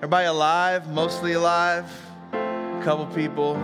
Everybody 0.00 0.28
alive? 0.28 0.88
Mostly 0.88 1.34
alive? 1.34 1.84
A 2.32 2.80
couple 2.82 3.04
people. 3.08 3.62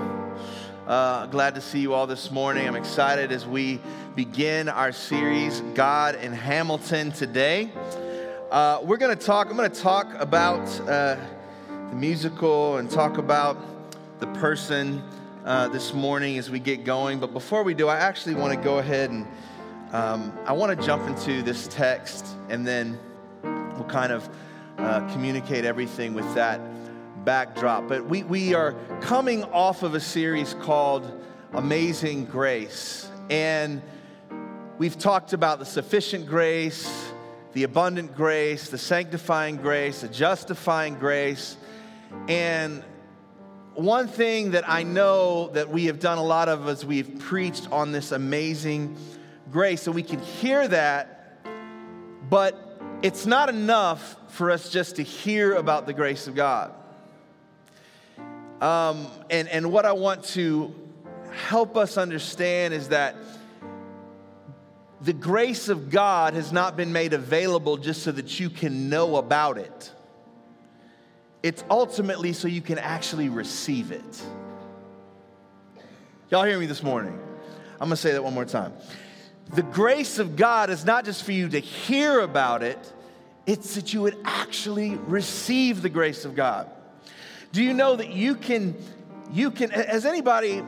Uh, 0.87 1.25
glad 1.29 1.55
to 1.55 1.63
see 1.63 1.81
you 1.81 1.95
all 1.95 2.07
this 2.07 2.31
morning. 2.31 2.69
I'm 2.69 2.77
excited 2.77 3.33
as 3.33 3.47
we 3.47 3.81
begin 4.15 4.69
our 4.69 4.93
series, 4.93 5.63
God 5.73 6.15
and 6.15 6.35
Hamilton, 6.35 7.11
today. 7.11 7.71
Uh, 8.51 8.81
we're 8.83 8.99
going 8.99 9.17
to 9.17 9.25
talk, 9.25 9.49
I'm 9.49 9.57
going 9.57 9.71
to 9.71 9.81
talk 9.81 10.13
about 10.17 10.61
uh, 10.81 11.17
the 11.69 11.97
musical 11.97 12.77
and 12.77 12.91
talk 12.91 13.17
about 13.17 13.57
the 14.21 14.27
person 14.35 15.03
uh, 15.47 15.69
this 15.69 15.95
morning 15.95 16.37
as 16.37 16.51
we 16.51 16.59
get 16.59 16.85
going. 16.85 17.19
But 17.19 17.33
before 17.33 17.63
we 17.63 17.73
do, 17.73 17.89
I 17.89 17.97
actually 17.97 18.35
want 18.35 18.53
to 18.53 18.63
go 18.63 18.77
ahead 18.77 19.09
and 19.09 19.27
um, 19.93 20.39
I 20.45 20.53
want 20.53 20.79
to 20.79 20.87
jump 20.87 21.09
into 21.09 21.41
this 21.41 21.67
text 21.67 22.27
and 22.51 22.67
then 22.67 22.99
we'll 23.43 23.89
kind 23.89 24.13
of 24.13 24.29
uh, 24.79 25.01
communicate 25.13 25.65
everything 25.65 26.15
with 26.15 26.35
that 26.35 26.61
backdrop. 27.25 27.89
But 27.89 28.07
we, 28.07 28.23
we 28.23 28.55
are 28.55 28.73
coming 29.01 29.45
off 29.45 29.83
of 29.83 29.95
a 29.95 30.01
series 30.01 30.55
called 30.55 31.25
Amazing 31.53 32.27
Grace. 32.27 33.09
And 33.31 33.83
we've 34.79 34.99
talked 34.99 35.33
about 35.33 35.59
the 35.59 35.65
sufficient 35.65 36.27
grace, 36.27 37.11
the 37.53 37.65
abundant 37.65 38.15
grace, 38.15 38.69
the 38.69 38.79
sanctifying 38.79 39.57
grace, 39.57 40.03
the 40.03 40.09
justifying 40.09 40.95
grace. 40.95 41.57
And 42.29 42.85
one 43.75 44.09
thing 44.09 44.53
that 44.53 44.69
I 44.69 44.83
know 44.83 45.49
that 45.49 45.69
we 45.69 45.87
have 45.87 45.99
done 45.99 46.19
a 46.19 46.25
lot 46.25 46.49
of 46.49 46.69
as 46.69 46.85
we've 46.85 47.19
preached 47.19 47.71
on 47.73 47.93
this 47.93 48.13
amazing 48.13 48.97
grace, 49.51 49.87
and 49.87 49.95
we 49.95 50.03
can 50.03 50.21
hear 50.21 50.67
that, 50.69 51.45
but 52.31 52.66
it's 53.03 53.27
not 53.27 53.49
enough 53.49 54.17
for 54.29 54.51
us 54.51 54.71
just 54.71 54.97
to 54.97 55.03
hear 55.03 55.55
about 55.55 55.87
the 55.87 55.93
grace 55.93 56.27
of 56.27 56.35
God. 56.35 56.73
Um, 58.61 59.07
and, 59.31 59.49
and 59.49 59.71
what 59.71 59.85
I 59.85 59.93
want 59.93 60.25
to 60.25 60.75
help 61.31 61.77
us 61.77 61.99
understand 61.99 62.73
is 62.73 62.89
that 62.89 63.15
the 65.03 65.13
grace 65.13 65.69
of 65.69 65.91
God 65.91 66.33
has 66.35 66.53
not 66.53 66.77
been 66.77 66.91
made 66.93 67.13
available 67.13 67.77
just 67.77 68.03
so 68.03 68.13
that 68.13 68.41
you 68.41 68.49
can 68.49 68.89
know 68.89 69.17
about 69.17 69.59
it. 69.59 69.93
It's 71.43 71.63
ultimately 71.71 72.33
so 72.33 72.49
you 72.49 72.63
can 72.63 72.79
actually 72.79 73.29
receive 73.29 73.93
it. 73.93 74.23
Y'all 76.31 76.45
hear 76.45 76.59
me 76.59 76.67
this 76.67 76.83
morning? 76.83 77.17
I'm 77.75 77.89
gonna 77.89 77.97
say 77.97 78.13
that 78.13 78.25
one 78.25 78.33
more 78.35 78.47
time. 78.47 78.73
The 79.51 79.63
grace 79.63 80.19
of 80.19 80.37
God 80.37 80.71
is 80.71 80.85
not 80.85 81.05
just 81.05 81.23
for 81.23 81.33
you 81.33 81.49
to 81.49 81.61
hear 81.61 82.21
about 82.21 82.63
it, 82.63 82.93
it's 83.47 83.77
that 83.77 83.95
you 83.95 84.03
would 84.03 84.19
actually 84.25 84.97
receive 84.97 85.83
the 85.83 85.89
grace 85.89 86.25
of 86.25 86.35
God. 86.35 86.69
Do 87.53 87.63
you 87.63 87.73
know 87.73 87.97
that 87.97 88.11
you 88.11 88.35
can, 88.35 88.77
you 89.33 89.51
can, 89.51 89.71
has 89.71 90.05
anybody 90.05 90.63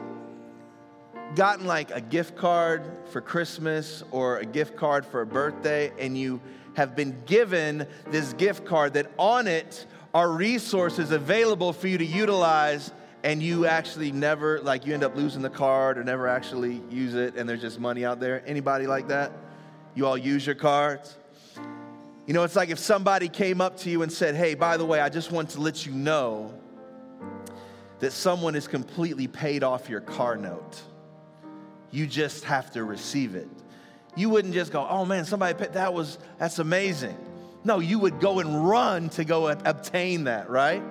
gotten 1.34 1.66
like 1.66 1.90
a 1.90 2.00
gift 2.00 2.36
card 2.36 2.82
for 3.10 3.20
Christmas 3.20 4.02
or 4.10 4.38
a 4.38 4.46
gift 4.46 4.76
card 4.76 5.04
for 5.04 5.20
a 5.20 5.26
birthday 5.26 5.92
and 5.98 6.16
you 6.16 6.40
have 6.74 6.94
been 6.94 7.20
given 7.26 7.86
this 8.10 8.32
gift 8.34 8.64
card 8.64 8.94
that 8.94 9.10
on 9.18 9.46
it 9.46 9.86
are 10.14 10.30
resources 10.30 11.10
available 11.10 11.72
for 11.72 11.88
you 11.88 11.98
to 11.98 12.04
utilize 12.04 12.92
and 13.24 13.42
you 13.42 13.66
actually 13.66 14.12
never 14.12 14.60
like 14.60 14.86
you 14.86 14.94
end 14.94 15.02
up 15.02 15.16
losing 15.16 15.42
the 15.42 15.50
card 15.50 15.98
or 15.98 16.04
never 16.04 16.28
actually 16.28 16.80
use 16.90 17.14
it 17.14 17.36
and 17.36 17.48
there's 17.48 17.60
just 17.60 17.80
money 17.80 18.04
out 18.04 18.20
there. 18.20 18.42
Anybody 18.46 18.86
like 18.86 19.08
that? 19.08 19.32
You 19.94 20.06
all 20.06 20.16
use 20.16 20.46
your 20.46 20.54
cards? 20.54 21.16
You 22.26 22.34
know 22.34 22.44
it's 22.44 22.56
like 22.56 22.68
if 22.68 22.78
somebody 22.78 23.28
came 23.28 23.60
up 23.60 23.78
to 23.78 23.90
you 23.90 24.02
and 24.02 24.12
said 24.12 24.34
hey 24.34 24.54
by 24.54 24.76
the 24.76 24.84
way 24.84 25.00
i 25.00 25.08
just 25.08 25.32
want 25.32 25.50
to 25.50 25.60
let 25.60 25.86
you 25.86 25.92
know 25.92 26.52
that 28.00 28.12
someone 28.12 28.54
has 28.54 28.68
completely 28.68 29.26
paid 29.26 29.64
off 29.64 29.88
your 29.88 30.00
car 30.00 30.36
note. 30.36 30.80
You 31.90 32.06
just 32.06 32.44
have 32.44 32.70
to 32.72 32.84
receive 32.84 33.34
it. 33.34 33.48
You 34.14 34.28
wouldn't 34.28 34.54
just 34.54 34.70
go 34.70 34.86
oh 34.88 35.04
man 35.04 35.24
somebody 35.24 35.58
paid 35.58 35.72
that 35.72 35.92
was 35.92 36.18
that's 36.38 36.60
amazing. 36.60 37.16
No 37.64 37.80
you 37.80 37.98
would 37.98 38.20
go 38.20 38.38
and 38.38 38.68
run 38.68 39.08
to 39.10 39.24
go 39.24 39.48
obtain 39.48 40.24
that 40.24 40.48
right 40.48 40.82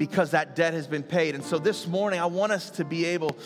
because 0.00 0.30
that 0.30 0.56
debt 0.56 0.72
has 0.72 0.86
been 0.86 1.02
paid. 1.02 1.34
And 1.34 1.44
so 1.44 1.58
this 1.58 1.86
morning, 1.86 2.20
I 2.20 2.24
want 2.24 2.52
us 2.52 2.70
to 2.70 2.86
be 2.86 3.04
able 3.04 3.36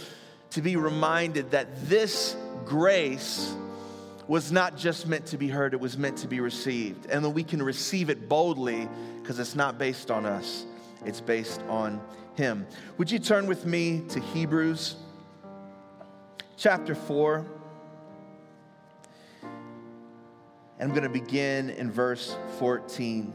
to 0.50 0.62
be 0.62 0.76
reminded 0.76 1.50
that 1.50 1.88
this 1.88 2.36
grace 2.64 3.52
was 4.28 4.52
not 4.52 4.76
just 4.76 5.08
meant 5.08 5.26
to 5.26 5.36
be 5.36 5.48
heard, 5.48 5.74
it 5.74 5.80
was 5.80 5.98
meant 5.98 6.16
to 6.18 6.28
be 6.28 6.38
received. 6.38 7.06
And 7.06 7.24
that 7.24 7.30
we 7.30 7.42
can 7.42 7.60
receive 7.60 8.08
it 8.08 8.28
boldly 8.28 8.88
because 9.20 9.40
it's 9.40 9.56
not 9.56 9.78
based 9.78 10.12
on 10.12 10.26
us, 10.26 10.64
it's 11.04 11.20
based 11.20 11.60
on 11.62 12.00
Him. 12.36 12.68
Would 12.98 13.10
you 13.10 13.18
turn 13.18 13.48
with 13.48 13.66
me 13.66 14.04
to 14.10 14.20
Hebrews 14.20 14.94
chapter 16.56 16.94
4? 16.94 17.44
And 20.78 20.88
I'm 20.88 20.90
going 20.90 21.02
to 21.02 21.08
begin 21.08 21.70
in 21.70 21.90
verse 21.90 22.36
14. 22.60 23.34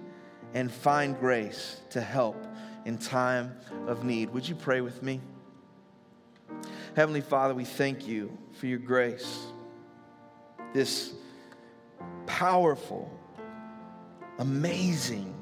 and 0.53 0.71
find 0.71 1.17
grace 1.19 1.79
to 1.91 2.01
help 2.01 2.45
in 2.85 2.97
time 2.97 3.55
of 3.87 4.03
need. 4.03 4.31
Would 4.31 4.47
you 4.47 4.55
pray 4.55 4.81
with 4.81 5.01
me? 5.01 5.21
Heavenly 6.95 7.21
Father, 7.21 7.53
we 7.53 7.65
thank 7.65 8.07
you 8.07 8.37
for 8.53 8.67
your 8.67 8.79
grace, 8.79 9.47
this 10.73 11.13
powerful, 12.25 13.09
amazing, 14.39 15.33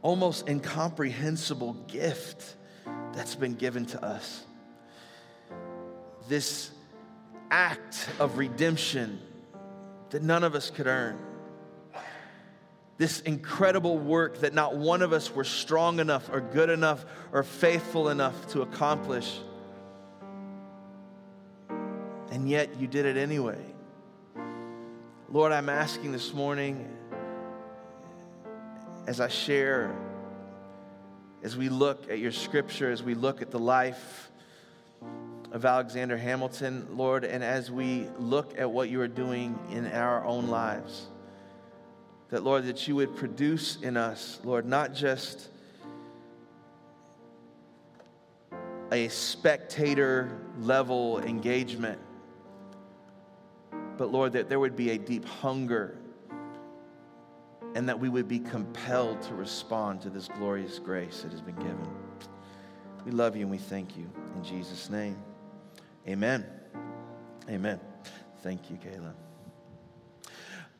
almost 0.00 0.48
incomprehensible 0.48 1.74
gift 1.86 2.54
that's 3.12 3.34
been 3.34 3.54
given 3.54 3.84
to 3.86 4.02
us. 4.02 4.44
This 6.28 6.70
act 7.50 8.08
of 8.18 8.38
redemption 8.38 9.20
that 10.10 10.22
none 10.22 10.44
of 10.44 10.54
us 10.54 10.70
could 10.70 10.86
earn 10.86 11.18
this 12.98 13.20
incredible 13.20 13.96
work 13.96 14.40
that 14.40 14.52
not 14.52 14.76
one 14.76 15.02
of 15.02 15.12
us 15.12 15.32
were 15.32 15.44
strong 15.44 16.00
enough 16.00 16.28
or 16.32 16.40
good 16.40 16.68
enough 16.68 17.06
or 17.32 17.44
faithful 17.44 18.08
enough 18.08 18.48
to 18.48 18.62
accomplish. 18.62 19.38
And 22.32 22.50
yet 22.50 22.78
you 22.80 22.88
did 22.88 23.06
it 23.06 23.16
anyway. 23.16 23.64
Lord, 25.30 25.52
I'm 25.52 25.68
asking 25.68 26.10
this 26.10 26.34
morning 26.34 26.88
as 29.06 29.20
I 29.20 29.28
share, 29.28 29.94
as 31.44 31.56
we 31.56 31.68
look 31.68 32.10
at 32.10 32.18
your 32.18 32.32
scripture, 32.32 32.90
as 32.90 33.02
we 33.02 33.14
look 33.14 33.42
at 33.42 33.52
the 33.52 33.60
life 33.60 34.30
of 35.52 35.64
Alexander 35.64 36.16
Hamilton, 36.16 36.88
Lord, 36.90 37.24
and 37.24 37.44
as 37.44 37.70
we 37.70 38.08
look 38.18 38.58
at 38.58 38.70
what 38.70 38.88
you 38.88 39.00
are 39.00 39.08
doing 39.08 39.56
in 39.70 39.86
our 39.86 40.24
own 40.24 40.48
lives 40.48 41.06
that, 42.30 42.44
Lord, 42.44 42.64
that 42.66 42.86
you 42.86 42.96
would 42.96 43.16
produce 43.16 43.78
in 43.80 43.96
us, 43.96 44.40
Lord, 44.44 44.66
not 44.66 44.94
just 44.94 45.48
a 48.92 49.08
spectator 49.08 50.38
level 50.60 51.20
engagement, 51.20 51.98
but 53.96 54.10
Lord, 54.10 54.32
that 54.32 54.48
there 54.48 54.60
would 54.60 54.76
be 54.76 54.90
a 54.90 54.98
deep 54.98 55.24
hunger 55.24 55.98
and 57.74 57.88
that 57.88 57.98
we 57.98 58.08
would 58.08 58.28
be 58.28 58.38
compelled 58.38 59.20
to 59.22 59.34
respond 59.34 60.00
to 60.02 60.10
this 60.10 60.28
glorious 60.28 60.78
grace 60.78 61.22
that 61.22 61.32
has 61.32 61.40
been 61.40 61.56
given. 61.56 61.88
We 63.04 63.12
love 63.12 63.36
you 63.36 63.42
and 63.42 63.50
we 63.50 63.58
thank 63.58 63.96
you. 63.96 64.10
In 64.36 64.44
Jesus' 64.44 64.90
name, 64.90 65.16
amen. 66.06 66.46
Amen. 67.48 67.80
Thank 68.42 68.70
you, 68.70 68.76
Kayla. 68.76 69.27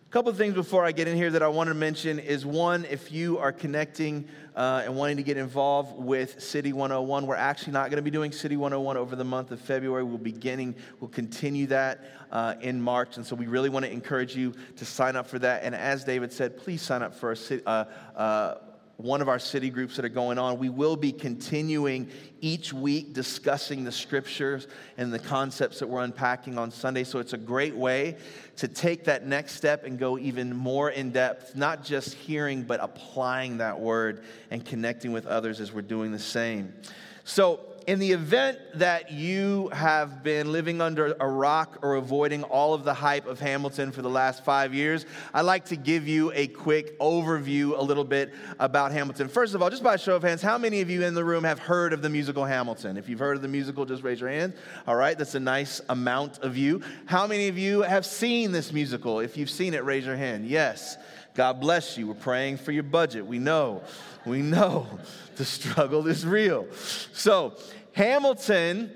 A 0.08 0.10
couple 0.10 0.30
of 0.30 0.38
things 0.38 0.54
before 0.54 0.86
I 0.86 0.92
get 0.92 1.06
in 1.06 1.18
here 1.18 1.30
that 1.32 1.42
I 1.42 1.48
want 1.48 1.68
to 1.68 1.74
mention 1.74 2.18
is 2.18 2.46
one, 2.46 2.86
if 2.86 3.12
you 3.12 3.36
are 3.36 3.52
connecting 3.52 4.26
uh, 4.56 4.80
and 4.86 4.96
wanting 4.96 5.18
to 5.18 5.22
get 5.22 5.36
involved 5.36 6.02
with 6.02 6.40
City 6.42 6.72
101, 6.72 7.26
we're 7.26 7.34
actually 7.34 7.74
not 7.74 7.90
going 7.90 7.98
to 7.98 8.02
be 8.02 8.10
doing 8.10 8.32
City 8.32 8.56
101 8.56 8.96
over 8.96 9.16
the 9.16 9.24
month 9.24 9.50
of 9.50 9.60
February. 9.60 10.02
We'll 10.04 10.16
beginning, 10.16 10.76
we'll 10.98 11.10
continue 11.10 11.66
that 11.66 12.06
uh, 12.32 12.54
in 12.62 12.80
March, 12.80 13.18
and 13.18 13.26
so 13.26 13.36
we 13.36 13.48
really 13.48 13.68
want 13.68 13.84
to 13.84 13.92
encourage 13.92 14.34
you 14.34 14.54
to 14.76 14.86
sign 14.86 15.14
up 15.14 15.26
for 15.26 15.38
that. 15.40 15.62
And 15.62 15.74
as 15.74 16.04
David 16.04 16.32
said, 16.32 16.56
please 16.56 16.80
sign 16.80 17.02
up 17.02 17.14
for 17.14 17.32
a 17.32 17.60
uh, 17.66 17.84
uh, 18.16 18.54
one 18.98 19.22
of 19.22 19.28
our 19.28 19.38
city 19.38 19.70
groups 19.70 19.94
that 19.94 20.04
are 20.04 20.08
going 20.08 20.38
on. 20.38 20.58
We 20.58 20.70
will 20.70 20.96
be 20.96 21.12
continuing 21.12 22.10
each 22.40 22.72
week 22.72 23.12
discussing 23.12 23.84
the 23.84 23.92
scriptures 23.92 24.66
and 24.96 25.12
the 25.12 25.20
concepts 25.20 25.78
that 25.78 25.88
we're 25.88 26.02
unpacking 26.02 26.58
on 26.58 26.72
Sunday. 26.72 27.04
So 27.04 27.20
it's 27.20 27.32
a 27.32 27.38
great 27.38 27.76
way 27.76 28.16
to 28.56 28.66
take 28.66 29.04
that 29.04 29.24
next 29.24 29.54
step 29.54 29.84
and 29.84 30.00
go 30.00 30.18
even 30.18 30.54
more 30.54 30.90
in 30.90 31.12
depth, 31.12 31.54
not 31.54 31.84
just 31.84 32.14
hearing, 32.14 32.64
but 32.64 32.80
applying 32.82 33.58
that 33.58 33.78
word 33.78 34.24
and 34.50 34.64
connecting 34.64 35.12
with 35.12 35.26
others 35.26 35.60
as 35.60 35.72
we're 35.72 35.82
doing 35.82 36.10
the 36.10 36.18
same. 36.18 36.74
So 37.22 37.60
in 37.88 37.98
the 37.98 38.12
event 38.12 38.58
that 38.74 39.10
you 39.10 39.70
have 39.72 40.22
been 40.22 40.52
living 40.52 40.82
under 40.82 41.16
a 41.18 41.26
rock 41.26 41.78
or 41.80 41.94
avoiding 41.94 42.42
all 42.42 42.74
of 42.74 42.84
the 42.84 42.92
hype 42.92 43.26
of 43.26 43.40
Hamilton 43.40 43.92
for 43.92 44.02
the 44.02 44.10
last 44.10 44.44
five 44.44 44.74
years, 44.74 45.06
I'd 45.32 45.46
like 45.46 45.64
to 45.66 45.76
give 45.76 46.06
you 46.06 46.30
a 46.34 46.48
quick 46.48 46.98
overview 46.98 47.78
a 47.78 47.80
little 47.80 48.04
bit 48.04 48.34
about 48.58 48.92
Hamilton. 48.92 49.26
First 49.28 49.54
of 49.54 49.62
all, 49.62 49.70
just 49.70 49.82
by 49.82 49.96
show 49.96 50.16
of 50.16 50.22
hands, 50.22 50.42
how 50.42 50.58
many 50.58 50.82
of 50.82 50.90
you 50.90 51.02
in 51.02 51.14
the 51.14 51.24
room 51.24 51.44
have 51.44 51.58
heard 51.58 51.94
of 51.94 52.02
the 52.02 52.10
musical 52.10 52.44
Hamilton? 52.44 52.98
If 52.98 53.08
you've 53.08 53.20
heard 53.20 53.36
of 53.36 53.42
the 53.42 53.48
musical, 53.48 53.86
just 53.86 54.02
raise 54.02 54.20
your 54.20 54.28
hand. 54.28 54.52
All 54.86 54.94
right, 54.94 55.16
that's 55.16 55.34
a 55.34 55.40
nice 55.40 55.80
amount 55.88 56.40
of 56.40 56.58
you. 56.58 56.82
How 57.06 57.26
many 57.26 57.48
of 57.48 57.56
you 57.56 57.80
have 57.80 58.04
seen 58.04 58.52
this 58.52 58.70
musical? 58.70 59.20
If 59.20 59.38
you've 59.38 59.48
seen 59.48 59.72
it, 59.72 59.82
raise 59.82 60.04
your 60.04 60.16
hand. 60.16 60.46
Yes. 60.46 60.98
God 61.38 61.60
bless 61.60 61.96
you. 61.96 62.08
We're 62.08 62.14
praying 62.14 62.56
for 62.56 62.72
your 62.72 62.82
budget. 62.82 63.24
We 63.24 63.38
know. 63.38 63.82
We 64.26 64.42
know 64.42 64.88
the 65.36 65.44
struggle 65.44 66.08
is 66.08 66.26
real. 66.26 66.66
So, 67.12 67.54
Hamilton 67.98 68.92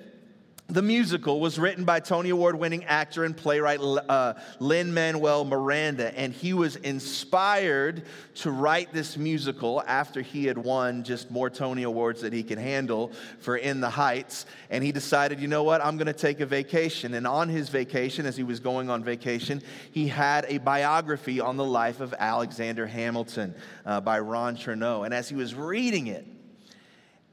the 0.69 0.81
musical 0.81 1.41
was 1.41 1.59
written 1.59 1.85
by 1.85 1.99
Tony 1.99 2.31
Award 2.31 2.55
winning 2.55 2.85
actor 2.85 3.25
and 3.25 3.37
playwright 3.37 3.81
uh, 3.81 4.35
Lin 4.61 4.95
Manuel 4.95 5.45
Miranda, 5.45 6.17
and 6.17 6.33
he 6.33 6.55
was 6.55 6.77
inspired 6.77 8.05
to 8.37 8.53
write 8.53 8.93
this 8.93 9.17
musical 9.19 9.83
after 9.89 10.23
he 10.23 10.47
had 10.47 10.57
won 10.57 11.03
just 11.03 11.33
more 11.33 11.51
Tony 11.51 11.83
Awards 11.83 12.21
that 12.21 12.33
he 12.33 12.45
could 12.45 12.59
handle 12.59 13.11
for 13.41 13.57
In 13.57 13.81
the 13.81 13.91
Heights. 13.91 14.47
And 14.71 14.85
he 14.85 14.93
decided, 14.93 15.41
you 15.41 15.49
know 15.49 15.65
what, 15.65 15.85
I'm 15.85 15.97
going 15.97 16.07
to 16.07 16.13
take 16.13 16.39
a 16.39 16.47
vacation. 16.47 17.15
And 17.15 17.27
on 17.27 17.49
his 17.49 17.69
vacation, 17.69 18.25
as 18.25 18.37
he 18.37 18.45
was 18.45 18.61
going 18.61 18.89
on 18.89 19.03
vacation, 19.03 19.63
he 19.91 20.07
had 20.07 20.47
a 20.49 20.59
biography 20.59 21.41
on 21.41 21.57
the 21.57 21.65
life 21.65 22.01
of 22.01 22.15
Alexander 22.19 22.87
Hamilton 22.87 23.55
uh, 23.85 24.01
by 24.01 24.21
Ron 24.21 24.57
Chernow. 24.57 25.05
And 25.05 25.13
as 25.13 25.29
he 25.29 25.35
was 25.35 25.57
reading 25.57 26.07
it, 26.07 26.25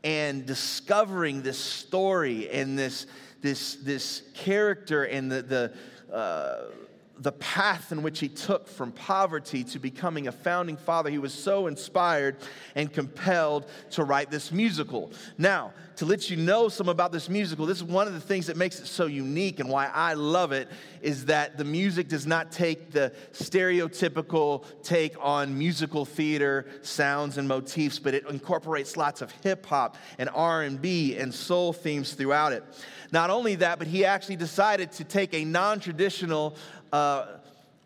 and 0.04 0.46
discovering 0.46 1.42
this 1.42 1.58
story 1.58 2.50
and 2.50 2.78
this, 2.78 3.08
this, 3.42 3.76
this 3.76 4.24
character 4.34 5.04
and 5.04 5.32
the, 5.32 5.42
the, 5.42 6.14
uh, 6.14 6.66
the 7.20 7.32
path 7.34 7.92
in 7.92 8.02
which 8.02 8.20
he 8.20 8.30
took 8.30 8.68
from 8.68 8.92
poverty 8.92 9.64
to 9.66 9.80
becoming 9.80 10.28
a 10.28 10.32
founding 10.32 10.78
father. 10.78 11.10
He 11.10 11.18
was 11.18 11.34
so 11.34 11.68
inspired 11.68 12.38
and 12.76 12.92
compelled 12.92 13.66
to 13.92 14.04
write 14.04 14.32
this 14.32 14.52
musical. 14.52 15.12
Now, 15.38 15.74
to 16.00 16.06
let 16.06 16.30
you 16.30 16.38
know 16.38 16.70
some 16.70 16.88
about 16.88 17.12
this 17.12 17.28
musical, 17.28 17.66
this 17.66 17.80
is 17.80 17.84
one 17.84 18.08
of 18.08 18.14
the 18.14 18.22
things 18.22 18.48
that 18.48 18.56
makes 18.56 18.80
it 18.80 18.88
so 18.88 19.06
unique 19.06 19.60
and 19.60 19.68
why 19.68 19.88
I 19.94 20.14
love 20.14 20.54
it 20.54 20.70
is 21.02 21.26
that 21.26 21.58
the 21.58 21.66
music 21.66 22.08
does 22.08 22.26
not 22.26 22.54
take 22.54 22.92
the 22.92 23.12
stereotypical 23.34 24.64
take 24.82 25.18
on 25.20 25.58
musical 25.58 26.06
theater 26.06 26.68
sounds 26.84 27.38
and 27.38 27.50
motifs, 27.50 28.00
but 28.00 28.14
it 28.14 28.26
incorporates 28.30 28.96
lots 28.96 29.22
of 29.22 29.30
hip 29.44 29.66
hop 29.66 29.98
and 30.18 30.30
R&B 30.34 31.18
and 31.18 31.34
soul 31.34 31.74
themes 31.74 32.14
throughout 32.14 32.54
it. 32.54 32.64
Not 33.12 33.30
only 33.30 33.56
that, 33.56 33.78
but 33.78 33.88
he 33.90 34.06
actually 34.06 34.38
decided 34.38 34.94
to 34.94 35.04
take 35.04 35.34
a 35.34 35.44
non-traditional 35.44 36.56
uh, 36.94 37.39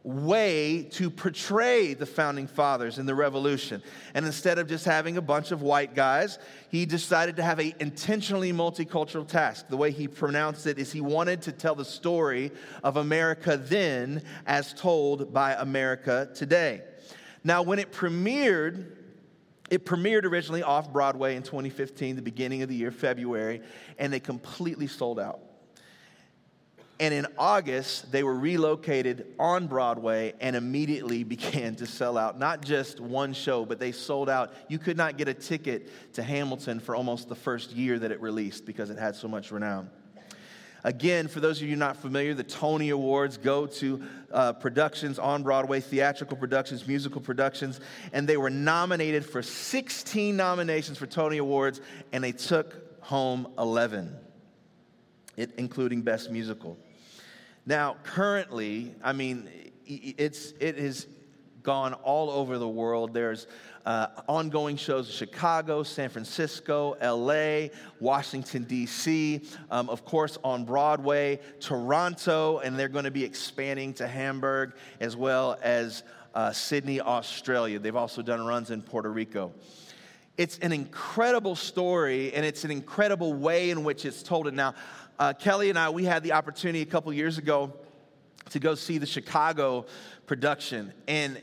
way 0.04 0.84
to 0.92 1.10
portray 1.10 1.94
the 1.94 2.06
founding 2.06 2.46
fathers 2.46 3.00
in 3.00 3.06
the 3.06 3.16
revolution. 3.16 3.82
And 4.14 4.26
instead 4.26 4.60
of 4.60 4.68
just 4.68 4.84
having 4.84 5.16
a 5.18 5.22
bunch 5.22 5.52
of 5.52 5.62
white 5.62 5.96
guys, 5.96 6.40
he 6.70 6.86
decided 6.86 7.38
to 7.38 7.44
have 7.44 7.60
an 7.60 7.74
intentionally 7.80 8.52
multicultural 8.52 9.26
task. 9.26 9.68
The 9.70 9.78
way 9.78 9.92
he 9.92 10.10
pronounced 10.10 10.68
it 10.68 10.78
is 10.78 10.92
he 10.92 11.00
wanted 11.00 11.42
to 11.44 11.54
tell 11.54 11.76
the 11.76 11.86
story 11.86 12.52
of 12.84 12.98
America 12.98 13.56
then 13.56 14.24
as 14.46 14.74
told 14.74 15.34
by 15.34 15.54
America 15.54 16.30
today. 16.36 16.82
Now, 17.46 17.62
when 17.62 17.80
it 17.80 17.92
premiered, 17.94 18.86
it 19.70 19.86
premiered 19.86 20.26
originally 20.26 20.64
off 20.64 20.92
Broadway 20.92 21.38
in 21.38 21.44
2015, 21.44 22.18
the 22.18 22.22
beginning 22.22 22.62
of 22.62 22.70
the 22.70 22.76
year, 22.76 22.92
February, 22.92 23.62
and 23.98 24.12
they 24.12 24.20
completely 24.20 24.88
sold 24.88 25.20
out. 25.20 25.40
And 27.00 27.13
in 27.13 27.28
August, 27.38 28.12
they 28.12 28.24
were 28.24 28.36
relocated 28.36 29.25
on 29.40 29.68
Broadway 29.68 30.34
and 30.40 30.56
immediately 30.56 31.24
began 31.24 31.75
to 31.75 31.86
sell 31.86 32.18
out. 32.18 32.38
Not 32.38 32.63
just 32.63 33.00
one 33.00 33.34
show, 33.34 33.66
but 33.66 33.80
they 33.80 33.92
sold 33.92 34.30
out. 34.30 34.54
You 34.69 34.80
could 34.80 34.98
not 34.98 35.18
get 35.18 35.28
a 35.28 35.34
ticket 35.34 36.13
to 36.13 36.24
Hamilton 36.24 36.80
for 36.80 36.95
almost 36.95 37.30
the 37.30 37.36
first 37.36 37.72
year 37.72 37.98
that 38.00 38.12
it 38.12 38.22
released 38.22 38.66
because 38.66 38.90
it 38.90 38.98
had 38.98 39.16
so 39.16 39.28
much 39.28 39.51
renown. 39.51 39.90
Again, 40.86 41.30
for 41.30 41.40
those 41.40 41.62
of 41.62 41.68
you 41.68 41.78
not 41.78 41.95
familiar, 41.95 42.34
the 42.34 42.44
Tony 42.44 42.90
Awards 42.90 43.38
go 43.38 43.66
to 43.66 44.04
uh, 44.34 44.51
productions 44.51 45.18
on 45.18 45.42
Broadway, 45.42 45.80
theatrical 45.80 46.36
productions, 46.36 46.86
musical 46.86 47.22
productions, 47.22 47.80
and 48.12 48.28
they 48.28 48.36
were 48.36 48.50
nominated 48.50 49.25
for 49.25 49.42
16 49.42 50.36
nominations 50.36 50.98
for 50.98 51.07
Tony 51.07 51.38
Awards, 51.38 51.80
and 52.12 52.22
they 52.22 52.34
took 52.34 53.01
home 53.01 53.48
11 53.57 54.13
it, 55.38 55.51
including 55.57 56.02
Best 56.02 56.31
Musical. 56.31 56.78
Now, 57.66 57.95
currently, 58.04 58.94
I 59.04 59.13
mean, 59.13 59.49
it's, 59.85 60.54
it 60.59 60.78
has 60.78 61.07
gone 61.63 61.94
all 61.94 62.30
over 62.30 62.57
the 62.57 62.68
world. 62.68 63.13
There's 63.13 63.47
uh, 63.85 64.07
ongoing 64.28 64.78
shows 64.78 65.07
in 65.07 65.13
Chicago, 65.13 65.83
San 65.83 66.09
Francisco, 66.09 66.95
LA, 67.02 67.69
Washington, 67.99 68.63
D.C., 68.66 69.42
um, 69.71 69.90
of 69.90 70.06
course, 70.06 70.37
on 70.44 70.66
Broadway, 70.66 71.40
Toronto, 71.59 72.59
and 72.59 72.78
they're 72.78 72.90
going 72.90 73.06
to 73.06 73.11
be 73.11 73.23
expanding 73.23 73.94
to 73.95 74.07
Hamburg 74.07 74.73
as 74.99 75.16
well 75.16 75.57
as 75.61 76.04
uh, 76.35 76.52
Sydney, 76.52 77.02
Australia. 77.02 77.80
They've 77.80 77.95
also 77.95 78.21
done 78.21 78.45
runs 78.45 78.71
in 78.71 78.81
Puerto 78.81 79.11
Rico. 79.11 79.52
It's 80.35 80.57
an 80.59 80.71
incredible 80.71 81.56
story, 81.56 82.33
and 82.33 82.44
it's 82.44 82.63
an 82.63 82.71
incredible 82.71 83.33
way 83.33 83.69
in 83.69 83.83
which 83.83 84.04
it's 84.04 84.23
told. 84.23 84.47
And 84.47 84.57
now, 84.57 84.73
uh, 85.20 85.34
Kelly 85.34 85.70
and 85.70 85.78
I, 85.78 85.90
we 85.90 86.06
had 86.06 86.24
the 86.24 86.34
opportunity 86.34 86.82
a 86.82 86.86
couple 86.86 87.12
years 87.14 87.38
ago 87.38 87.74
to 88.52 88.60
go 88.60 88.76
see 88.76 88.98
the 88.98 89.06
Chicago 89.06 89.86
production. 90.26 90.94
And, 91.08 91.42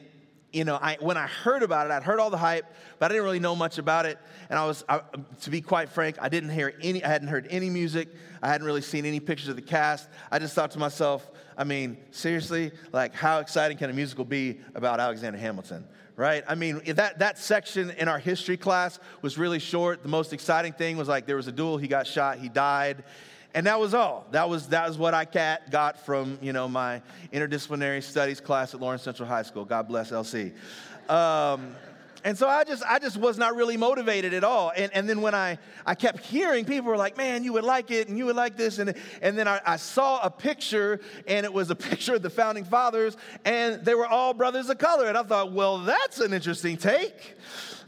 you 0.53 0.65
know, 0.65 0.77
I, 0.77 0.97
when 1.00 1.17
I 1.17 1.27
heard 1.27 1.62
about 1.62 1.87
it, 1.87 1.93
I'd 1.93 2.03
heard 2.03 2.21
all 2.21 2.31
the 2.31 2.39
hype, 2.39 2.67
but 2.99 3.11
I 3.11 3.15
didn't 3.15 3.25
really 3.25 3.39
know 3.39 3.57
much 3.57 3.79
about 3.79 4.07
it. 4.07 4.19
And 4.49 4.59
I 4.59 4.67
was, 4.67 4.85
I, 4.89 5.00
to 5.43 5.50
be 5.50 5.61
quite 5.61 5.89
frank, 5.89 6.17
I 6.21 6.29
didn't 6.29 6.50
hear 6.50 6.75
any, 6.83 7.03
I 7.05 7.09
hadn't 7.09 7.29
heard 7.29 7.47
any 7.50 7.71
music. 7.71 8.09
I 8.43 8.49
hadn't 8.49 8.67
really 8.67 8.83
seen 8.83 9.07
any 9.07 9.21
pictures 9.21 9.49
of 9.49 9.57
the 9.57 9.62
cast. 9.62 10.09
I 10.31 10.39
just 10.39 10.55
thought 10.55 10.73
to 10.73 10.79
myself, 10.79 11.31
I 11.57 11.65
mean, 11.65 11.99
seriously, 12.11 12.73
like, 12.93 13.15
how 13.15 13.41
exciting 13.41 13.77
can 13.77 13.91
a 13.91 13.93
musical 13.93 14.25
be 14.25 14.61
about 14.75 14.99
Alexander 15.00 15.39
Hamilton? 15.39 15.87
right? 16.21 16.45
I 16.47 16.55
mean, 16.55 16.83
that, 16.85 17.21
that 17.21 17.39
section 17.39 17.89
in 17.93 18.07
our 18.07 18.19
history 18.19 18.59
class 18.59 18.99
was 19.23 19.39
really 19.39 19.59
short. 19.59 20.03
The 20.03 20.11
most 20.11 20.35
exciting 20.35 20.75
thing 20.75 20.99
was 20.99 21.09
like 21.09 21.25
there 21.25 21.37
was 21.37 21.49
a 21.49 21.53
duel, 21.53 21.79
he 21.79 21.89
got 21.89 22.07
shot, 22.07 22.39
he 22.39 22.50
died. 22.50 23.05
And 23.54 23.66
that 23.66 23.80
was 23.80 23.95
all. 23.95 24.26
That 24.30 24.49
was, 24.49 24.69
that 24.69 24.87
was 24.87 24.97
what 24.97 25.12
I 25.12 25.25
got 25.71 26.04
from, 26.04 26.38
you 26.40 26.52
know, 26.52 26.69
my 26.69 27.02
interdisciplinary 27.33 28.02
studies 28.02 28.40
class 28.40 28.75
at 28.75 28.80
Lawrence 28.80 29.02
Central 29.02 29.28
High 29.28 29.42
School. 29.42 29.64
God 29.64 29.88
bless 29.88 30.11
LC. 30.11 30.52
Um, 31.09 31.75
and 32.23 32.37
so 32.37 32.49
I 32.49 32.64
just, 32.64 32.83
I 32.85 32.99
just 32.99 33.16
was 33.16 33.38
not 33.38 33.57
really 33.57 33.76
motivated 33.76 34.35
at 34.35 34.45
all. 34.45 34.73
And, 34.76 34.92
and 34.95 35.09
then 35.09 35.23
when 35.23 35.35
I, 35.35 35.59
I 35.87 35.95
kept 35.95 36.25
hearing 36.25 36.64
people 36.64 36.90
were 36.90 36.97
like, 36.97 37.16
man, 37.16 37.45
you 37.45 37.54
would 37.54 37.64
like 37.64 37.90
it 37.90 38.09
and 38.09 38.19
you 38.19 38.26
would 38.26 38.37
like 38.37 38.57
this. 38.57 38.78
And, 38.78 38.95
and 39.23 39.38
then 39.38 39.49
I, 39.49 39.61
I 39.64 39.76
saw 39.76 40.21
a 40.23 40.30
picture 40.30 41.00
and 41.26 41.45
it 41.47 41.52
was 41.52 41.71
a 41.71 41.75
picture 41.90 42.14
of 42.14 42.23
the 42.23 42.30
founding 42.30 42.64
fathers 42.64 43.16
and 43.45 43.85
they 43.85 43.95
were 43.95 44.07
all 44.07 44.35
brothers 44.35 44.69
of 44.69 44.78
color. 44.78 45.07
And 45.07 45.16
I 45.16 45.23
thought, 45.23 45.52
well, 45.52 45.78
that's 45.78 46.21
an 46.21 46.33
interesting 46.33 46.76
take. 46.76 47.37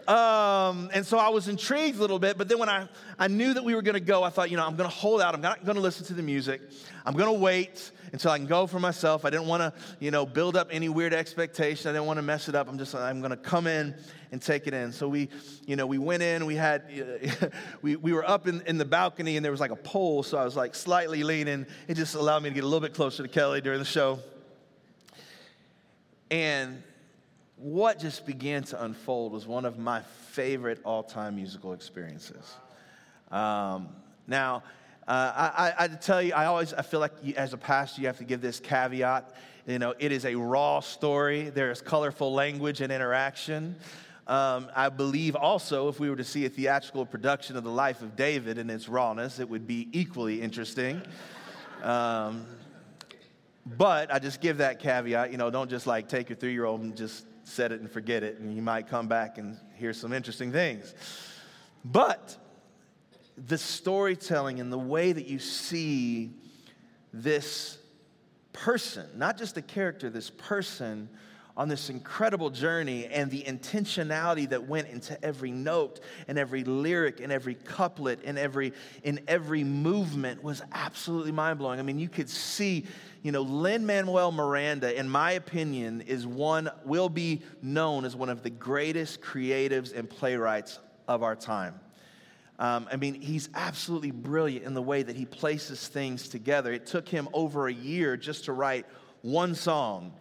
Um, 0.08 0.90
and 0.92 1.06
so 1.06 1.18
I 1.18 1.28
was 1.28 1.48
intrigued 1.48 1.98
a 1.98 2.00
little 2.00 2.18
bit, 2.18 2.36
but 2.36 2.48
then 2.48 2.58
when 2.58 2.68
I, 2.68 2.88
I 3.18 3.28
knew 3.28 3.54
that 3.54 3.64
we 3.64 3.74
were 3.74 3.82
going 3.82 3.94
to 3.94 4.00
go, 4.00 4.22
I 4.22 4.30
thought, 4.30 4.50
you 4.50 4.56
know, 4.56 4.66
I'm 4.66 4.76
going 4.76 4.88
to 4.88 4.94
hold 4.94 5.20
out. 5.20 5.34
I'm 5.34 5.40
not 5.40 5.64
going 5.64 5.76
to 5.76 5.82
listen 5.82 6.04
to 6.06 6.14
the 6.14 6.22
music. 6.22 6.60
I'm 7.06 7.14
going 7.14 7.32
to 7.32 7.38
wait 7.38 7.90
until 8.12 8.30
I 8.30 8.38
can 8.38 8.46
go 8.46 8.66
for 8.66 8.80
myself. 8.80 9.24
I 9.24 9.30
didn't 9.30 9.46
want 9.46 9.60
to, 9.60 9.72
you 10.00 10.10
know, 10.10 10.26
build 10.26 10.56
up 10.56 10.68
any 10.70 10.88
weird 10.88 11.14
expectation. 11.14 11.88
I 11.88 11.92
didn't 11.92 12.06
want 12.06 12.18
to 12.18 12.22
mess 12.22 12.48
it 12.48 12.54
up. 12.54 12.68
I'm 12.68 12.78
just, 12.78 12.94
I'm 12.94 13.20
going 13.20 13.30
to 13.30 13.36
come 13.36 13.66
in 13.66 13.94
and 14.32 14.42
take 14.42 14.66
it 14.66 14.74
in. 14.74 14.92
So 14.92 15.08
we, 15.08 15.28
you 15.66 15.76
know, 15.76 15.86
we 15.86 15.98
went 15.98 16.22
in. 16.22 16.44
We 16.46 16.56
had, 16.56 17.52
we, 17.82 17.96
we 17.96 18.12
were 18.12 18.28
up 18.28 18.48
in, 18.48 18.60
in 18.62 18.78
the 18.78 18.84
balcony, 18.84 19.36
and 19.36 19.44
there 19.44 19.52
was 19.52 19.60
like 19.60 19.70
a 19.70 19.76
pole, 19.76 20.22
so 20.22 20.36
I 20.36 20.44
was 20.44 20.56
like 20.56 20.74
slightly 20.74 21.22
leaning. 21.22 21.66
It 21.88 21.94
just 21.94 22.14
allowed 22.14 22.42
me 22.42 22.50
to 22.50 22.54
get 22.54 22.64
a 22.64 22.66
little 22.66 22.80
bit 22.80 22.94
closer 22.94 23.22
to 23.22 23.28
Kelly 23.28 23.60
during 23.60 23.78
the 23.78 23.84
show. 23.84 24.18
And 26.30 26.82
what 27.56 27.98
just 27.98 28.26
began 28.26 28.64
to 28.64 28.82
unfold 28.84 29.32
was 29.32 29.46
one 29.46 29.64
of 29.64 29.78
my 29.78 30.02
favorite 30.30 30.80
all 30.84 31.02
time 31.02 31.36
musical 31.36 31.72
experiences. 31.72 32.54
Um, 33.30 33.88
now, 34.26 34.62
uh, 35.06 35.32
I, 35.34 35.84
I, 35.84 35.88
tell 35.88 36.22
you, 36.22 36.32
I 36.32 36.46
always 36.46 36.72
I 36.72 36.82
feel 36.82 37.00
like 37.00 37.12
you, 37.22 37.34
as 37.34 37.52
a 37.52 37.56
pastor, 37.56 38.00
you 38.00 38.06
have 38.06 38.18
to 38.18 38.24
give 38.24 38.40
this 38.40 38.60
caveat. 38.60 39.34
You 39.66 39.78
know, 39.78 39.94
it 39.98 40.12
is 40.12 40.24
a 40.24 40.34
raw 40.34 40.80
story. 40.80 41.50
There 41.50 41.70
is 41.70 41.80
colorful 41.80 42.32
language 42.32 42.80
and 42.80 42.92
interaction. 42.92 43.76
Um, 44.26 44.68
I 44.74 44.88
believe 44.88 45.34
also, 45.34 45.88
if 45.88 45.98
we 45.98 46.08
were 46.08 46.16
to 46.16 46.24
see 46.24 46.46
a 46.46 46.48
theatrical 46.48 47.04
production 47.04 47.56
of 47.56 47.64
the 47.64 47.70
life 47.70 48.02
of 48.02 48.14
David 48.16 48.58
in 48.58 48.70
its 48.70 48.88
rawness, 48.88 49.40
it 49.40 49.48
would 49.48 49.66
be 49.66 49.88
equally 49.92 50.40
interesting. 50.40 51.02
Um, 51.82 52.46
but 53.66 54.12
I 54.12 54.18
just 54.18 54.40
give 54.40 54.58
that 54.58 54.78
caveat. 54.78 55.32
You 55.32 55.38
know, 55.38 55.50
don't 55.50 55.70
just 55.70 55.86
like 55.86 56.08
take 56.08 56.28
your 56.28 56.36
three 56.36 56.52
year 56.52 56.64
old 56.64 56.80
and 56.80 56.96
just 56.96 57.26
set 57.44 57.72
it 57.72 57.80
and 57.80 57.90
forget 57.90 58.22
it, 58.22 58.38
and 58.38 58.54
you 58.54 58.62
might 58.62 58.88
come 58.88 59.08
back 59.08 59.38
and 59.38 59.58
hear 59.76 59.92
some 59.92 60.12
interesting 60.12 60.52
things. 60.52 60.94
But 61.84 62.36
the 63.36 63.58
storytelling 63.58 64.60
and 64.60 64.72
the 64.72 64.78
way 64.78 65.12
that 65.12 65.26
you 65.26 65.38
see 65.38 66.32
this 67.12 67.78
person, 68.52 69.06
not 69.16 69.38
just 69.38 69.54
the 69.54 69.62
character, 69.62 70.10
this 70.10 70.30
person 70.30 71.08
on 71.56 71.68
this 71.68 71.90
incredible 71.90 72.50
journey 72.50 73.06
and 73.06 73.30
the 73.30 73.42
intentionality 73.42 74.48
that 74.48 74.66
went 74.66 74.88
into 74.88 75.22
every 75.24 75.50
note 75.50 76.00
and 76.28 76.38
every 76.38 76.64
lyric 76.64 77.20
and 77.20 77.30
every 77.30 77.54
couplet 77.54 78.20
and 78.24 78.38
every 78.38 78.72
in 79.02 79.20
every 79.28 79.64
movement 79.64 80.42
was 80.42 80.62
absolutely 80.72 81.32
mind-blowing. 81.32 81.78
I 81.78 81.82
mean, 81.82 81.98
you 81.98 82.08
could 82.08 82.30
see 82.30 82.86
you 83.22 83.30
know, 83.30 83.42
Lin 83.42 83.86
Manuel 83.86 84.32
Miranda, 84.32 84.98
in 84.98 85.08
my 85.08 85.32
opinion, 85.32 86.00
is 86.00 86.26
one, 86.26 86.68
will 86.84 87.08
be 87.08 87.42
known 87.62 88.04
as 88.04 88.16
one 88.16 88.28
of 88.28 88.42
the 88.42 88.50
greatest 88.50 89.20
creatives 89.20 89.96
and 89.96 90.10
playwrights 90.10 90.80
of 91.06 91.22
our 91.22 91.36
time. 91.36 91.78
Um, 92.58 92.88
I 92.90 92.96
mean, 92.96 93.20
he's 93.20 93.48
absolutely 93.54 94.10
brilliant 94.10 94.64
in 94.64 94.74
the 94.74 94.82
way 94.82 95.04
that 95.04 95.14
he 95.14 95.24
places 95.24 95.86
things 95.86 96.28
together. 96.28 96.72
It 96.72 96.86
took 96.86 97.08
him 97.08 97.28
over 97.32 97.68
a 97.68 97.72
year 97.72 98.16
just 98.16 98.46
to 98.46 98.52
write 98.52 98.86
one 99.22 99.54
song 99.54 100.12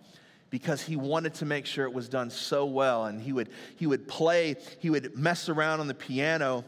because 0.51 0.81
he 0.81 0.97
wanted 0.97 1.33
to 1.35 1.45
make 1.45 1.65
sure 1.65 1.85
it 1.85 1.93
was 1.93 2.07
done 2.07 2.29
so 2.29 2.65
well. 2.65 3.05
And 3.05 3.19
he 3.19 3.33
would, 3.33 3.49
he 3.77 3.87
would 3.87 4.07
play, 4.07 4.57
he 4.79 4.91
would 4.91 5.17
mess 5.17 5.49
around 5.49 5.79
on 5.79 5.87
the 5.87 5.95
piano 5.95 6.63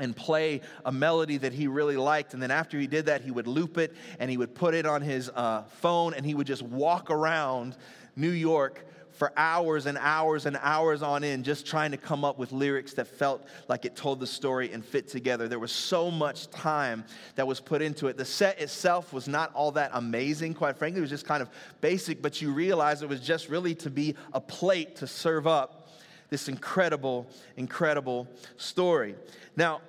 and 0.00 0.14
play 0.14 0.60
a 0.84 0.90
melody 0.90 1.38
that 1.38 1.52
he 1.52 1.68
really 1.68 1.96
liked. 1.96 2.34
And 2.34 2.42
then 2.42 2.50
after 2.50 2.78
he 2.78 2.88
did 2.88 3.06
that, 3.06 3.22
he 3.22 3.30
would 3.30 3.46
loop 3.46 3.78
it 3.78 3.94
and 4.18 4.28
he 4.28 4.36
would 4.36 4.54
put 4.54 4.74
it 4.74 4.84
on 4.84 5.00
his 5.00 5.30
uh, 5.30 5.62
phone 5.80 6.12
and 6.14 6.26
he 6.26 6.34
would 6.34 6.48
just 6.48 6.62
walk 6.62 7.10
around 7.10 7.76
New 8.16 8.30
York 8.30 8.86
for 9.14 9.32
hours 9.36 9.86
and 9.86 9.96
hours 9.98 10.44
and 10.44 10.58
hours 10.60 11.00
on 11.00 11.22
end 11.22 11.44
just 11.44 11.64
trying 11.64 11.92
to 11.92 11.96
come 11.96 12.24
up 12.24 12.36
with 12.36 12.50
lyrics 12.50 12.94
that 12.94 13.06
felt 13.06 13.46
like 13.68 13.84
it 13.84 13.94
told 13.94 14.18
the 14.18 14.26
story 14.26 14.72
and 14.72 14.84
fit 14.84 15.06
together. 15.08 15.46
There 15.46 15.60
was 15.60 15.70
so 15.70 16.10
much 16.10 16.50
time 16.50 17.04
that 17.36 17.46
was 17.46 17.60
put 17.60 17.80
into 17.80 18.08
it. 18.08 18.16
The 18.16 18.24
set 18.24 18.60
itself 18.60 19.12
was 19.12 19.28
not 19.28 19.54
all 19.54 19.70
that 19.72 19.92
amazing, 19.94 20.54
quite 20.54 20.76
frankly. 20.76 20.98
It 20.98 21.02
was 21.02 21.10
just 21.10 21.26
kind 21.26 21.42
of 21.42 21.48
basic, 21.80 22.22
but 22.22 22.42
you 22.42 22.52
realize 22.52 23.02
it 23.02 23.08
was 23.08 23.20
just 23.20 23.48
really 23.48 23.74
to 23.76 23.90
be 23.90 24.16
a 24.32 24.40
plate 24.40 24.96
to 24.96 25.06
serve 25.06 25.46
up 25.46 25.88
this 26.28 26.48
incredible, 26.48 27.28
incredible 27.56 28.26
story. 28.56 29.14
Now, 29.56 29.80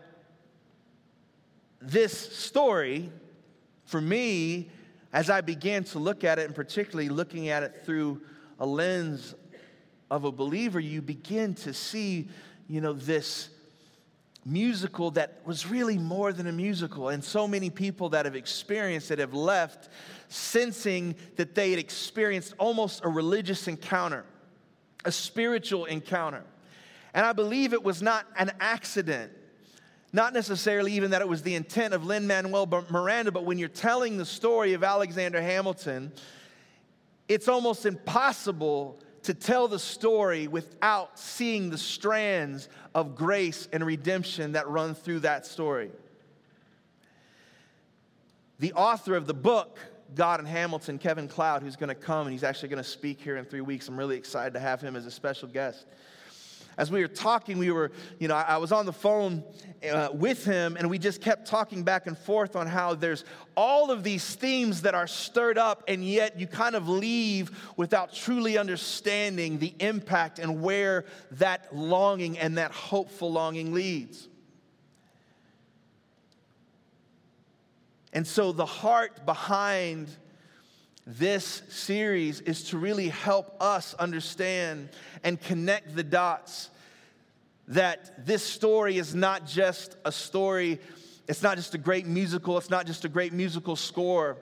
this 1.82 2.15
story, 2.15 3.10
for 3.86 4.00
me, 4.00 4.70
as 5.15 5.29
I 5.29 5.39
began 5.39 5.86
to 5.86 6.00
look 6.00 6.25
at 6.25 6.39
it, 6.39 6.45
and 6.45 6.53
particularly 6.53 7.07
looking 7.07 7.48
at 7.48 7.63
it 7.63 7.86
through 7.86 8.22
a 8.60 8.65
lens 8.65 9.34
of 10.12 10.25
a 10.25 10.31
believer, 10.31 10.77
you 10.77 11.01
begin 11.01 11.53
to 11.53 11.74
see, 11.74 12.27
you 12.67 12.81
know, 12.81 12.91
this 12.91 13.48
musical 14.43 15.12
that 15.12 15.39
was 15.45 15.67
really 15.67 15.98
more 15.98 16.34
than 16.34 16.48
a 16.48 16.51
musical. 16.51 17.07
And 17.07 17.24
so 17.24 17.48
many 17.48 17.69
people 17.69 18.10
that 18.10 18.25
have 18.25 18.36
experienced 18.36 19.10
it 19.10 19.19
have 19.19 19.34
left 19.34 19.88
sensing 20.27 21.15
that 21.38 21.55
they 21.55 21.69
had 21.69 21.79
experienced 21.79 22.53
almost 22.57 23.05
a 23.05 23.07
religious 23.07 23.69
encounter, 23.69 24.25
a 25.05 25.13
spiritual 25.13 25.86
encounter. 25.86 26.43
And 27.13 27.25
I 27.25 27.31
believe 27.31 27.72
it 27.72 27.84
was 27.84 28.01
not 28.01 28.25
an 28.38 28.51
accident. 28.60 29.31
Not 30.15 30.34
necessarily 30.34 30.93
even 30.93 31.12
that 31.12 31.22
it 31.22 31.27
was 31.27 31.41
the 31.41 31.55
intent 31.55 31.93
of 31.93 32.05
Lin 32.05 32.25
Manuel 32.25 32.65
Miranda, 32.89 33.34
but 33.34 33.43
when 33.43 33.57
you're 33.57 33.67
telling 33.67 34.15
the 34.15 34.24
story 34.24 34.72
of 34.72 34.81
Alexander 34.81 35.41
Hamilton, 35.41 36.13
it's 37.27 37.50
almost 37.50 37.86
impossible 37.86 38.98
to 39.24 39.34
tell 39.34 39.67
the 39.67 39.77
story 39.77 40.48
without 40.48 41.19
seeing 41.19 41.69
the 41.69 41.77
strands 41.77 42.69
of 42.93 43.13
grace 43.13 43.67
and 43.74 43.86
redemption 43.86 44.53
that 44.53 44.69
run 44.69 44.95
through 44.95 45.19
that 45.19 45.45
story. 45.45 45.91
The 48.60 48.72
author 48.72 49.17
of 49.17 49.27
the 49.27 49.34
book, 49.34 49.79
God 50.15 50.39
and 50.39 50.48
Hamilton, 50.48 50.98
Kevin 50.98 51.27
Cloud, 51.27 51.62
who's 51.62 51.75
going 51.75 51.89
to 51.89 51.93
come 51.93 52.25
and 52.25 52.31
he's 52.31 52.45
actually 52.45 52.69
going 52.69 52.81
to 52.81 52.89
speak 52.89 53.19
here 53.19 53.36
in 53.36 53.43
three 53.43 53.60
weeks. 53.60 53.89
I'm 53.89 53.98
really 53.98 54.15
excited 54.15 54.53
to 54.53 54.62
have 54.62 54.79
him 54.79 54.95
as 54.95 55.05
a 55.05 55.12
special 55.12 55.50
guest 55.50 55.86
as 56.77 56.91
we 56.91 57.01
were 57.01 57.08
talking, 57.08 57.58
we 57.58 57.72
were, 57.72 57.91
you 58.20 58.27
know, 58.27 58.36
I 58.36 58.58
was 58.58 58.72
on 58.72 58.86
the 58.86 58.94
phone 58.94 59.44
uh, 59.89 60.10
with 60.13 60.44
him 60.44 60.75
and 60.77 60.89
we 60.89 61.00
just 61.00 61.22
kept 61.22 61.48
talking 61.48 61.84
back 61.84 62.08
and 62.08 62.17
forth 62.17 62.55
on 62.55 62.67
how 62.67 62.96
there's 62.96 63.24
all 63.55 63.91
of 63.91 64.03
these 64.03 64.36
themes 64.36 64.82
that 64.82 64.94
are 64.94 65.08
stirred 65.08 65.58
up, 65.58 65.84
and 65.88 66.03
yet 66.03 66.39
you 66.39 66.48
kind 66.48 66.75
of 66.75 66.89
leave 66.89 67.51
without 67.77 68.13
truly 68.13 68.58
understanding 68.58 69.60
the 69.60 69.74
impact 69.79 70.39
and 70.39 70.62
where 70.62 71.05
that 71.32 71.74
longing 71.74 72.38
and 72.38 72.58
that 72.58 72.72
hopeful 72.72 73.32
longing 73.32 73.74
leads. 73.74 74.27
And 78.12 78.25
so 78.25 78.51
the 78.51 78.65
heart 78.65 79.25
behind 79.25 80.10
this 81.05 81.62
series 81.69 82.41
is 82.41 82.63
to 82.69 82.77
really 82.77 83.09
help 83.09 83.55
us 83.62 83.93
understand 83.95 84.89
and 85.24 85.39
connect 85.39 85.95
the 85.95 86.03
dots 86.03 86.69
that 87.67 88.25
this 88.25 88.43
story 88.43 88.97
is 88.97 89.13
not 89.13 89.45
just 89.45 89.97
a 90.05 90.12
story, 90.12 90.79
it's 91.27 91.43
not 91.43 91.57
just 91.57 91.74
a 91.75 91.77
great 91.77 92.05
musical, 92.05 92.57
it's 92.57 92.69
not 92.69 92.85
just 92.85 93.05
a 93.05 93.09
great 93.09 93.33
musical 93.33 93.75
score, 93.75 94.38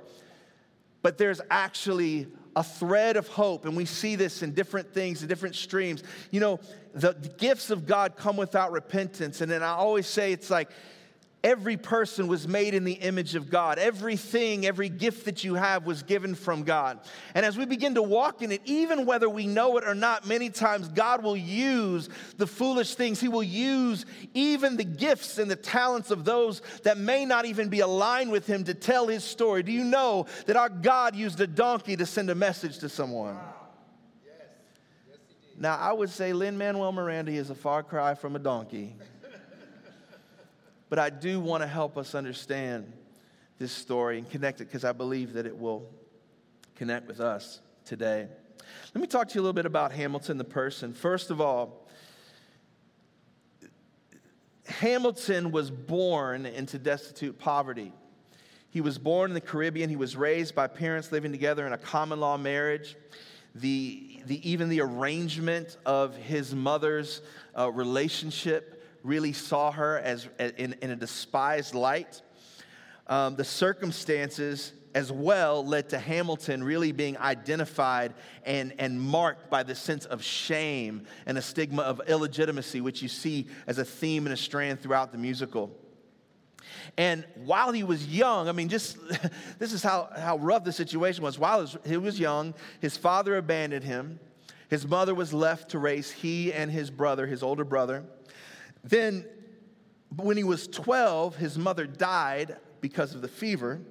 but 1.02 1.18
there's 1.18 1.42
actually 1.50 2.28
a 2.56 2.64
thread 2.64 3.18
of 3.18 3.28
hope, 3.28 3.66
and 3.66 3.76
we 3.76 3.86
see 3.86 4.16
this 4.16 4.42
in 4.44 4.54
different 4.54 4.94
things, 4.94 5.22
in 5.22 5.28
different 5.28 5.56
streams. 5.56 6.04
You 6.32 6.40
know, 6.40 6.60
the, 6.94 7.14
the 7.14 7.30
gifts 7.30 7.72
of 7.72 7.88
God 7.88 8.16
come 8.16 8.38
without 8.38 8.72
repentance, 8.72 9.42
and 9.42 9.52
then 9.52 9.64
I 9.64 9.74
always 9.74 10.08
say 10.08 10.32
it's 10.32 10.50
like, 10.50 10.70
Every 11.44 11.76
person 11.76 12.28
was 12.28 12.48
made 12.48 12.74
in 12.74 12.86
the 12.86 12.94
image 12.94 13.36
of 13.36 13.50
God. 13.50 13.78
Everything, 13.78 14.66
every 14.66 14.88
gift 14.88 15.26
that 15.26 15.44
you 15.44 15.56
have 15.56 15.86
was 15.86 16.02
given 16.02 16.36
from 16.36 16.64
God. 16.64 17.00
And 17.36 17.46
as 17.46 17.58
we 17.58 17.66
begin 17.66 17.96
to 17.96 18.02
walk 18.02 18.42
in 18.42 18.54
it, 18.54 18.62
even 18.64 19.06
whether 19.06 19.30
we 19.30 19.46
know 19.46 19.78
it 19.78 19.84
or 19.86 19.94
not, 19.94 20.26
many 20.26 20.50
times 20.50 20.88
God 20.88 21.22
will 21.22 21.36
use 21.36 22.08
the 22.38 22.48
foolish 22.48 22.96
things. 22.96 23.20
He 23.20 23.28
will 23.28 23.44
use 23.44 24.06
even 24.34 24.78
the 24.78 24.86
gifts 24.86 25.38
and 25.38 25.52
the 25.52 25.58
talents 25.58 26.12
of 26.12 26.24
those 26.24 26.62
that 26.84 26.98
may 26.98 27.26
not 27.26 27.46
even 27.46 27.68
be 27.68 27.82
aligned 27.82 28.32
with 28.32 28.48
Him 28.48 28.64
to 28.64 28.74
tell 28.74 29.08
His 29.08 29.26
story. 29.26 29.64
Do 29.64 29.74
you 29.74 29.84
know 29.84 30.28
that 30.46 30.56
our 30.56 30.70
God 30.70 31.14
used 31.14 31.42
a 31.42 31.48
donkey 31.48 31.98
to 31.98 32.06
send 32.06 32.30
a 32.30 32.36
message 32.36 32.80
to 32.80 32.88
someone? 32.88 33.38
Now, 35.58 35.78
I 35.78 35.92
would 35.92 36.10
say 36.10 36.32
Lin 36.32 36.58
Manuel 36.58 36.94
Miranda 36.94 37.34
is 37.34 37.50
a 37.50 37.56
far 37.56 37.84
cry 37.84 38.16
from 38.16 38.38
a 38.38 38.40
donkey. 38.40 38.96
But 40.94 41.00
I 41.00 41.10
do 41.10 41.40
want 41.40 41.64
to 41.64 41.68
help 41.68 41.98
us 41.98 42.14
understand 42.14 42.94
this 43.58 43.72
story 43.72 44.20
and 44.20 44.30
connect 44.30 44.62
it 44.62 44.66
because 44.66 44.86
I 44.86 44.92
believe 44.92 45.34
that 45.34 45.48
it 45.48 45.58
will 45.58 45.90
connect 46.76 47.08
with 47.08 47.20
us 47.20 47.62
today. 47.84 48.28
Let 48.94 49.02
me 49.02 49.08
talk 49.08 49.28
to 49.30 49.34
you 49.34 49.42
a 49.42 49.44
little 49.44 49.54
bit 49.54 49.66
about 49.66 49.92
Hamilton 49.92 50.38
the 50.38 50.44
person. 50.44 50.94
First 50.94 51.32
of 51.32 51.42
all, 51.42 51.88
Hamilton 54.68 55.52
was 55.52 55.72
born 55.72 56.46
into 56.46 56.78
destitute 56.78 57.40
poverty. 57.40 57.92
He 58.70 58.80
was 58.80 59.00
born 59.00 59.32
in 59.32 59.34
the 59.34 59.42
Caribbean. 59.42 59.90
He 59.90 59.96
was 59.96 60.16
raised 60.16 60.54
by 60.54 60.68
parents 60.68 61.12
living 61.12 61.32
together 61.32 61.66
in 61.66 61.74
a 61.74 61.78
common 61.80 62.20
law 62.20 62.38
marriage. 62.38 62.96
the, 63.56 64.20
the, 64.26 64.48
even 64.48 64.70
the 64.70 64.82
arrangement 64.82 65.78
of 65.88 66.16
his 66.16 66.54
mother's 66.54 67.22
uh, 67.58 67.72
relationship 67.72 68.83
really 69.04 69.34
saw 69.34 69.72
her 69.72 70.00
as 70.00 70.28
in, 70.40 70.76
in 70.82 70.90
a 70.90 70.96
despised 70.96 71.76
light. 71.76 72.22
Um, 73.08 73.36
the 73.36 73.44
circumstances 73.44 74.72
as 74.96 75.12
well 75.12 75.66
led 75.66 75.90
to 75.90 76.00
Hamilton 76.00 76.64
really 76.64 76.92
being 76.92 77.18
identified 77.18 78.14
and, 78.46 78.74
and 78.80 79.00
marked 79.00 79.50
by 79.50 79.64
the 79.64 79.76
sense 79.76 80.06
of 80.06 80.24
shame 80.24 81.06
and 81.26 81.38
a 81.38 81.42
stigma 81.42 81.82
of 81.82 82.02
illegitimacy, 82.08 82.82
which 82.82 83.02
you 83.02 83.10
see 83.10 83.48
as 83.68 83.78
a 83.78 83.86
theme 83.86 84.26
and 84.26 84.34
a 84.34 84.38
strand 84.38 84.80
throughout 84.80 85.12
the 85.12 85.18
musical. 85.18 85.76
And 86.98 87.26
while 87.36 87.72
he 87.72 87.84
was 87.84 88.08
young, 88.08 88.48
I 88.48 88.52
mean, 88.52 88.70
just 88.70 88.98
this 89.60 89.74
is 89.74 89.82
how, 89.84 90.10
how 90.16 90.38
rough 90.38 90.64
the 90.64 90.72
situation 90.72 91.24
was. 91.24 91.40
While 91.40 91.68
he 91.86 91.98
was 91.98 92.20
young, 92.20 92.54
his 92.80 92.98
father 92.98 93.38
abandoned 93.38 93.84
him. 93.84 94.20
His 94.70 94.88
mother 94.88 95.14
was 95.14 95.34
left 95.34 95.70
to 95.70 95.80
raise 95.80 96.10
he 96.12 96.52
and 96.54 96.72
his 96.72 96.90
brother, 96.90 97.28
his 97.28 97.44
older 97.44 97.64
brother. 97.64 98.04
Then, 98.84 99.26
when 100.16 100.38
he 100.38 100.44
was 100.44 100.68
12, 100.68 101.38
his 101.38 101.58
mother 101.58 101.86
died 101.86 102.58
because 102.82 103.16
of 103.16 103.22
the 103.22 103.28
fever. 103.28 103.82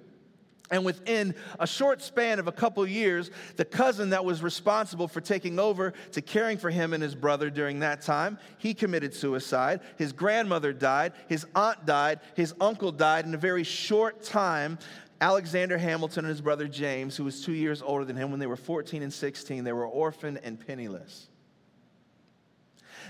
And 0.73 0.87
within 0.87 1.35
a 1.61 1.67
short 1.67 2.01
span 2.01 2.39
of 2.39 2.49
a 2.49 2.53
couple 2.53 2.87
years, 2.87 3.31
the 3.57 3.65
cousin 3.65 4.11
that 4.11 4.25
was 4.25 4.43
responsible 4.43 5.07
for 5.07 5.21
taking 5.21 5.59
over 5.59 5.93
to 6.13 6.23
caring 6.23 6.57
for 6.57 6.71
him 6.71 6.95
and 6.95 7.03
his 7.03 7.15
brother 7.15 7.51
during 7.51 7.81
that 7.81 8.01
time, 8.01 8.39
he 8.57 8.73
committed 8.73 9.13
suicide. 9.13 9.81
His 9.99 10.15
grandmother 10.15 10.73
died, 10.73 11.13
his 11.29 11.47
aunt 11.55 11.85
died, 11.85 12.21
his 12.35 12.55
uncle 12.59 12.91
died 12.91 13.27
in 13.27 13.35
a 13.35 13.39
very 13.39 13.65
short 13.65 14.23
time. 14.23 14.79
Alexander 15.21 15.77
Hamilton 15.77 16.25
and 16.25 16.31
his 16.31 16.41
brother 16.41 16.67
James, 16.67 17.17
who 17.17 17.25
was 17.25 17.45
two 17.45 17.53
years 17.53 17.83
older 17.83 18.07
than 18.07 18.17
him 18.17 18.31
when 18.31 18.41
they 18.41 18.47
were 18.47 18.57
14 18.57 19.03
and 19.03 19.13
16, 19.13 19.65
they 19.65 19.73
were 19.73 19.87
orphaned 19.87 20.41
and 20.43 20.59
penniless. 20.67 21.29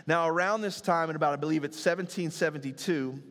Now, 0.06 0.28
around 0.28 0.62
this 0.62 0.80
time, 0.80 1.10
in 1.10 1.16
about, 1.16 1.32
I 1.32 1.36
believe 1.36 1.64
it's 1.64 1.76
1772, 1.76 3.22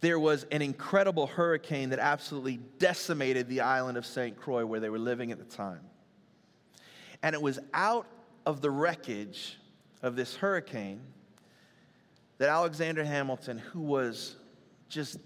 there 0.00 0.18
was 0.18 0.44
an 0.44 0.62
incredible 0.62 1.26
hurricane 1.26 1.90
that 1.90 1.98
absolutely 1.98 2.58
decimated 2.78 3.48
the 3.48 3.60
island 3.60 3.98
of 3.98 4.06
St. 4.06 4.36
Croix 4.36 4.64
where 4.64 4.80
they 4.80 4.88
were 4.88 4.98
living 4.98 5.32
at 5.32 5.38
the 5.38 5.44
time. 5.44 5.80
And 7.22 7.34
it 7.34 7.42
was 7.42 7.58
out 7.74 8.06
of 8.46 8.60
the 8.60 8.70
wreckage 8.70 9.58
of 10.02 10.14
this 10.14 10.36
hurricane 10.36 11.00
that 12.38 12.48
Alexander 12.48 13.04
Hamilton, 13.04 13.58
who 13.58 13.80
was 13.80 14.36
just 14.88 15.18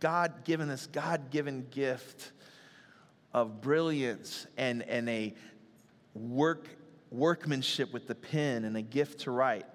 God 0.00 0.44
given, 0.44 0.68
this 0.68 0.86
God 0.88 1.30
given 1.30 1.66
gift 1.70 2.32
of 3.32 3.60
brilliance 3.60 4.46
and, 4.56 4.82
and 4.82 5.08
a 5.08 5.34
work, 6.14 6.68
workmanship 7.10 7.92
with 7.92 8.06
the 8.06 8.14
pen 8.14 8.64
and 8.64 8.76
a 8.76 8.82
gift 8.82 9.20
to 9.20 9.30
write, 9.30 9.66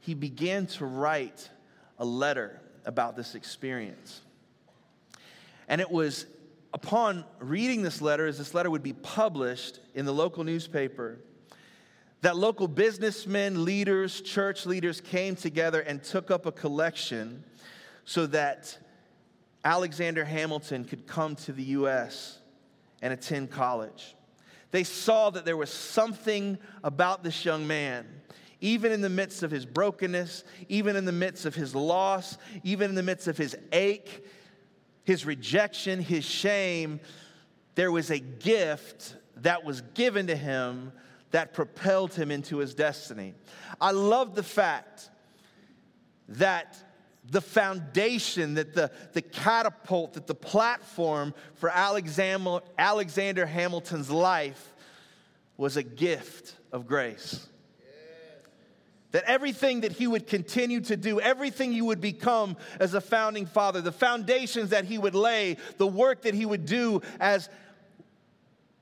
he 0.00 0.14
began 0.14 0.66
to 0.66 0.86
write 0.86 1.48
a 1.98 2.04
letter 2.04 2.60
about 2.84 3.16
this 3.16 3.34
experience. 3.34 4.20
And 5.68 5.80
it 5.80 5.90
was 5.90 6.26
upon 6.72 7.24
reading 7.38 7.82
this 7.82 8.00
letter, 8.00 8.26
as 8.26 8.38
this 8.38 8.54
letter 8.54 8.70
would 8.70 8.82
be 8.82 8.92
published 8.92 9.80
in 9.94 10.04
the 10.04 10.12
local 10.12 10.44
newspaper, 10.44 11.18
that 12.20 12.36
local 12.36 12.66
businessmen, 12.66 13.64
leaders, 13.64 14.20
church 14.20 14.66
leaders 14.66 15.00
came 15.00 15.36
together 15.36 15.80
and 15.80 16.02
took 16.02 16.30
up 16.30 16.46
a 16.46 16.52
collection 16.52 17.44
so 18.04 18.26
that 18.26 18.76
Alexander 19.64 20.24
Hamilton 20.24 20.84
could 20.84 21.06
come 21.06 21.36
to 21.36 21.52
the 21.52 21.62
U.S. 21.64 22.38
and 23.02 23.12
attend 23.12 23.50
college. 23.50 24.14
They 24.70 24.84
saw 24.84 25.30
that 25.30 25.44
there 25.44 25.56
was 25.56 25.70
something 25.70 26.58
about 26.84 27.22
this 27.22 27.44
young 27.44 27.66
man 27.66 28.06
even 28.60 28.90
in 28.92 29.00
the 29.00 29.08
midst 29.08 29.42
of 29.42 29.50
his 29.50 29.64
brokenness, 29.64 30.44
even 30.68 30.96
in 30.96 31.04
the 31.04 31.12
midst 31.12 31.46
of 31.46 31.54
his 31.54 31.74
loss, 31.74 32.38
even 32.64 32.90
in 32.90 32.96
the 32.96 33.02
midst 33.02 33.28
of 33.28 33.36
his 33.36 33.56
ache, 33.72 34.26
his 35.04 35.24
rejection, 35.24 36.00
his 36.00 36.24
shame, 36.24 37.00
there 37.76 37.92
was 37.92 38.10
a 38.10 38.18
gift 38.18 39.16
that 39.36 39.64
was 39.64 39.82
given 39.94 40.26
to 40.26 40.36
him 40.36 40.92
that 41.30 41.52
propelled 41.52 42.14
him 42.14 42.30
into 42.30 42.58
his 42.58 42.74
destiny. 42.74 43.34
I 43.80 43.92
love 43.92 44.34
the 44.34 44.42
fact 44.42 45.10
that 46.28 46.76
the 47.30 47.40
foundation, 47.40 48.54
that 48.54 48.74
the, 48.74 48.90
the 49.12 49.22
catapult, 49.22 50.14
that 50.14 50.26
the 50.26 50.34
platform 50.34 51.34
for 51.54 51.68
Alexander, 51.68 52.60
Alexander 52.78 53.44
Hamilton's 53.44 54.10
life 54.10 54.74
was 55.56 55.76
a 55.76 55.82
gift 55.82 56.56
of 56.72 56.86
grace. 56.86 57.46
That 59.10 59.24
everything 59.24 59.82
that 59.82 59.92
he 59.92 60.06
would 60.06 60.26
continue 60.26 60.80
to 60.82 60.96
do, 60.96 61.20
everything 61.20 61.72
he 61.72 61.82
would 61.82 62.00
become 62.00 62.56
as 62.78 62.94
a 62.94 63.00
founding 63.00 63.46
father, 63.46 63.80
the 63.80 63.92
foundations 63.92 64.70
that 64.70 64.84
he 64.84 64.98
would 64.98 65.14
lay, 65.14 65.56
the 65.78 65.86
work 65.86 66.22
that 66.22 66.34
he 66.34 66.44
would 66.46 66.66
do 66.66 67.00
as 67.18 67.48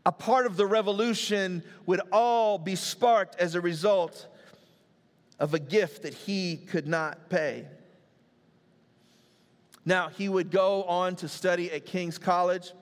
a 0.04 0.12
part 0.12 0.46
of 0.46 0.56
the 0.56 0.66
revolution 0.66 1.62
would 1.86 2.00
all 2.12 2.58
be 2.58 2.76
sparked 2.76 3.36
as 3.40 3.54
a 3.54 3.60
result 3.60 4.26
of 5.38 5.54
a 5.54 5.58
gift 5.58 6.02
that 6.02 6.14
he 6.14 6.56
could 6.56 6.86
not 6.86 7.28
pay. 7.28 7.66
Now, 9.86 10.08
he 10.08 10.28
would 10.28 10.50
go 10.50 10.82
on 10.82 11.14
to 11.16 11.28
study 11.28 11.70
at 11.70 11.86
King's 11.86 12.18
College. 12.18 12.72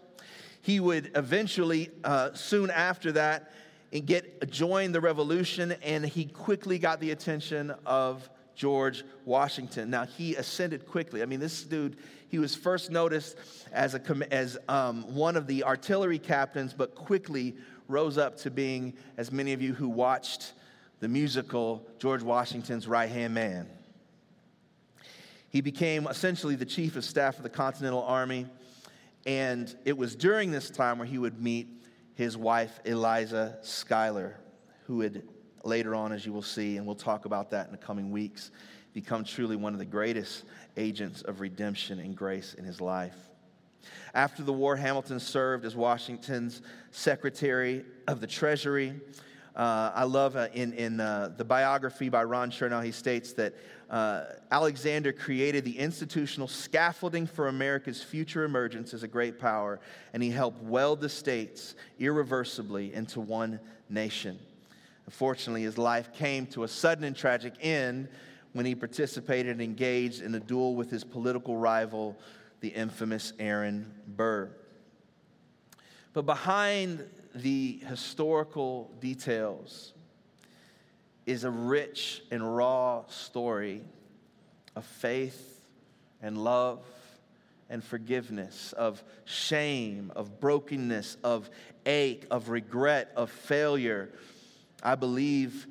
He 0.62 0.80
would 0.80 1.12
eventually, 1.14 1.90
uh, 2.02 2.32
soon 2.32 2.70
after 2.70 3.12
that, 3.12 3.52
and 3.92 4.06
get 4.06 4.50
join 4.50 4.90
the 4.90 5.00
revolution, 5.00 5.72
and 5.82 6.04
he 6.04 6.24
quickly 6.24 6.78
got 6.78 7.00
the 7.00 7.10
attention 7.10 7.74
of 7.84 8.28
George 8.56 9.04
Washington. 9.26 9.90
Now 9.90 10.06
he 10.06 10.34
ascended 10.34 10.86
quickly. 10.86 11.22
I 11.22 11.26
mean, 11.26 11.40
this 11.40 11.62
dude, 11.62 11.98
he 12.28 12.38
was 12.38 12.54
first 12.54 12.90
noticed 12.90 13.36
as 13.70 13.94
a 13.94 14.32
as 14.32 14.56
um, 14.68 15.14
one 15.14 15.36
of 15.36 15.46
the 15.46 15.62
artillery 15.62 16.18
captains, 16.18 16.72
but 16.72 16.94
quickly 16.94 17.54
rose 17.86 18.16
up 18.16 18.38
to 18.38 18.50
being, 18.50 18.94
as 19.18 19.30
many 19.30 19.52
of 19.52 19.60
you 19.60 19.74
who 19.74 19.88
watched 19.88 20.54
the 21.00 21.08
musical, 21.08 21.86
George 21.98 22.22
Washington's 22.22 22.88
right 22.88 23.10
hand 23.10 23.34
man. 23.34 23.68
He 25.54 25.60
became 25.60 26.08
essentially 26.08 26.56
the 26.56 26.64
chief 26.64 26.96
of 26.96 27.04
staff 27.04 27.36
of 27.36 27.44
the 27.44 27.48
Continental 27.48 28.02
Army, 28.02 28.48
and 29.24 29.72
it 29.84 29.96
was 29.96 30.16
during 30.16 30.50
this 30.50 30.68
time 30.68 30.98
where 30.98 31.06
he 31.06 31.16
would 31.16 31.40
meet 31.40 31.68
his 32.16 32.36
wife, 32.36 32.80
Eliza 32.84 33.58
Schuyler, 33.62 34.36
who 34.88 34.96
would 34.96 35.28
later 35.62 35.94
on, 35.94 36.10
as 36.10 36.26
you 36.26 36.32
will 36.32 36.42
see, 36.42 36.76
and 36.76 36.84
we'll 36.84 36.96
talk 36.96 37.24
about 37.24 37.50
that 37.50 37.66
in 37.66 37.70
the 37.70 37.78
coming 37.78 38.10
weeks, 38.10 38.50
become 38.94 39.22
truly 39.22 39.54
one 39.54 39.72
of 39.72 39.78
the 39.78 39.84
greatest 39.84 40.42
agents 40.76 41.22
of 41.22 41.40
redemption 41.40 42.00
and 42.00 42.16
grace 42.16 42.54
in 42.54 42.64
his 42.64 42.80
life. 42.80 43.14
After 44.12 44.42
the 44.42 44.52
war, 44.52 44.74
Hamilton 44.74 45.20
served 45.20 45.64
as 45.64 45.76
Washington's 45.76 46.62
Secretary 46.90 47.84
of 48.08 48.20
the 48.20 48.26
Treasury. 48.26 49.00
Uh, 49.54 49.92
I 49.94 50.02
love 50.04 50.34
uh, 50.34 50.48
in, 50.52 50.72
in 50.72 50.98
uh, 50.98 51.32
the 51.36 51.44
biography 51.44 52.08
by 52.08 52.24
Ron 52.24 52.50
Chernow, 52.50 52.84
he 52.84 52.90
states 52.90 53.34
that 53.34 53.54
uh, 53.88 54.24
Alexander 54.50 55.12
created 55.12 55.64
the 55.64 55.78
institutional 55.78 56.48
scaffolding 56.48 57.26
for 57.26 57.46
America's 57.46 58.02
future 58.02 58.42
emergence 58.42 58.92
as 58.94 59.04
a 59.04 59.08
great 59.08 59.38
power, 59.38 59.78
and 60.12 60.22
he 60.22 60.30
helped 60.30 60.60
weld 60.62 61.00
the 61.00 61.08
states 61.08 61.76
irreversibly 62.00 62.92
into 62.94 63.20
one 63.20 63.60
nation. 63.88 64.38
Unfortunately, 65.06 65.62
his 65.62 65.78
life 65.78 66.12
came 66.12 66.46
to 66.46 66.64
a 66.64 66.68
sudden 66.68 67.04
and 67.04 67.14
tragic 67.14 67.54
end 67.60 68.08
when 68.54 68.66
he 68.66 68.74
participated 68.74 69.52
and 69.52 69.62
engaged 69.62 70.22
in 70.22 70.34
a 70.34 70.40
duel 70.40 70.74
with 70.74 70.90
his 70.90 71.04
political 71.04 71.56
rival, 71.56 72.16
the 72.60 72.68
infamous 72.68 73.32
Aaron 73.38 73.92
Burr. 74.08 74.50
But 76.12 76.26
behind 76.26 77.04
the 77.34 77.80
historical 77.88 78.90
details, 79.00 79.92
is 81.26 81.44
a 81.44 81.50
rich 81.50 82.22
and 82.30 82.56
raw 82.56 83.04
story 83.08 83.82
of 84.76 84.84
faith 84.84 85.62
and 86.22 86.38
love 86.38 86.80
and 87.70 87.82
forgiveness, 87.82 88.72
of 88.74 89.02
shame, 89.24 90.12
of 90.14 90.38
brokenness, 90.38 91.16
of 91.24 91.48
ache, 91.86 92.26
of 92.30 92.50
regret, 92.50 93.10
of 93.16 93.30
failure. 93.30 94.10
I 94.82 94.94
believe 94.94 95.66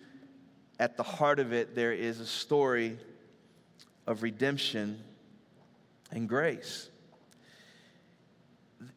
at 0.80 0.98
the 0.98 1.04
heart 1.04 1.40
of 1.40 1.54
it, 1.54 1.76
there 1.76 1.94
is 1.94 2.20
a 2.20 2.26
story 2.26 2.98
of 4.08 4.24
redemption 4.24 5.00
and 6.12 6.28
grace. 6.28 6.90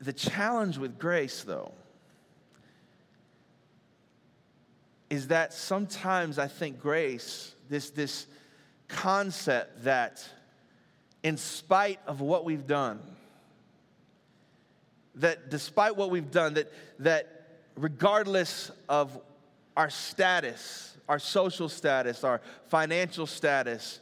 The 0.00 0.12
challenge 0.12 0.78
with 0.78 0.98
grace, 0.98 1.42
though, 1.42 1.72
is 5.10 5.28
that 5.28 5.52
sometimes 5.52 6.38
I 6.38 6.48
think 6.48 6.80
grace, 6.80 7.54
this, 7.68 7.90
this 7.90 8.26
concept 8.88 9.84
that 9.84 10.26
in 11.22 11.36
spite 11.36 12.00
of 12.06 12.20
what 12.20 12.44
we've 12.44 12.66
done, 12.66 13.00
that 15.16 15.50
despite 15.50 15.96
what 15.96 16.10
we've 16.10 16.30
done, 16.30 16.54
that, 16.54 16.72
that 16.98 17.60
regardless 17.76 18.70
of 18.88 19.18
our 19.76 19.90
status, 19.90 20.96
our 21.08 21.18
social 21.18 21.68
status, 21.68 22.24
our 22.24 22.40
financial 22.68 23.26
status, 23.26 24.00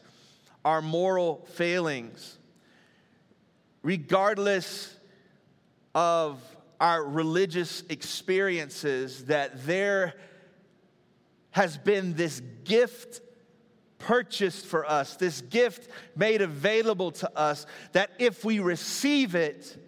our 0.64 0.80
moral 0.80 1.46
failings, 1.54 2.38
regardless 3.82 4.96
of 5.94 6.40
our 6.80 7.04
religious 7.04 7.82
experiences, 7.88 9.26
that 9.26 9.64
there 9.66 10.14
has 11.54 11.78
been 11.78 12.14
this 12.14 12.42
gift 12.64 13.20
purchased 13.98 14.66
for 14.66 14.84
us, 14.84 15.14
this 15.14 15.40
gift 15.40 15.88
made 16.16 16.42
available 16.42 17.12
to 17.12 17.38
us, 17.38 17.64
that 17.92 18.10
if 18.18 18.44
we 18.44 18.58
receive 18.58 19.36
it, 19.36 19.80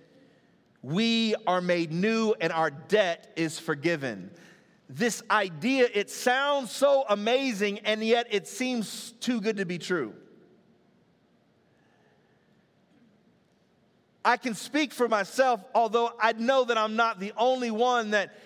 we 0.81 1.35
are 1.45 1.61
made 1.61 1.91
new 1.93 2.33
and 2.41 2.53
our 2.53 2.71
debt 2.71 3.33
is 3.35 3.59
forgiven. 3.59 4.31
This 4.89 5.25
idea, 5.29 5.89
it 5.93 6.09
sounds 6.09 6.71
so 6.71 7.05
amazing, 7.09 7.81
and 7.81 8.01
yet 8.01 8.29
it 8.31 8.47
seems 8.47 9.11
too 9.19 9.41
good 9.41 9.57
to 9.57 9.67
be 9.67 9.79
true. 9.79 10.15
I 14.25 14.37
can 14.37 14.55
speak 14.55 14.93
for 14.93 15.09
myself, 15.09 15.65
although 15.75 16.13
I 16.21 16.33
know 16.35 16.63
that 16.65 16.79
I'm 16.79 16.95
not 16.95 17.19
the 17.19 17.33
only 17.37 17.73
one 17.73 18.13
that, 18.13 18.39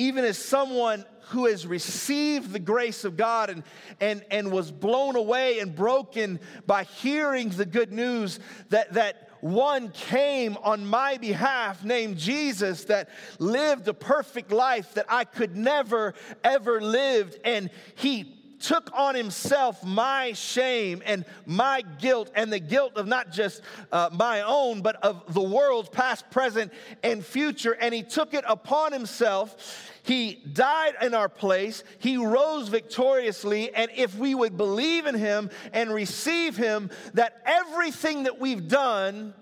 even 0.00 0.24
as 0.24 0.38
someone 0.38 1.04
who 1.28 1.44
has 1.46 1.66
received 1.66 2.52
the 2.52 2.58
grace 2.58 3.04
of 3.04 3.18
God 3.18 3.50
and, 3.50 3.62
and, 4.00 4.24
and 4.30 4.50
was 4.50 4.70
blown 4.72 5.14
away 5.14 5.58
and 5.58 5.76
broken 5.76 6.40
by 6.66 6.84
hearing 6.84 7.50
the 7.50 7.66
good 7.66 7.92
news 7.92 8.40
that, 8.70 8.94
that 8.94 9.28
one 9.40 9.90
came 9.90 10.56
on 10.62 10.86
my 10.86 11.18
behalf 11.18 11.84
named 11.84 12.16
Jesus 12.16 12.84
that 12.84 13.10
lived 13.38 13.88
a 13.88 13.94
perfect 13.94 14.50
life 14.50 14.94
that 14.94 15.04
I 15.08 15.24
could 15.24 15.54
never, 15.54 16.14
ever 16.42 16.80
lived. 16.80 17.38
And 17.44 17.68
he 17.94 18.40
took 18.60 18.90
on 18.94 19.14
himself 19.14 19.82
my 19.82 20.32
shame 20.32 21.02
and 21.04 21.24
my 21.46 21.82
guilt 21.98 22.30
and 22.34 22.52
the 22.52 22.58
guilt 22.58 22.96
of 22.96 23.06
not 23.06 23.32
just 23.32 23.62
uh, 23.90 24.10
my 24.12 24.42
own, 24.42 24.82
but 24.82 24.96
of 24.96 25.32
the 25.32 25.42
world's 25.42 25.88
past, 25.88 26.30
present, 26.30 26.72
and 27.02 27.24
future. 27.24 27.72
And 27.72 27.92
he 27.94 28.02
took 28.02 28.34
it 28.34 28.44
upon 28.46 28.92
himself. 28.92 29.89
He 30.10 30.42
died 30.52 30.94
in 31.00 31.14
our 31.14 31.28
place. 31.28 31.84
He 32.00 32.16
rose 32.16 32.66
victoriously. 32.66 33.72
And 33.72 33.92
if 33.94 34.16
we 34.16 34.34
would 34.34 34.56
believe 34.56 35.06
in 35.06 35.14
him 35.14 35.50
and 35.72 35.94
receive 35.94 36.56
him, 36.56 36.90
that 37.14 37.40
everything 37.46 38.24
that 38.24 38.40
we've 38.40 38.66
done 38.66 39.34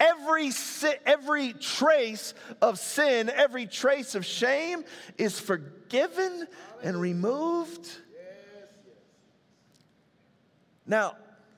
every, 0.00 0.50
every 1.06 1.52
trace 1.52 2.34
of 2.60 2.80
sin, 2.80 3.30
every 3.30 3.68
trace 3.68 4.16
of 4.16 4.26
shame 4.26 4.84
is 5.18 5.38
forgiven 5.38 6.48
and 6.82 7.00
removed. 7.00 7.88
Now, 10.84 11.14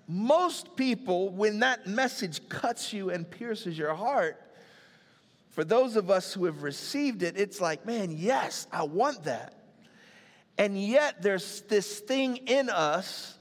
most 0.07 0.77
people, 0.77 1.31
when 1.31 1.61
that 1.61 1.87
message 1.87 2.47
cuts 2.51 2.93
you 2.93 3.09
and 3.09 3.31
pierces 3.31 3.79
your 3.79 3.95
heart, 3.95 4.44
for 5.55 5.63
those 5.63 5.95
of 5.95 6.11
us 6.11 6.35
who 6.35 6.47
have 6.47 6.65
received 6.65 7.23
it, 7.23 7.39
it's 7.39 7.61
like, 7.61 7.87
man, 7.87 8.11
yes, 8.11 8.67
I 8.73 8.83
want 8.83 9.23
that. 9.23 9.55
And 10.59 10.77
yet, 10.77 11.23
there's 11.23 11.61
this 11.63 12.01
thing 12.01 12.39
in 12.39 12.69
us 12.69 13.39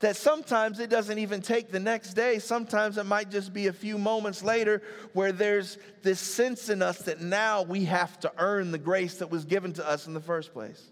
that 0.00 0.16
sometimes 0.16 0.80
it 0.80 0.90
doesn't 0.90 1.18
even 1.18 1.40
take 1.40 1.70
the 1.70 1.80
next 1.80 2.12
day. 2.12 2.40
Sometimes 2.40 2.98
it 2.98 3.04
might 3.04 3.30
just 3.30 3.54
be 3.54 3.68
a 3.68 3.72
few 3.72 3.96
moments 3.96 4.42
later 4.42 4.82
where 5.14 5.32
there's 5.32 5.78
this 6.02 6.20
sense 6.20 6.68
in 6.68 6.82
us 6.82 6.98
that 7.04 7.22
now 7.22 7.62
we 7.62 7.86
have 7.86 8.20
to 8.20 8.30
earn 8.36 8.70
the 8.70 8.78
grace 8.78 9.14
that 9.16 9.30
was 9.30 9.46
given 9.46 9.72
to 9.72 9.88
us 9.88 10.06
in 10.06 10.12
the 10.12 10.20
first 10.20 10.52
place. 10.52 10.90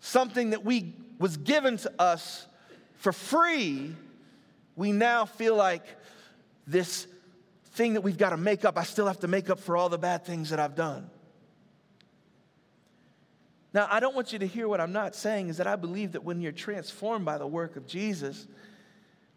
Something 0.00 0.50
that 0.50 0.64
we 0.64 0.94
was 1.18 1.36
given 1.36 1.76
to 1.76 1.92
us 1.98 2.46
for 2.96 3.12
free, 3.12 3.94
we 4.74 4.90
now 4.90 5.26
feel 5.26 5.54
like 5.54 5.84
this 6.66 7.06
thing 7.74 7.94
that 7.94 8.00
we've 8.00 8.18
got 8.18 8.30
to 8.30 8.36
make 8.36 8.64
up, 8.64 8.78
I 8.78 8.84
still 8.84 9.06
have 9.06 9.20
to 9.20 9.28
make 9.28 9.50
up 9.50 9.60
for 9.60 9.76
all 9.76 9.88
the 9.88 9.98
bad 9.98 10.24
things 10.24 10.50
that 10.50 10.60
I've 10.60 10.74
done. 10.74 11.10
Now, 13.72 13.88
I 13.90 13.98
don't 13.98 14.14
want 14.14 14.32
you 14.32 14.38
to 14.38 14.46
hear 14.46 14.68
what 14.68 14.80
I'm 14.80 14.92
not 14.92 15.16
saying 15.16 15.48
is 15.48 15.56
that 15.56 15.66
I 15.66 15.74
believe 15.74 16.12
that 16.12 16.22
when 16.22 16.40
you're 16.40 16.52
transformed 16.52 17.24
by 17.24 17.38
the 17.38 17.46
work 17.46 17.74
of 17.74 17.88
Jesus, 17.88 18.46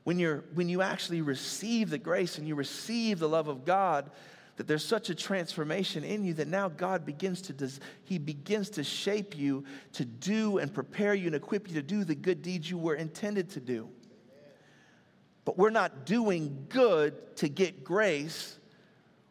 when, 0.03 0.19
you're, 0.19 0.43
when 0.53 0.69
you 0.69 0.83
actually 0.83 1.21
receive 1.21 1.89
the 1.89 1.97
grace 1.97 2.37
and 2.37 2.47
you 2.47 2.53
receive 2.53 3.17
the 3.17 3.27
love 3.27 3.47
of 3.47 3.65
God, 3.65 4.11
that 4.57 4.67
there's 4.67 4.85
such 4.85 5.09
a 5.09 5.15
transformation 5.15 6.03
in 6.03 6.23
you 6.23 6.35
that 6.35 6.47
now 6.47 6.69
God 6.69 7.05
begins 7.05 7.41
to 7.43 7.53
des- 7.53 7.79
he 8.03 8.19
begins 8.19 8.69
to 8.71 8.83
shape 8.83 9.35
you 9.35 9.63
to 9.93 10.05
do 10.05 10.59
and 10.59 10.71
prepare 10.71 11.15
you 11.15 11.27
and 11.27 11.35
equip 11.35 11.67
you 11.67 11.73
to 11.73 11.81
do 11.81 12.03
the 12.03 12.15
good 12.15 12.43
deeds 12.43 12.69
you 12.69 12.77
were 12.77 12.95
intended 12.95 13.49
to 13.51 13.59
do. 13.59 13.89
But 15.47 15.57
we're 15.57 15.69
not 15.69 16.05
doing 16.05 16.65
good 16.67 17.37
to 17.37 17.47
get 17.47 17.85
grace. 17.85 18.59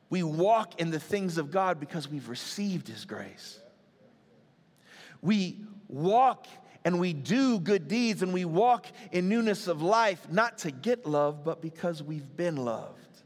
We 0.08 0.22
walk 0.22 0.80
in 0.80 0.90
the 0.90 0.98
things 0.98 1.36
of 1.36 1.50
God 1.50 1.78
because 1.78 2.08
we've 2.08 2.30
received 2.30 2.88
his 2.88 3.04
grace. 3.04 3.60
We 5.20 5.58
walk 5.88 6.46
and 6.86 7.00
we 7.00 7.12
do 7.12 7.60
good 7.60 7.86
deeds 7.86 8.22
and 8.22 8.32
we 8.32 8.46
walk 8.46 8.86
in 9.12 9.28
newness 9.28 9.68
of 9.68 9.82
life, 9.82 10.26
not 10.30 10.56
to 10.60 10.70
get 10.70 11.04
love, 11.04 11.44
but 11.44 11.60
because 11.60 12.02
we've 12.02 12.34
been 12.34 12.56
loved. 12.56 13.20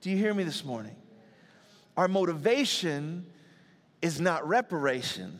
Do 0.00 0.10
you 0.10 0.16
hear 0.16 0.34
me 0.34 0.42
this 0.42 0.64
morning? 0.64 0.96
Our 1.96 2.08
motivation 2.08 3.26
is 4.02 4.20
not 4.20 4.44
reparation. 4.48 5.38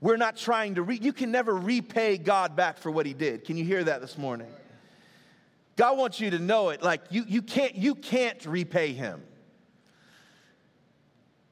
We're 0.00 0.16
not 0.16 0.36
trying 0.36 0.76
to, 0.76 0.82
re- 0.82 1.00
you 1.02 1.12
can 1.12 1.32
never 1.32 1.56
repay 1.56 2.18
God 2.18 2.54
back 2.54 2.78
for 2.78 2.92
what 2.92 3.04
he 3.04 3.14
did. 3.14 3.44
Can 3.44 3.56
you 3.56 3.64
hear 3.64 3.82
that 3.82 4.00
this 4.00 4.16
morning? 4.16 4.46
God 5.80 5.96
wants 5.96 6.20
you 6.20 6.28
to 6.32 6.38
know 6.38 6.68
it. 6.68 6.82
Like 6.82 7.00
you, 7.08 7.24
you 7.26 7.40
can't, 7.40 7.74
you 7.74 7.94
can't 7.94 8.44
repay 8.44 8.92
him. 8.92 9.22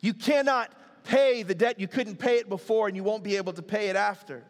You 0.00 0.12
cannot 0.12 0.70
pay 1.02 1.42
the 1.42 1.54
debt. 1.54 1.80
You 1.80 1.88
couldn't 1.88 2.16
pay 2.16 2.36
it 2.36 2.46
before, 2.46 2.88
and 2.88 2.94
you 2.94 3.02
won't 3.02 3.24
be 3.24 3.38
able 3.38 3.54
to 3.54 3.62
pay 3.62 3.88
it 3.88 3.96
after. 3.96 4.44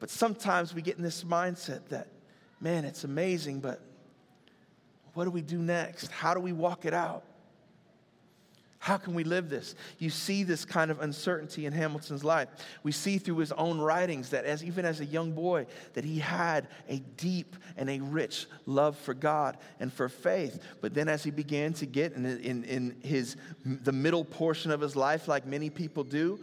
But 0.00 0.10
sometimes 0.10 0.74
we 0.74 0.82
get 0.82 0.96
in 0.96 1.04
this 1.04 1.22
mindset 1.22 1.86
that, 1.90 2.08
man, 2.60 2.84
it's 2.84 3.04
amazing, 3.04 3.60
but 3.60 3.80
what 5.14 5.22
do 5.22 5.30
we 5.30 5.40
do 5.40 5.58
next? 5.58 6.10
How 6.10 6.34
do 6.34 6.40
we 6.40 6.52
walk 6.52 6.84
it 6.84 6.94
out? 6.94 7.22
How 8.86 8.98
can 8.98 9.14
we 9.14 9.24
live 9.24 9.50
this? 9.50 9.74
You 9.98 10.10
see 10.10 10.44
this 10.44 10.64
kind 10.64 10.92
of 10.92 11.00
uncertainty 11.00 11.66
in 11.66 11.72
Hamilton's 11.72 12.22
life. 12.22 12.46
We 12.84 12.92
see 12.92 13.18
through 13.18 13.38
his 13.38 13.50
own 13.50 13.80
writings 13.80 14.30
that 14.30 14.44
as 14.44 14.62
even 14.62 14.84
as 14.84 15.00
a 15.00 15.04
young 15.04 15.32
boy 15.32 15.66
that 15.94 16.04
he 16.04 16.20
had 16.20 16.68
a 16.88 17.00
deep 17.16 17.56
and 17.76 17.90
a 17.90 17.98
rich 17.98 18.46
love 18.64 18.96
for 18.96 19.12
God 19.12 19.56
and 19.80 19.92
for 19.92 20.08
faith. 20.08 20.62
But 20.80 20.94
then 20.94 21.08
as 21.08 21.24
he 21.24 21.32
began 21.32 21.72
to 21.72 21.84
get 21.84 22.12
in, 22.12 22.24
in, 22.24 22.62
in 22.62 22.96
his 23.02 23.36
the 23.64 23.90
middle 23.90 24.24
portion 24.24 24.70
of 24.70 24.80
his 24.80 24.94
life 24.94 25.26
like 25.26 25.46
many 25.46 25.68
people 25.68 26.04
do, 26.04 26.38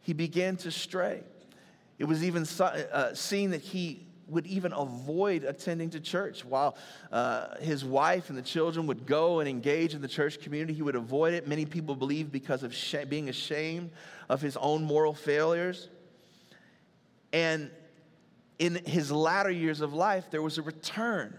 he 0.00 0.14
began 0.14 0.56
to 0.56 0.70
stray. 0.70 1.24
It 1.98 2.04
was 2.04 2.24
even 2.24 2.46
uh, 2.58 3.12
seen 3.12 3.50
that 3.50 3.60
he 3.60 4.06
would 4.28 4.46
even 4.46 4.72
avoid 4.72 5.44
attending 5.44 5.90
to 5.90 6.00
church. 6.00 6.44
While 6.44 6.76
uh, 7.12 7.56
his 7.58 7.84
wife 7.84 8.28
and 8.28 8.36
the 8.36 8.42
children 8.42 8.86
would 8.88 9.06
go 9.06 9.40
and 9.40 9.48
engage 9.48 9.94
in 9.94 10.02
the 10.02 10.08
church 10.08 10.40
community, 10.40 10.74
he 10.74 10.82
would 10.82 10.96
avoid 10.96 11.34
it. 11.34 11.46
Many 11.46 11.64
people 11.64 11.94
believe 11.94 12.32
because 12.32 12.62
of 12.62 12.74
sh- 12.74 12.96
being 13.08 13.28
ashamed 13.28 13.90
of 14.28 14.40
his 14.40 14.56
own 14.56 14.82
moral 14.82 15.14
failures. 15.14 15.88
And 17.32 17.70
in 18.58 18.76
his 18.84 19.12
latter 19.12 19.50
years 19.50 19.80
of 19.80 19.92
life, 19.92 20.30
there 20.30 20.42
was 20.42 20.58
a 20.58 20.62
return, 20.62 21.38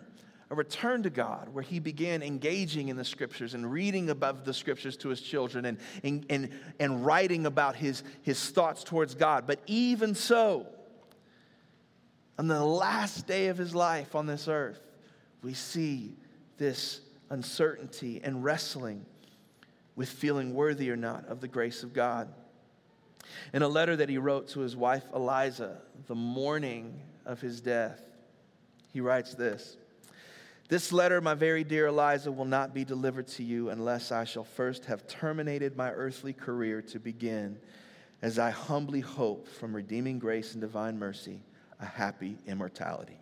a 0.49 0.55
return 0.55 1.03
to 1.03 1.09
God, 1.09 1.49
where 1.51 1.63
he 1.63 1.79
began 1.79 2.23
engaging 2.23 2.87
in 2.87 2.95
the 2.95 3.03
scriptures 3.03 3.53
and 3.53 3.69
reading 3.69 4.09
about 4.09 4.45
the 4.45 4.53
scriptures 4.53 4.95
to 4.97 5.09
his 5.09 5.19
children 5.19 5.65
and, 5.65 5.77
and, 6.03 6.25
and, 6.29 6.51
and 6.79 7.05
writing 7.05 7.45
about 7.45 7.75
his, 7.75 8.03
his 8.21 8.49
thoughts 8.49 8.83
towards 8.83 9.15
God. 9.15 9.45
But 9.45 9.59
even 9.65 10.15
so, 10.15 10.67
on 12.37 12.47
the 12.47 12.63
last 12.63 13.25
day 13.25 13.47
of 13.47 13.57
his 13.57 13.73
life 13.73 14.15
on 14.15 14.27
this 14.27 14.47
earth, 14.47 14.79
we 15.41 15.53
see 15.53 16.15
this 16.57 17.01
uncertainty 17.29 18.21
and 18.23 18.43
wrestling 18.43 19.05
with 19.95 20.09
feeling 20.09 20.53
worthy 20.53 20.91
or 20.91 20.95
not 20.95 21.25
of 21.27 21.41
the 21.41 21.47
grace 21.47 21.83
of 21.83 21.93
God. 21.93 22.31
In 23.53 23.63
a 23.63 23.67
letter 23.67 23.95
that 23.95 24.09
he 24.09 24.17
wrote 24.17 24.49
to 24.49 24.59
his 24.59 24.75
wife 24.75 25.03
Eliza 25.13 25.81
the 26.05 26.15
morning 26.15 26.99
of 27.25 27.41
his 27.41 27.59
death, 27.59 28.01
he 28.93 29.01
writes 29.01 29.33
this 29.33 29.77
This 30.69 30.91
letter, 30.93 31.19
my 31.19 31.33
very 31.33 31.63
dear 31.63 31.87
Eliza, 31.87 32.31
will 32.31 32.45
not 32.45 32.73
be 32.73 32.85
delivered 32.85 33.27
to 33.29 33.43
you 33.43 33.69
unless 33.69 34.11
I 34.11 34.23
shall 34.23 34.43
first 34.43 34.85
have 34.85 35.07
terminated 35.07 35.75
my 35.75 35.91
earthly 35.91 36.33
career 36.33 36.83
to 36.83 36.99
begin, 36.99 37.57
as 38.21 38.37
I 38.37 38.51
humbly 38.51 39.01
hope 39.01 39.47
from 39.47 39.75
redeeming 39.75 40.19
grace 40.19 40.53
and 40.53 40.61
divine 40.61 40.99
mercy 40.99 41.41
a 41.79 41.85
happy 41.85 42.37
immortality. 42.47 43.17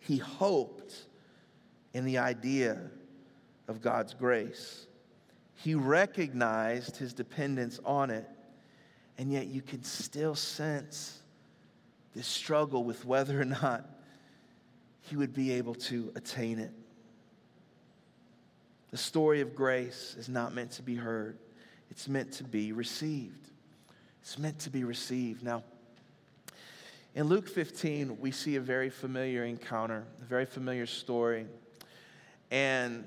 He 0.00 0.18
hoped 0.18 0.94
in 1.92 2.04
the 2.04 2.18
idea 2.18 2.78
of 3.68 3.80
God's 3.80 4.14
grace. 4.14 4.86
He 5.54 5.74
recognized 5.74 6.96
his 6.96 7.12
dependence 7.12 7.80
on 7.84 8.10
it, 8.10 8.28
and 9.16 9.32
yet 9.32 9.46
you 9.46 9.62
can 9.62 9.82
still 9.82 10.34
sense 10.34 11.20
this 12.14 12.26
struggle 12.26 12.84
with 12.84 13.04
whether 13.04 13.40
or 13.40 13.44
not 13.44 13.88
he 15.00 15.16
would 15.16 15.34
be 15.34 15.52
able 15.52 15.74
to 15.74 16.12
attain 16.16 16.58
it. 16.58 16.72
The 18.90 18.96
story 18.96 19.40
of 19.40 19.54
grace 19.54 20.14
is 20.18 20.28
not 20.28 20.54
meant 20.54 20.72
to 20.72 20.82
be 20.82 20.94
heard, 20.94 21.38
it's 21.90 22.08
meant 22.08 22.32
to 22.34 22.44
be 22.44 22.72
received. 22.72 23.50
It's 24.22 24.38
meant 24.38 24.58
to 24.60 24.70
be 24.70 24.84
received. 24.84 25.42
Now, 25.42 25.62
in 27.14 27.28
Luke 27.28 27.48
15, 27.48 28.18
we 28.18 28.32
see 28.32 28.56
a 28.56 28.60
very 28.60 28.90
familiar 28.90 29.44
encounter, 29.44 30.04
a 30.20 30.24
very 30.24 30.46
familiar 30.46 30.84
story. 30.84 31.46
And 32.50 33.04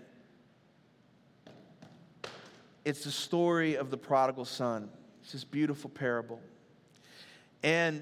it's 2.85 3.03
the 3.03 3.11
story 3.11 3.75
of 3.75 3.91
the 3.91 3.97
prodigal 3.97 4.45
son. 4.45 4.89
It's 5.21 5.33
this 5.33 5.43
beautiful 5.43 5.89
parable. 5.89 6.39
And 7.63 8.01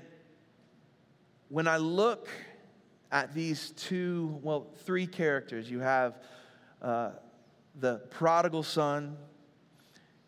when 1.49 1.67
I 1.67 1.77
look 1.77 2.29
at 3.11 3.33
these 3.33 3.71
two, 3.71 4.39
well, 4.43 4.67
three 4.85 5.07
characters, 5.07 5.71
you 5.71 5.79
have 5.79 6.19
uh, 6.83 7.11
the 7.79 7.97
prodigal 8.11 8.61
son, 8.61 9.17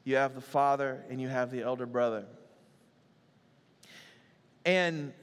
you 0.06 0.16
have 0.16 0.34
the 0.34 0.42
father, 0.42 1.04
and 1.12 1.22
you 1.22 1.28
have 1.28 1.52
the 1.52 1.62
elder 1.62 1.86
brother. 1.86 2.26
And 4.66 5.14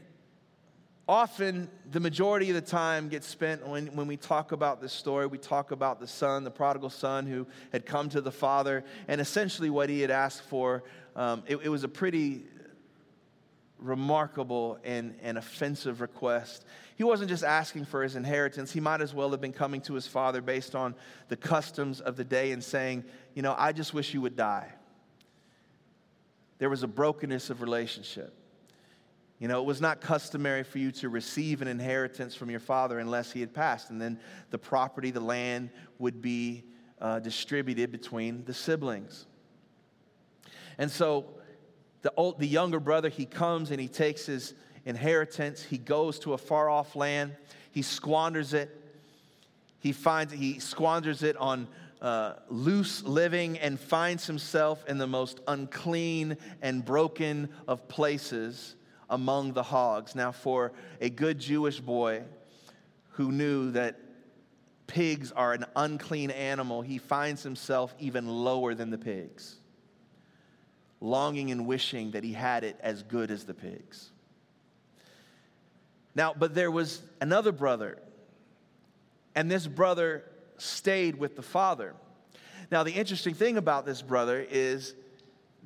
often 1.08 1.68
the 1.90 2.00
majority 2.00 2.48
of 2.48 2.54
the 2.54 2.62
time 2.62 3.08
gets 3.08 3.26
spent 3.26 3.66
when, 3.66 3.88
when 3.88 4.06
we 4.06 4.16
talk 4.16 4.52
about 4.52 4.80
this 4.80 4.92
story. 4.92 5.26
We 5.26 5.38
talk 5.38 5.70
about 5.70 6.00
the 6.00 6.06
son 6.06 6.44
the 6.44 6.50
prodigal 6.50 6.90
son 6.90 7.26
who 7.26 7.46
had 7.72 7.84
come 7.84 8.08
to 8.10 8.20
the 8.20 8.32
father 8.32 8.84
and 9.08 9.20
essentially 9.20 9.70
what 9.70 9.88
he 9.88 10.00
had 10.00 10.10
asked 10.10 10.42
for 10.42 10.82
um, 11.16 11.44
it, 11.46 11.56
it, 11.56 11.68
was 11.68 11.84
a 11.84 11.88
pretty 11.88 12.42
remarkable 13.78 14.78
and, 14.82 15.14
and 15.22 15.38
offensive 15.38 16.00
request. 16.00 16.64
He 16.96 17.04
wasn't 17.04 17.28
just 17.28 17.44
asking 17.44 17.84
for 17.84 18.02
his 18.02 18.16
inheritance. 18.16 18.72
He 18.72 18.80
might 18.80 19.00
as 19.00 19.14
well 19.14 19.30
have 19.30 19.40
been 19.40 19.52
coming 19.52 19.80
to 19.82 19.94
his 19.94 20.08
father 20.08 20.40
based 20.40 20.74
on 20.74 20.94
the 21.28 21.36
customs 21.36 22.00
of 22.00 22.16
the 22.16 22.24
day 22.24 22.50
and 22.52 22.62
saying 22.62 23.04
you 23.34 23.42
know 23.42 23.54
i 23.58 23.72
just 23.72 23.94
wish 23.94 24.14
you 24.14 24.20
would 24.22 24.36
die. 24.36 24.72
There 26.58 26.70
was 26.70 26.82
a 26.82 26.88
brokenness 26.88 27.50
of 27.50 27.60
relationship 27.60 28.32
you 29.44 29.48
know, 29.48 29.60
it 29.60 29.66
was 29.66 29.82
not 29.82 30.00
customary 30.00 30.62
for 30.62 30.78
you 30.78 30.90
to 30.92 31.10
receive 31.10 31.60
an 31.60 31.68
inheritance 31.68 32.34
from 32.34 32.48
your 32.48 32.60
father 32.60 32.98
unless 32.98 33.30
he 33.30 33.40
had 33.40 33.52
passed. 33.52 33.90
And 33.90 34.00
then 34.00 34.18
the 34.48 34.56
property, 34.56 35.10
the 35.10 35.20
land, 35.20 35.68
would 35.98 36.22
be 36.22 36.64
uh, 36.98 37.18
distributed 37.18 37.92
between 37.92 38.46
the 38.46 38.54
siblings. 38.54 39.26
And 40.78 40.90
so 40.90 41.26
the, 42.00 42.10
old, 42.16 42.38
the 42.38 42.46
younger 42.46 42.80
brother, 42.80 43.10
he 43.10 43.26
comes 43.26 43.70
and 43.70 43.78
he 43.78 43.86
takes 43.86 44.24
his 44.24 44.54
inheritance. 44.86 45.62
He 45.62 45.76
goes 45.76 46.18
to 46.20 46.32
a 46.32 46.38
far 46.38 46.70
off 46.70 46.96
land. 46.96 47.36
He 47.70 47.82
squanders 47.82 48.54
it. 48.54 48.70
He 49.78 49.92
finds 49.92 50.32
he 50.32 50.58
squanders 50.58 51.22
it 51.22 51.36
on 51.36 51.68
uh, 52.00 52.36
loose 52.48 53.02
living 53.02 53.58
and 53.58 53.78
finds 53.78 54.26
himself 54.26 54.82
in 54.88 54.96
the 54.96 55.06
most 55.06 55.40
unclean 55.46 56.38
and 56.62 56.82
broken 56.82 57.50
of 57.68 57.88
places 57.88 58.76
among 59.10 59.52
the 59.52 59.62
hogs. 59.62 60.14
Now, 60.14 60.32
for 60.32 60.72
a 61.00 61.10
good 61.10 61.38
Jewish 61.38 61.80
boy 61.80 62.22
who 63.10 63.30
knew 63.30 63.70
that 63.72 63.98
pigs 64.86 65.32
are 65.32 65.52
an 65.52 65.64
unclean 65.76 66.30
animal, 66.30 66.82
he 66.82 66.98
finds 66.98 67.42
himself 67.42 67.94
even 67.98 68.26
lower 68.26 68.74
than 68.74 68.90
the 68.90 68.98
pigs, 68.98 69.56
longing 71.00 71.50
and 71.50 71.66
wishing 71.66 72.12
that 72.12 72.24
he 72.24 72.32
had 72.32 72.64
it 72.64 72.76
as 72.80 73.02
good 73.02 73.30
as 73.30 73.44
the 73.44 73.54
pigs. 73.54 74.10
Now, 76.14 76.34
but 76.36 76.54
there 76.54 76.70
was 76.70 77.02
another 77.20 77.50
brother, 77.50 77.98
and 79.34 79.50
this 79.50 79.66
brother 79.66 80.24
stayed 80.58 81.16
with 81.16 81.34
the 81.34 81.42
father. 81.42 81.94
Now, 82.70 82.82
the 82.84 82.92
interesting 82.92 83.34
thing 83.34 83.56
about 83.56 83.84
this 83.84 84.00
brother 84.00 84.46
is 84.48 84.94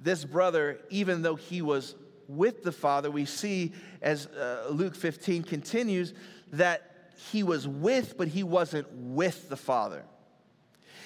this 0.02 0.24
brother, 0.24 0.80
even 0.90 1.22
though 1.22 1.34
he 1.34 1.60
was 1.62 1.94
with 2.28 2.62
the 2.62 2.72
Father, 2.72 3.10
we 3.10 3.24
see 3.24 3.72
as 4.02 4.26
uh, 4.26 4.68
Luke 4.70 4.94
15 4.94 5.42
continues 5.42 6.12
that 6.52 7.10
he 7.32 7.42
was 7.42 7.66
with, 7.66 8.16
but 8.16 8.28
he 8.28 8.42
wasn't 8.42 8.86
with 8.92 9.48
the 9.48 9.56
Father. 9.56 10.04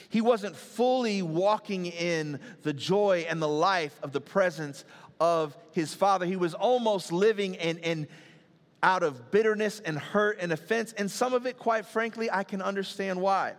He 0.08 0.20
wasn't 0.20 0.56
fully 0.56 1.22
walking 1.22 1.86
in 1.86 2.38
the 2.62 2.74
joy 2.74 3.24
and 3.28 3.40
the 3.40 3.48
life 3.48 3.98
of 4.02 4.12
the 4.12 4.20
presence 4.20 4.84
of 5.18 5.56
his 5.70 5.94
Father. 5.94 6.26
He 6.26 6.36
was 6.36 6.52
almost 6.52 7.12
living 7.12 7.54
in, 7.54 7.78
in 7.78 8.08
out 8.82 9.02
of 9.02 9.30
bitterness 9.30 9.80
and 9.80 9.98
hurt 9.98 10.38
and 10.40 10.52
offense. 10.52 10.92
And 10.92 11.10
some 11.10 11.32
of 11.32 11.46
it, 11.46 11.58
quite 11.58 11.86
frankly, 11.86 12.30
I 12.30 12.44
can 12.44 12.60
understand 12.60 13.20
why. 13.20 13.54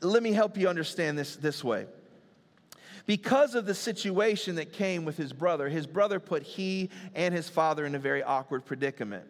Let 0.00 0.22
me 0.22 0.32
help 0.32 0.56
you 0.56 0.68
understand 0.68 1.16
this 1.18 1.36
this 1.36 1.62
way. 1.62 1.86
Because 3.06 3.54
of 3.54 3.66
the 3.66 3.74
situation 3.74 4.56
that 4.56 4.72
came 4.72 5.04
with 5.04 5.16
his 5.16 5.32
brother, 5.32 5.68
his 5.68 5.86
brother 5.86 6.18
put 6.18 6.42
he 6.42 6.90
and 7.14 7.34
his 7.34 7.48
father 7.48 7.84
in 7.84 7.94
a 7.94 7.98
very 7.98 8.22
awkward 8.22 8.64
predicament 8.64 9.26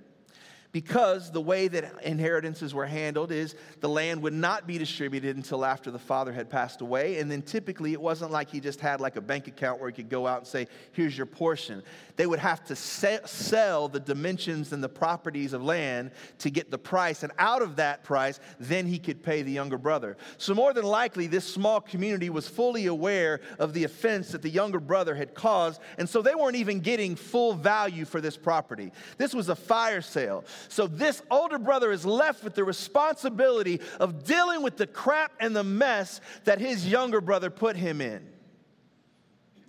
because 0.75 1.31
the 1.31 1.41
way 1.41 1.69
that 1.69 2.03
inheritances 2.03 2.75
were 2.75 2.85
handled 2.85 3.31
is 3.31 3.55
the 3.79 3.89
land 3.89 4.21
would 4.21 4.33
not 4.33 4.67
be 4.67 4.77
distributed 4.77 5.37
until 5.37 5.65
after 5.65 5.89
the 5.93 6.01
father 6.01 6.33
had 6.33 6.51
passed 6.51 6.81
away. 6.81 7.21
And 7.21 7.31
then 7.31 7.43
typically 7.43 7.93
it 7.93 8.01
wasn't 8.01 8.33
like 8.33 8.51
he 8.51 8.59
just 8.59 8.81
had 8.81 9.01
like 9.01 9.15
a 9.15 9.21
bank 9.21 9.47
account 9.47 9.81
where 9.81 9.89
he 9.89 9.95
could 9.95 10.09
go 10.09 10.27
out 10.27 10.39
and 10.39 10.47
say 10.49 10.67
here's 10.91 11.17
your 11.17 11.27
portion. 11.27 11.81
They 12.17 12.27
would 12.27 12.41
have 12.41 12.65
to 12.65 12.75
sell 12.75 13.87
the 13.87 14.01
dimensions 14.01 14.73
and 14.73 14.83
the 14.83 14.89
properties 14.89 15.53
of 15.53 15.63
land 15.63 16.11
to 16.39 16.51
get 16.51 16.73
the 16.73 16.79
price. 16.79 17.23
And 17.23 17.33
out 17.39 17.63
of 17.63 17.77
that 17.77 18.03
price 18.03 18.41
then 18.59 18.85
he 18.85 18.99
could 18.99 19.23
pay 19.23 19.43
the 19.43 19.53
younger 19.53 19.79
brother. 19.79 20.17
So 20.39 20.55
more 20.55 20.73
than 20.73 20.85
likely 20.85 21.29
this 21.29 21.45
small 21.45 21.81
community 21.81 22.31
was 22.31 22.49
fully 22.49 22.87
aware 22.87 23.41
of 23.61 23.75
the 23.75 23.85
offense 23.85 24.33
that 24.33 24.43
the 24.43 24.51
younger 24.51 24.81
brother 24.81 25.15
had 25.15 25.35
caused. 25.35 25.81
And 25.99 26.09
so 26.09 26.21
they 26.21 26.35
weren't 26.35 26.57
even 26.57 26.81
getting 26.81 27.15
full 27.15 27.53
value 27.53 28.05
for 28.05 28.21
this 28.21 28.37
property. 28.37 28.91
This 29.19 29.33
was 29.35 29.49
a 29.49 29.55
fire 29.55 30.01
sale 30.01 30.43
so 30.69 30.87
this 30.87 31.23
older 31.31 31.59
brother 31.59 31.93
is 31.93 32.05
left 32.05 32.45
with 32.45 32.55
the 32.55 32.65
responsibility 32.65 33.81
of 34.01 34.25
dealing 34.25 34.63
with 34.63 34.77
the 34.77 34.87
crap 34.87 35.33
and 35.41 35.55
the 35.55 35.65
mess 35.65 36.21
that 36.45 36.61
his 36.61 36.87
younger 36.87 37.21
brother 37.21 37.51
put 37.51 37.77
him 37.77 38.01
in 38.01 38.27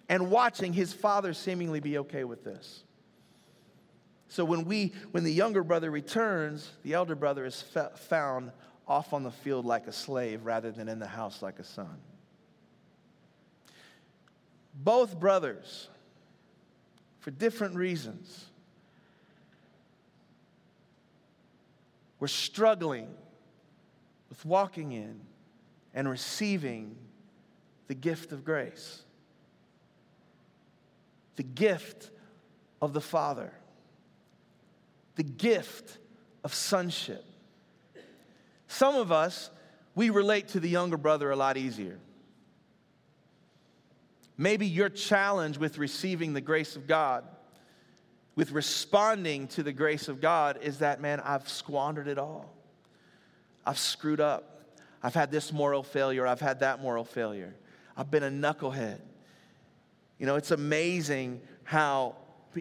and 0.10 0.30
watching 0.30 0.74
his 0.74 0.94
father 0.94 1.34
seemingly 1.34 1.80
be 1.80 1.98
okay 2.00 2.24
with 2.24 2.44
this. 2.44 2.84
So 4.28 4.44
when 4.44 4.66
we 4.66 4.94
when 5.12 5.24
the 5.24 5.32
younger 5.32 5.64
brother 5.64 5.90
returns, 5.90 6.70
the 6.84 6.94
elder 6.94 7.16
brother 7.16 7.46
is 7.46 7.64
found 8.10 8.52
off 8.88 9.14
on 9.14 9.24
the 9.24 9.32
field 9.32 9.66
like 9.66 9.88
a 9.88 9.94
slave 9.94 10.46
rather 10.46 10.72
than 10.72 10.88
in 10.88 11.00
the 11.00 11.08
house 11.08 11.42
like 11.42 11.60
a 11.60 11.64
son. 11.64 11.98
Both 14.74 15.20
brothers 15.20 15.90
for 17.20 17.32
different 17.32 17.76
reasons 17.76 18.46
We're 22.20 22.28
struggling 22.28 23.10
with 24.30 24.46
walking 24.46 24.92
in 24.92 25.20
and 25.94 26.10
receiving 26.10 26.96
the 27.88 27.96
gift 27.96 28.32
of 28.32 28.44
grace, 28.44 29.04
the 31.36 31.44
gift 31.44 32.10
of 32.82 32.94
the 32.94 33.02
Father, 33.02 33.52
the 35.16 35.24
gift 35.24 35.98
of 36.44 36.54
sonship. 36.54 37.24
Some 38.68 38.96
of 38.96 39.12
us, 39.12 39.50
we 39.94 40.10
relate 40.10 40.50
to 40.50 40.60
the 40.60 40.70
younger 40.70 40.98
brother 40.98 41.32
a 41.32 41.36
lot 41.36 41.58
easier. 41.58 42.00
Maybe 44.38 44.68
your 44.68 44.90
challenge 44.90 45.58
with 45.58 45.78
receiving 45.78 46.34
the 46.34 46.42
grace 46.42 46.76
of 46.76 46.88
God 46.88 47.24
with 48.36 48.52
responding 48.52 49.48
to 49.50 49.64
the 49.64 49.72
grace 49.72 50.08
of 50.08 50.20
God 50.20 50.60
is 50.62 50.80
that, 50.80 51.00
man, 51.00 51.22
I've 51.22 51.48
squandered 51.48 52.08
it 52.08 52.18
all. 52.18 52.54
I've 53.66 53.80
screwed 53.80 54.20
up. 54.20 54.74
I've 55.02 55.14
had 55.14 55.32
this 55.32 55.54
moral 55.54 55.84
failure. 55.84 56.28
I've 56.28 56.42
had 56.42 56.60
that 56.60 56.82
moral 56.82 57.06
failure. 57.06 57.56
I've 57.96 58.12
been 58.12 58.24
a 58.24 58.30
knucklehead. 58.30 59.00
You 60.20 60.26
know, 60.26 60.36
it's 60.36 60.52
amazing 60.52 61.42
how, 61.64 62.16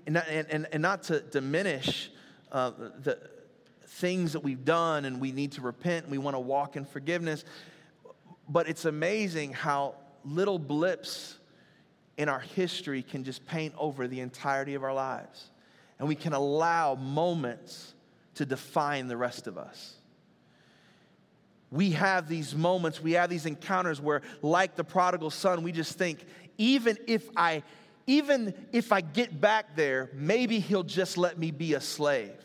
and, 0.06 0.16
and, 0.16 0.66
and 0.70 0.82
not 0.82 1.04
to 1.04 1.20
diminish 1.20 2.10
uh, 2.52 2.70
the 3.02 3.18
things 3.86 4.32
that 4.32 4.40
we've 4.40 4.64
done 4.64 5.04
and 5.04 5.20
we 5.20 5.32
need 5.32 5.52
to 5.52 5.60
repent 5.60 6.04
and 6.04 6.12
we 6.12 6.18
want 6.18 6.34
to 6.34 6.40
walk 6.40 6.76
in 6.76 6.84
forgiveness, 6.84 7.44
but 8.48 8.68
it's 8.68 8.84
amazing 8.84 9.52
how 9.52 9.94
little 10.24 10.58
blips 10.58 11.38
in 12.16 12.28
our 12.28 12.40
history 12.40 13.02
can 13.02 13.24
just 13.24 13.44
paint 13.46 13.74
over 13.76 14.06
the 14.06 14.20
entirety 14.20 14.74
of 14.74 14.84
our 14.84 14.94
lives 14.94 15.50
and 16.04 16.08
we 16.10 16.14
can 16.14 16.34
allow 16.34 16.94
moments 16.96 17.94
to 18.34 18.44
define 18.44 19.08
the 19.08 19.16
rest 19.16 19.46
of 19.46 19.56
us. 19.56 19.94
we 21.70 21.92
have 21.92 22.28
these 22.28 22.54
moments, 22.54 23.02
we 23.02 23.12
have 23.12 23.30
these 23.30 23.46
encounters 23.46 24.02
where, 24.02 24.20
like 24.42 24.76
the 24.76 24.84
prodigal 24.84 25.30
son, 25.30 25.62
we 25.62 25.72
just 25.72 25.96
think, 25.96 26.26
even 26.58 26.98
if 27.06 27.26
I 27.38 27.62
even 28.06 28.52
if 28.70 28.92
I 28.92 29.00
get 29.00 29.40
back 29.40 29.76
there, 29.76 30.10
maybe 30.12 30.60
he'll 30.60 30.82
just 30.82 31.16
let 31.16 31.38
me 31.38 31.50
be 31.50 31.72
a 31.72 31.80
slave. 31.80 32.36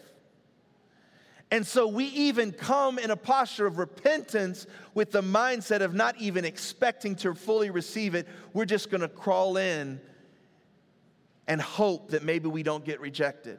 And 1.51 1.67
so 1.67 1.85
we 1.85 2.05
even 2.05 2.53
come 2.53 2.97
in 2.97 3.11
a 3.11 3.17
posture 3.17 3.67
of 3.67 3.77
repentance 3.77 4.67
with 4.93 5.11
the 5.11 5.21
mindset 5.21 5.81
of 5.81 5.93
not 5.93 6.15
even 6.17 6.45
expecting 6.45 7.13
to 7.15 7.35
fully 7.35 7.71
receive 7.71 8.15
it. 8.15 8.25
We're 8.53 8.63
just 8.63 8.89
going 8.89 9.01
to 9.01 9.09
crawl 9.09 9.57
in 9.57 9.99
and 11.49 11.59
hope 11.59 12.11
that 12.11 12.23
maybe 12.23 12.47
we 12.47 12.63
don't 12.63 12.85
get 12.85 13.01
rejected. 13.01 13.57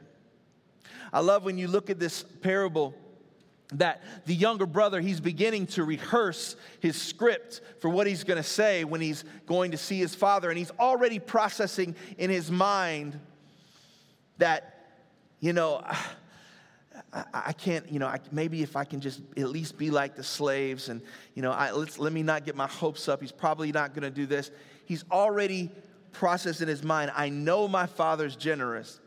I 1.13 1.19
love 1.19 1.43
when 1.43 1.57
you 1.57 1.67
look 1.67 1.89
at 1.89 1.99
this 1.99 2.23
parable 2.23 2.95
that 3.73 4.01
the 4.25 4.33
younger 4.33 4.65
brother 4.65 4.99
he's 4.99 5.19
beginning 5.19 5.65
to 5.65 5.83
rehearse 5.83 6.55
his 6.79 6.99
script 6.99 7.61
for 7.79 7.89
what 7.89 8.07
he's 8.07 8.23
going 8.23 8.37
to 8.37 8.43
say 8.43 8.83
when 8.83 8.99
he's 8.99 9.23
going 9.45 9.71
to 9.71 9.77
see 9.77 9.97
his 9.97 10.15
father 10.15 10.49
and 10.49 10.57
he's 10.57 10.71
already 10.79 11.19
processing 11.19 11.95
in 12.17 12.29
his 12.29 12.51
mind 12.51 13.17
that 14.39 14.97
you 15.39 15.53
know 15.53 15.81
I, 17.13 17.23
I 17.33 17.53
can't 17.53 17.89
you 17.89 17.99
know 17.99 18.07
I, 18.07 18.19
maybe 18.29 18.61
if 18.61 18.75
i 18.75 18.83
can 18.83 18.99
just 18.99 19.21
at 19.37 19.47
least 19.47 19.77
be 19.77 19.89
like 19.89 20.17
the 20.17 20.23
slaves 20.23 20.89
and 20.89 21.01
you 21.33 21.41
know 21.41 21.51
I, 21.51 21.71
let's, 21.71 21.97
let 21.97 22.11
me 22.11 22.23
not 22.23 22.43
get 22.45 22.57
my 22.57 22.67
hopes 22.67 23.07
up 23.07 23.21
he's 23.21 23.31
probably 23.31 23.71
not 23.71 23.93
going 23.93 24.03
to 24.03 24.11
do 24.11 24.25
this 24.25 24.51
he's 24.85 25.05
already 25.09 25.71
processed 26.11 26.61
in 26.61 26.67
his 26.67 26.83
mind 26.83 27.11
i 27.15 27.29
know 27.29 27.67
my 27.67 27.85
father's 27.85 28.35
generous 28.35 28.99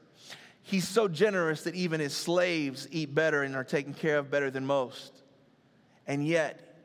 He's 0.66 0.88
so 0.88 1.08
generous 1.08 1.64
that 1.64 1.74
even 1.74 2.00
his 2.00 2.16
slaves 2.16 2.88
eat 2.90 3.14
better 3.14 3.42
and 3.42 3.54
are 3.54 3.64
taken 3.64 3.92
care 3.92 4.16
of 4.16 4.30
better 4.30 4.50
than 4.50 4.64
most. 4.64 5.12
And 6.06 6.26
yet, 6.26 6.78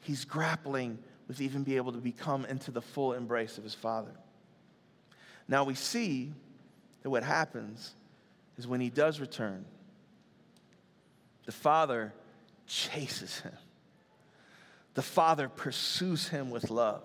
he's 0.00 0.26
grappling 0.26 0.98
with 1.28 1.40
even 1.40 1.62
being 1.62 1.78
able 1.78 1.92
to 1.92 1.98
become 1.98 2.44
into 2.44 2.70
the 2.70 2.82
full 2.82 3.14
embrace 3.14 3.56
of 3.56 3.64
his 3.64 3.72
father. 3.72 4.12
Now 5.48 5.64
we 5.64 5.74
see 5.74 6.34
that 7.02 7.08
what 7.08 7.22
happens 7.22 7.94
is 8.58 8.66
when 8.66 8.82
he 8.82 8.90
does 8.90 9.18
return, 9.18 9.64
the 11.46 11.52
father 11.52 12.12
chases 12.66 13.40
him. 13.40 13.56
The 14.92 15.02
father 15.02 15.48
pursues 15.48 16.28
him 16.28 16.50
with 16.50 16.70
love. 16.70 17.02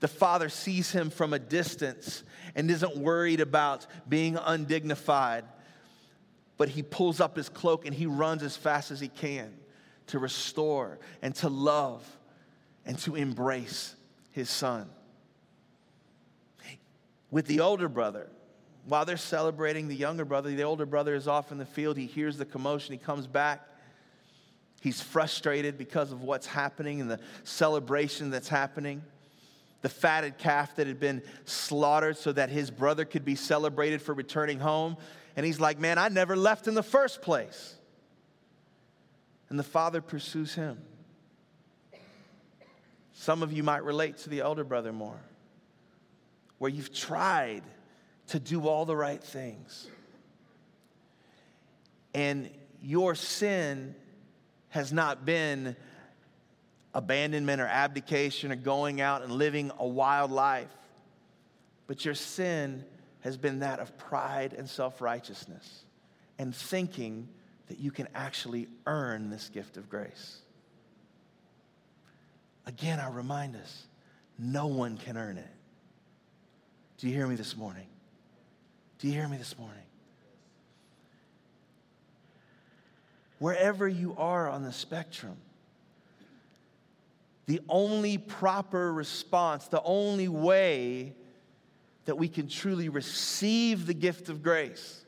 The 0.00 0.08
father 0.08 0.48
sees 0.48 0.92
him 0.92 1.10
from 1.10 1.32
a 1.32 1.38
distance 1.38 2.22
and 2.54 2.70
isn't 2.70 2.96
worried 2.96 3.40
about 3.40 3.86
being 4.08 4.36
undignified, 4.36 5.44
but 6.58 6.68
he 6.68 6.82
pulls 6.82 7.20
up 7.20 7.36
his 7.36 7.48
cloak 7.48 7.86
and 7.86 7.94
he 7.94 8.06
runs 8.06 8.42
as 8.42 8.56
fast 8.56 8.90
as 8.90 9.00
he 9.00 9.08
can 9.08 9.54
to 10.08 10.18
restore 10.18 10.98
and 11.22 11.34
to 11.36 11.48
love 11.48 12.04
and 12.84 12.98
to 13.00 13.16
embrace 13.16 13.94
his 14.32 14.50
son. 14.50 14.88
With 17.30 17.46
the 17.46 17.60
older 17.60 17.88
brother, 17.88 18.30
while 18.84 19.04
they're 19.04 19.16
celebrating 19.16 19.88
the 19.88 19.96
younger 19.96 20.24
brother, 20.24 20.50
the 20.50 20.62
older 20.62 20.86
brother 20.86 21.14
is 21.14 21.26
off 21.26 21.50
in 21.50 21.58
the 21.58 21.66
field. 21.66 21.96
He 21.96 22.06
hears 22.06 22.38
the 22.38 22.44
commotion. 22.44 22.92
He 22.92 22.98
comes 22.98 23.26
back. 23.26 23.66
He's 24.80 25.00
frustrated 25.00 25.76
because 25.76 26.12
of 26.12 26.22
what's 26.22 26.46
happening 26.46 27.00
and 27.00 27.10
the 27.10 27.18
celebration 27.42 28.30
that's 28.30 28.48
happening 28.48 29.02
the 29.82 29.88
fatted 29.88 30.38
calf 30.38 30.76
that 30.76 30.86
had 30.86 30.98
been 30.98 31.22
slaughtered 31.44 32.16
so 32.16 32.32
that 32.32 32.48
his 32.48 32.70
brother 32.70 33.04
could 33.04 33.24
be 33.24 33.34
celebrated 33.34 34.02
for 34.02 34.14
returning 34.14 34.58
home. 34.58 34.96
And 35.36 35.44
he's 35.44 35.60
like, 35.60 35.78
Man, 35.78 35.98
I 35.98 36.08
never 36.08 36.36
left 36.36 36.66
in 36.66 36.74
the 36.74 36.82
first 36.82 37.22
place. 37.22 37.76
And 39.48 39.58
the 39.58 39.64
father 39.64 40.00
pursues 40.00 40.54
him. 40.54 40.78
Some 43.12 43.42
of 43.42 43.52
you 43.52 43.62
might 43.62 43.84
relate 43.84 44.18
to 44.18 44.30
the 44.30 44.40
elder 44.40 44.64
brother 44.64 44.92
more, 44.92 45.20
where 46.58 46.70
you've 46.70 46.92
tried 46.92 47.62
to 48.28 48.40
do 48.40 48.66
all 48.66 48.84
the 48.84 48.96
right 48.96 49.22
things. 49.22 49.88
And 52.12 52.50
your 52.82 53.14
sin 53.14 53.94
has 54.68 54.92
not 54.92 55.24
been 55.24 55.76
abandonment 56.96 57.60
or 57.60 57.66
abdication 57.66 58.50
or 58.50 58.56
going 58.56 59.02
out 59.02 59.22
and 59.22 59.30
living 59.30 59.70
a 59.78 59.86
wild 59.86 60.30
life. 60.30 60.74
But 61.86 62.06
your 62.06 62.14
sin 62.14 62.84
has 63.20 63.36
been 63.36 63.60
that 63.60 63.80
of 63.80 63.96
pride 63.98 64.54
and 64.56 64.68
self 64.68 65.02
righteousness 65.02 65.84
and 66.38 66.56
thinking 66.56 67.28
that 67.68 67.78
you 67.78 67.90
can 67.90 68.08
actually 68.14 68.66
earn 68.86 69.28
this 69.28 69.50
gift 69.50 69.76
of 69.76 69.90
grace. 69.90 70.38
Again, 72.64 72.98
I 72.98 73.10
remind 73.10 73.56
us 73.56 73.86
no 74.38 74.66
one 74.66 74.96
can 74.96 75.18
earn 75.18 75.36
it. 75.36 75.46
Do 76.96 77.08
you 77.08 77.14
hear 77.14 77.26
me 77.26 77.36
this 77.36 77.56
morning? 77.56 77.86
Do 79.00 79.06
you 79.06 79.12
hear 79.12 79.28
me 79.28 79.36
this 79.36 79.58
morning? 79.58 79.82
Wherever 83.38 83.86
you 83.86 84.14
are 84.16 84.48
on 84.48 84.62
the 84.62 84.72
spectrum, 84.72 85.36
the 87.46 87.60
only 87.68 88.18
proper 88.18 88.92
response, 88.92 89.68
the 89.68 89.82
only 89.82 90.28
way 90.28 91.14
that 92.06 92.18
we 92.18 92.28
can 92.28 92.48
truly 92.48 92.88
receive 92.88 93.86
the 93.86 93.94
gift 93.94 94.28
of 94.28 94.42
grace. 94.42 95.04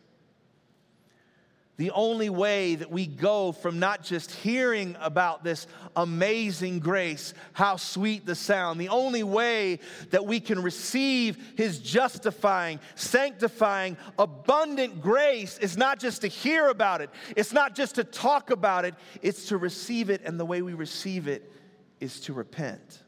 The 1.78 1.92
only 1.92 2.28
way 2.28 2.74
that 2.74 2.90
we 2.90 3.06
go 3.06 3.52
from 3.52 3.78
not 3.78 4.02
just 4.02 4.32
hearing 4.32 4.96
about 4.98 5.44
this 5.44 5.68
amazing 5.94 6.80
grace, 6.80 7.34
how 7.52 7.76
sweet 7.76 8.26
the 8.26 8.34
sound, 8.34 8.80
the 8.80 8.88
only 8.88 9.22
way 9.22 9.78
that 10.10 10.26
we 10.26 10.40
can 10.40 10.60
receive 10.60 11.38
His 11.56 11.78
justifying, 11.78 12.80
sanctifying, 12.96 13.96
abundant 14.18 15.00
grace 15.00 15.56
is 15.58 15.76
not 15.76 16.00
just 16.00 16.22
to 16.22 16.28
hear 16.28 16.68
about 16.68 17.00
it, 17.00 17.10
it's 17.36 17.52
not 17.52 17.76
just 17.76 17.94
to 17.94 18.02
talk 18.02 18.50
about 18.50 18.84
it, 18.84 18.96
it's 19.22 19.46
to 19.46 19.56
receive 19.56 20.10
it. 20.10 20.20
And 20.24 20.38
the 20.38 20.44
way 20.44 20.62
we 20.62 20.74
receive 20.74 21.28
it 21.28 21.52
is 22.00 22.20
to 22.20 22.32
repent. 22.32 23.02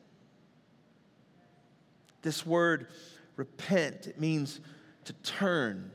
This 2.22 2.44
word 2.44 2.88
repent, 3.36 4.06
it 4.06 4.20
means 4.20 4.60
to 5.04 5.12
turn, 5.14 5.90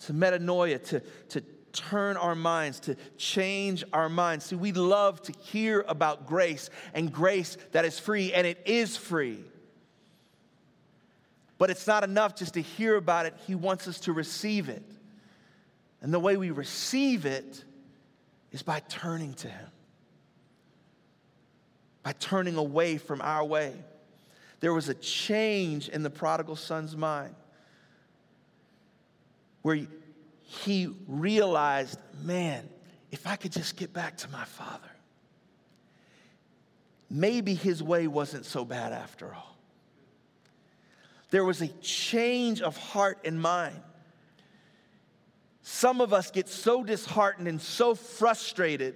to 0.00 0.12
metanoia, 0.12 0.82
to, 0.88 1.00
to 1.28 1.42
turn 1.72 2.16
our 2.16 2.34
minds, 2.34 2.80
to 2.80 2.96
change 3.16 3.84
our 3.92 4.08
minds. 4.08 4.46
See, 4.46 4.56
we 4.56 4.72
love 4.72 5.20
to 5.22 5.32
hear 5.40 5.84
about 5.86 6.26
grace 6.26 6.70
and 6.94 7.12
grace 7.12 7.56
that 7.72 7.84
is 7.84 7.98
free, 7.98 8.32
and 8.32 8.46
it 8.46 8.62
is 8.64 8.96
free. 8.96 9.44
But 11.58 11.70
it's 11.70 11.86
not 11.86 12.04
enough 12.04 12.36
just 12.36 12.54
to 12.54 12.62
hear 12.62 12.96
about 12.96 13.26
it, 13.26 13.34
He 13.46 13.54
wants 13.54 13.86
us 13.88 14.00
to 14.00 14.12
receive 14.12 14.68
it. 14.68 14.84
And 16.00 16.14
the 16.14 16.20
way 16.20 16.36
we 16.36 16.50
receive 16.50 17.26
it 17.26 17.64
is 18.52 18.62
by 18.62 18.80
turning 18.88 19.34
to 19.34 19.48
Him 19.48 19.68
by 22.08 22.12
turning 22.12 22.56
away 22.56 22.96
from 22.96 23.20
our 23.20 23.44
way. 23.44 23.74
There 24.60 24.72
was 24.72 24.88
a 24.88 24.94
change 24.94 25.90
in 25.90 26.02
the 26.02 26.08
prodigal 26.08 26.56
son's 26.56 26.96
mind 26.96 27.34
where 29.60 29.86
he 30.40 30.88
realized, 31.06 31.98
man, 32.22 32.66
if 33.10 33.26
I 33.26 33.36
could 33.36 33.52
just 33.52 33.76
get 33.76 33.92
back 33.92 34.16
to 34.18 34.30
my 34.30 34.46
father, 34.46 34.88
maybe 37.10 37.52
his 37.52 37.82
way 37.82 38.06
wasn't 38.06 38.46
so 38.46 38.64
bad 38.64 38.94
after 38.94 39.34
all. 39.34 39.58
There 41.28 41.44
was 41.44 41.60
a 41.60 41.68
change 41.82 42.62
of 42.62 42.78
heart 42.78 43.18
and 43.26 43.38
mind. 43.38 43.82
Some 45.60 46.00
of 46.00 46.14
us 46.14 46.30
get 46.30 46.48
so 46.48 46.82
disheartened 46.82 47.48
and 47.48 47.60
so 47.60 47.94
frustrated 47.94 48.94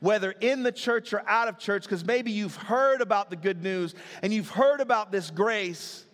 whether 0.00 0.32
in 0.32 0.62
the 0.62 0.72
church 0.72 1.12
or 1.12 1.22
out 1.28 1.48
of 1.48 1.58
church, 1.58 1.84
because 1.84 2.04
maybe 2.04 2.30
you've 2.30 2.56
heard 2.56 3.00
about 3.00 3.30
the 3.30 3.36
good 3.36 3.62
news 3.62 3.94
and 4.22 4.32
you've 4.32 4.50
heard 4.50 4.80
about 4.80 5.10
this 5.10 5.30
grace, 5.30 6.04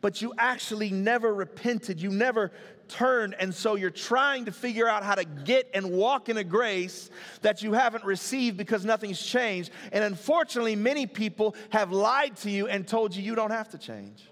but 0.00 0.22
you 0.22 0.32
actually 0.38 0.90
never 0.90 1.34
repented. 1.34 2.00
You 2.00 2.10
never 2.10 2.52
turned. 2.88 3.34
And 3.38 3.52
so 3.52 3.74
you're 3.74 3.90
trying 3.90 4.44
to 4.44 4.52
figure 4.52 4.88
out 4.88 5.02
how 5.02 5.16
to 5.16 5.24
get 5.24 5.68
and 5.74 5.90
walk 5.90 6.28
in 6.28 6.36
a 6.36 6.44
grace 6.44 7.10
that 7.42 7.62
you 7.62 7.72
haven't 7.72 8.04
received 8.04 8.56
because 8.56 8.84
nothing's 8.84 9.20
changed. 9.20 9.70
And 9.92 10.04
unfortunately, 10.04 10.76
many 10.76 11.06
people 11.06 11.56
have 11.70 11.90
lied 11.90 12.36
to 12.38 12.50
you 12.50 12.68
and 12.68 12.86
told 12.86 13.16
you 13.16 13.22
you 13.22 13.34
don't 13.34 13.50
have 13.50 13.70
to 13.70 13.78
change. 13.78 14.22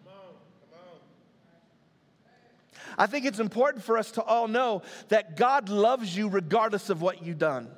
I 2.97 3.07
think 3.07 3.27
it's 3.27 3.41
important 3.41 3.83
for 3.83 3.99
us 3.99 4.13
to 4.13 4.23
all 4.23 4.47
know 4.47 4.83
that 5.09 5.37
God 5.37 5.69
loves 5.69 6.17
you 6.17 6.29
regardless 6.29 6.91
of 6.91 7.03
what 7.03 7.25
you've 7.25 7.39
done. 7.39 7.69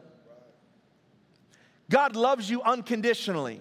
God 1.91 2.17
loves 2.17 2.51
you 2.51 2.63
unconditionally. 2.63 3.61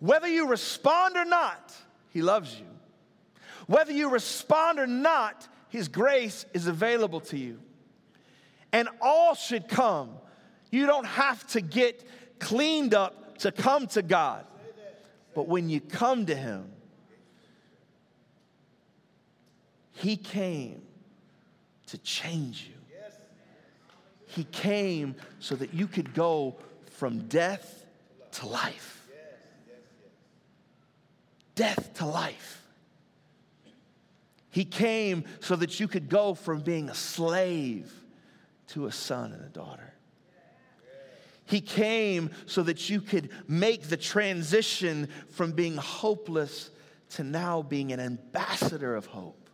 Whether 0.00 0.28
you 0.28 0.48
respond 0.48 1.16
or 1.16 1.24
not, 1.24 1.72
He 2.10 2.22
loves 2.22 2.58
you. 2.58 2.66
Whether 3.66 3.92
you 3.92 4.10
respond 4.10 4.78
or 4.78 4.86
not, 4.86 5.46
His 5.68 5.88
grace 5.88 6.44
is 6.52 6.66
available 6.66 7.20
to 7.20 7.38
you. 7.38 7.60
And 8.72 8.88
all 9.00 9.34
should 9.34 9.68
come 9.68 10.18
You 10.72 10.86
don't 10.86 11.06
have 11.06 11.46
to 11.48 11.60
get 11.60 12.02
cleaned 12.40 12.94
up 12.94 13.38
to 13.38 13.52
come 13.52 13.86
to 13.88 14.02
God. 14.02 14.46
But 15.34 15.46
when 15.46 15.68
you 15.68 15.80
come 15.80 16.26
to 16.26 16.34
Him, 16.34 16.64
He 19.92 20.16
came 20.16 20.82
to 21.88 21.98
change 21.98 22.68
you. 22.68 22.74
He 24.26 24.44
came 24.44 25.14
so 25.40 25.54
that 25.56 25.74
you 25.74 25.86
could 25.86 26.14
go 26.14 26.56
from 27.02 27.26
death 27.26 27.84
to 28.30 28.46
life. 28.46 29.04
Death 31.56 31.94
to 31.94 32.06
life. 32.06 32.62
He 34.50 34.64
came 34.64 35.24
so 35.40 35.56
that 35.56 35.80
you 35.80 35.88
could 35.88 36.08
go 36.08 36.34
from 36.34 36.60
being 36.60 36.88
a 36.88 36.94
slave 36.94 37.92
to 38.68 38.86
a 38.86 38.92
son 38.92 39.32
and 39.32 39.44
a 39.44 39.48
daughter. 39.48 39.92
He 41.44 41.60
came 41.60 42.30
so 42.46 42.62
that 42.62 42.88
you 42.88 43.00
could 43.00 43.30
make 43.48 43.88
the 43.88 43.96
transition 43.96 45.08
from 45.28 45.50
being 45.50 45.76
hopeless 45.76 46.70
to 47.14 47.24
now 47.24 47.62
being 47.62 47.90
an 47.90 47.98
ambassador 47.98 48.94
of 48.94 49.06
hope. 49.06 49.50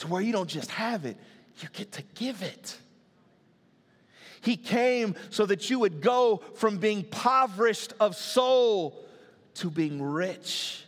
To 0.00 0.08
where 0.08 0.20
you 0.20 0.32
don't 0.32 0.50
just 0.50 0.70
have 0.72 1.06
it, 1.06 1.16
you 1.60 1.70
get 1.72 1.92
to 1.92 2.02
give 2.14 2.42
it. 2.42 2.76
He 4.46 4.56
came 4.56 5.16
so 5.30 5.44
that 5.46 5.70
you 5.70 5.80
would 5.80 6.00
go 6.00 6.40
from 6.54 6.78
being 6.78 6.98
impoverished 6.98 7.94
of 7.98 8.14
soul 8.14 9.04
to 9.54 9.70
being 9.70 10.00
rich 10.00 10.84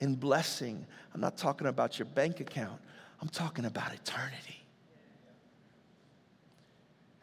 in 0.00 0.16
blessing. 0.16 0.84
I'm 1.14 1.20
not 1.20 1.36
talking 1.36 1.68
about 1.68 2.00
your 2.00 2.06
bank 2.06 2.40
account, 2.40 2.80
I'm 3.20 3.28
talking 3.28 3.66
about 3.66 3.94
eternity. 3.94 4.64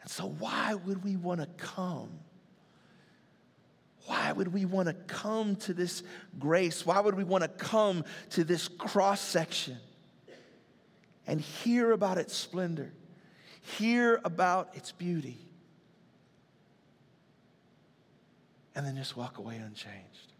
And 0.00 0.10
so, 0.10 0.28
why 0.38 0.76
would 0.76 1.04
we 1.04 1.16
want 1.16 1.42
to 1.42 1.46
come? 1.62 2.08
Why 4.06 4.32
would 4.32 4.54
we 4.54 4.64
want 4.64 4.88
to 4.88 4.94
come 4.94 5.56
to 5.56 5.74
this 5.74 6.02
grace? 6.38 6.86
Why 6.86 7.00
would 7.00 7.16
we 7.16 7.24
want 7.24 7.42
to 7.42 7.48
come 7.48 8.06
to 8.30 8.44
this 8.44 8.66
cross 8.66 9.20
section 9.20 9.76
and 11.26 11.38
hear 11.38 11.92
about 11.92 12.16
its 12.16 12.34
splendor, 12.34 12.94
hear 13.60 14.22
about 14.24 14.70
its 14.74 14.92
beauty, 14.92 15.36
and 18.80 18.86
then 18.86 18.96
just 18.96 19.14
walk 19.14 19.36
away 19.36 19.56
unchanged? 19.56 20.32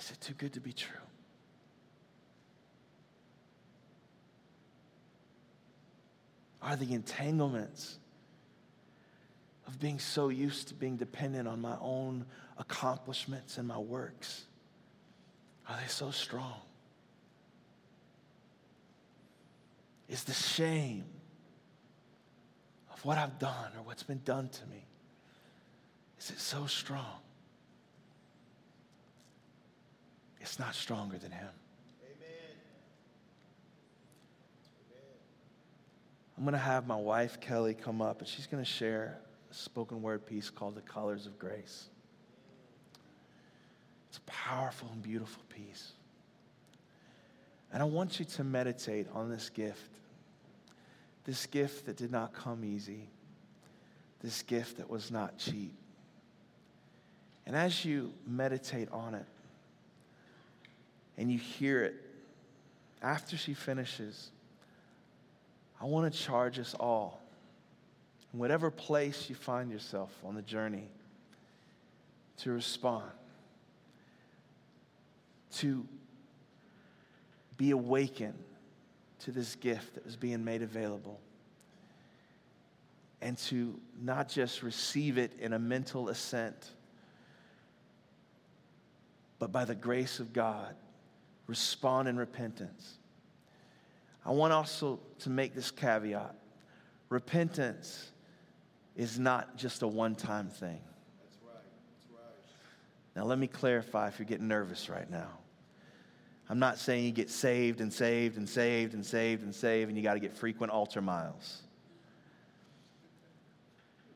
Is 0.00 0.10
it 0.10 0.20
too 0.20 0.34
good 0.34 0.52
to 0.54 0.60
be 0.60 0.72
true? 0.72 0.98
Are 6.60 6.74
the 6.74 6.92
entanglements 6.92 7.98
of 9.68 9.78
being 9.78 10.00
so 10.00 10.28
used 10.28 10.66
to 10.68 10.74
being 10.74 10.96
dependent 10.96 11.46
on 11.46 11.60
my 11.60 11.76
own 11.80 12.26
accomplishments 12.58 13.58
and 13.58 13.68
my 13.68 13.78
works, 13.78 14.46
are 15.68 15.76
they 15.76 15.86
so 15.86 16.10
strong? 16.10 16.62
Is 20.08 20.24
the 20.24 20.34
shame 20.34 21.04
of 22.92 23.04
what 23.04 23.18
I've 23.18 23.38
done 23.38 23.70
or 23.76 23.84
what's 23.84 24.02
been 24.02 24.22
done 24.24 24.48
to 24.48 24.66
me, 24.66 24.84
is 26.22 26.30
it 26.30 26.38
so 26.38 26.66
strong? 26.66 27.18
It's 30.40 30.58
not 30.58 30.74
stronger 30.74 31.18
than 31.18 31.32
Him. 31.32 31.48
Amen. 32.04 32.56
I'm 36.36 36.44
going 36.44 36.52
to 36.52 36.58
have 36.58 36.86
my 36.86 36.96
wife, 36.96 37.40
Kelly, 37.40 37.74
come 37.74 38.00
up, 38.00 38.20
and 38.20 38.28
she's 38.28 38.46
going 38.46 38.62
to 38.62 38.70
share 38.70 39.18
a 39.50 39.54
spoken 39.54 40.00
word 40.00 40.24
piece 40.24 40.48
called 40.48 40.76
The 40.76 40.80
Colors 40.82 41.26
of 41.26 41.38
Grace. 41.40 41.88
It's 44.08 44.18
a 44.18 44.30
powerful 44.30 44.90
and 44.92 45.02
beautiful 45.02 45.42
piece. 45.48 45.92
And 47.72 47.82
I 47.82 47.86
want 47.86 48.20
you 48.20 48.26
to 48.26 48.44
meditate 48.44 49.08
on 49.12 49.28
this 49.28 49.48
gift. 49.48 49.90
This 51.24 51.46
gift 51.46 51.86
that 51.86 51.96
did 51.96 52.12
not 52.12 52.32
come 52.32 52.64
easy. 52.64 53.08
This 54.20 54.42
gift 54.42 54.76
that 54.76 54.88
was 54.88 55.10
not 55.10 55.36
cheap. 55.38 55.74
And 57.46 57.56
as 57.56 57.84
you 57.84 58.12
meditate 58.26 58.88
on 58.92 59.14
it 59.14 59.26
and 61.18 61.30
you 61.30 61.38
hear 61.38 61.84
it, 61.84 61.94
after 63.02 63.36
she 63.36 63.52
finishes, 63.52 64.30
I 65.80 65.86
want 65.86 66.12
to 66.12 66.18
charge 66.18 66.58
us 66.58 66.74
all, 66.78 67.20
in 68.32 68.38
whatever 68.38 68.70
place 68.70 69.28
you 69.28 69.34
find 69.34 69.70
yourself 69.70 70.10
on 70.24 70.36
the 70.36 70.42
journey, 70.42 70.88
to 72.38 72.52
respond, 72.52 73.10
to 75.56 75.86
be 77.56 77.72
awakened 77.72 78.38
to 79.20 79.32
this 79.32 79.56
gift 79.56 79.94
that 79.94 80.04
was 80.04 80.16
being 80.16 80.44
made 80.44 80.62
available, 80.62 81.20
and 83.20 83.36
to 83.38 83.78
not 84.00 84.28
just 84.28 84.62
receive 84.62 85.18
it 85.18 85.32
in 85.40 85.52
a 85.52 85.58
mental 85.58 86.08
assent, 86.08 86.70
but 89.42 89.50
by 89.50 89.64
the 89.64 89.74
grace 89.74 90.20
of 90.20 90.32
God, 90.32 90.72
respond 91.48 92.06
in 92.06 92.16
repentance 92.16 92.98
I 94.24 94.30
want 94.30 94.52
also 94.52 95.00
to 95.18 95.30
make 95.30 95.52
this 95.52 95.72
caveat 95.72 96.36
repentance 97.08 98.12
is 98.94 99.18
not 99.18 99.56
just 99.56 99.82
a 99.82 99.88
one 99.88 100.14
time 100.14 100.46
thing. 100.48 100.78
That's 101.20 101.38
right. 101.44 101.56
That's 101.90 102.06
right. 102.12 103.16
Now, 103.16 103.24
let 103.24 103.40
me 103.40 103.48
clarify 103.48 104.06
if 104.06 104.20
you're 104.20 104.28
getting 104.28 104.46
nervous 104.46 104.88
right 104.88 105.10
now. 105.10 105.30
I'm 106.48 106.60
not 106.60 106.78
saying 106.78 107.04
you 107.04 107.10
get 107.10 107.28
saved 107.28 107.80
and 107.80 107.92
saved 107.92 108.36
and 108.36 108.48
saved 108.48 108.94
and 108.94 109.04
saved 109.04 109.42
and 109.42 109.52
saved 109.52 109.88
and 109.88 109.98
you 109.98 110.04
got 110.04 110.14
to 110.14 110.20
get 110.20 110.36
frequent 110.36 110.70
altar 110.70 111.00
miles. 111.00 111.62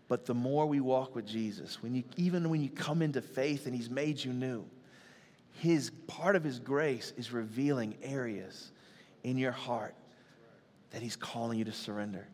But 0.07 0.25
the 0.25 0.35
more 0.35 0.67
we 0.67 0.79
walk 0.79 1.17
with 1.17 1.27
Jesus, 1.27 1.83
when 1.83 1.97
you, 1.97 2.05
even 2.17 2.49
when 2.49 2.63
you 2.63 2.69
come 2.69 3.03
into 3.03 3.21
faith 3.21 3.67
and 3.67 3.75
He's 3.75 3.91
made 3.91 4.23
you 4.23 4.33
new, 4.33 4.65
His 5.61 5.91
part 6.07 6.37
of 6.37 6.45
His 6.45 6.59
grace 6.59 7.13
is 7.17 7.33
revealing 7.33 7.97
areas 8.03 8.73
in 9.25 9.39
your 9.39 9.53
heart 9.53 9.95
that 10.91 11.03
He's 11.03 11.17
calling 11.17 11.59
you 11.59 11.65
to 11.65 11.73
surrender 11.73 12.27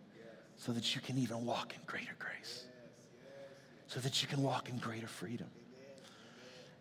so 0.57 0.73
that 0.73 0.95
you 0.95 1.01
can 1.01 1.19
even 1.19 1.45
walk 1.45 1.75
in 1.75 1.81
greater 1.87 2.15
grace, 2.19 2.65
so 3.87 4.01
that 4.01 4.23
you 4.23 4.29
can 4.29 4.43
walk 4.43 4.69
in 4.69 4.79
greater 4.79 5.07
freedom. 5.07 5.49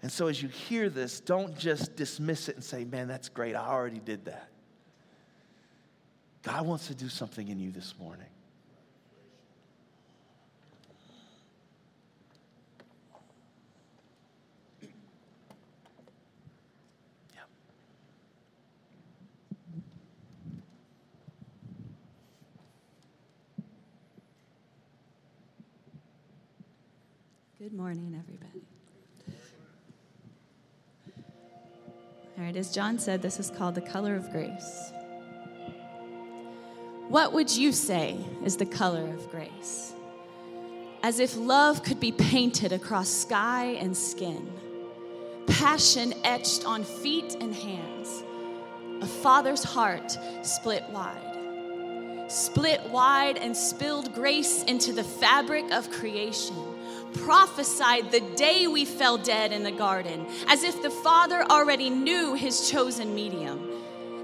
And 0.03 0.11
so, 0.11 0.27
as 0.27 0.41
you 0.41 0.49
hear 0.49 0.89
this, 0.89 1.19
don't 1.19 1.57
just 1.57 1.95
dismiss 1.95 2.49
it 2.49 2.55
and 2.55 2.63
say, 2.63 2.85
Man, 2.85 3.07
that's 3.07 3.29
great. 3.29 3.55
I 3.55 3.67
already 3.67 3.99
did 3.99 4.25
that. 4.25 4.49
God 6.41 6.65
wants 6.65 6.87
to 6.87 6.95
do 6.95 7.07
something 7.07 7.47
in 7.47 7.59
you 7.59 7.71
this 7.71 7.93
morning. 7.99 8.25
Good 27.71 27.79
morning, 27.79 28.13
everybody. 28.19 28.65
All 32.37 32.43
right, 32.43 32.57
as 32.57 32.73
John 32.73 32.99
said, 32.99 33.21
this 33.21 33.39
is 33.39 33.49
called 33.49 33.75
the 33.75 33.81
color 33.81 34.13
of 34.13 34.29
grace. 34.29 34.91
What 37.07 37.31
would 37.31 37.49
you 37.49 37.71
say 37.71 38.17
is 38.43 38.57
the 38.57 38.65
color 38.65 39.07
of 39.13 39.31
grace? 39.31 39.93
As 41.01 41.21
if 41.21 41.37
love 41.37 41.81
could 41.81 42.01
be 42.01 42.11
painted 42.11 42.73
across 42.73 43.07
sky 43.07 43.77
and 43.79 43.95
skin, 43.95 44.51
passion 45.47 46.13
etched 46.25 46.65
on 46.65 46.83
feet 46.83 47.37
and 47.39 47.55
hands, 47.55 48.21
a 49.01 49.07
father's 49.07 49.63
heart 49.63 50.17
split 50.41 50.83
wide, 50.89 52.25
split 52.27 52.81
wide 52.89 53.37
and 53.37 53.55
spilled 53.55 54.13
grace 54.13 54.61
into 54.63 54.91
the 54.91 55.05
fabric 55.05 55.71
of 55.71 55.89
creation 55.89 56.71
prophesied 57.13 58.11
the 58.11 58.21
day 58.35 58.67
we 58.67 58.85
fell 58.85 59.17
dead 59.17 59.51
in 59.51 59.63
the 59.63 59.71
garden, 59.71 60.25
as 60.47 60.63
if 60.63 60.81
the 60.81 60.89
Father 60.89 61.43
already 61.49 61.89
knew 61.89 62.33
his 62.33 62.69
chosen 62.69 63.13
medium, 63.15 63.67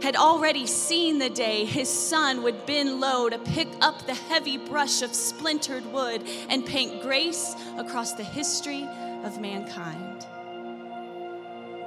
had 0.01 0.15
already 0.15 0.67
seen 0.67 1.17
the 1.17 1.29
day 1.29 1.65
his 1.65 1.89
Son 1.89 2.43
would 2.43 2.65
bend 2.65 2.99
low 2.99 3.29
to 3.29 3.39
pick 3.39 3.67
up 3.81 4.05
the 4.05 4.13
heavy 4.13 4.57
brush 4.57 5.01
of 5.01 5.13
splintered 5.13 5.85
wood 5.91 6.21
and 6.49 6.65
paint 6.65 7.01
grace 7.01 7.55
across 7.77 8.13
the 8.13 8.23
history 8.23 8.87
of 9.23 9.41
mankind. 9.41 10.25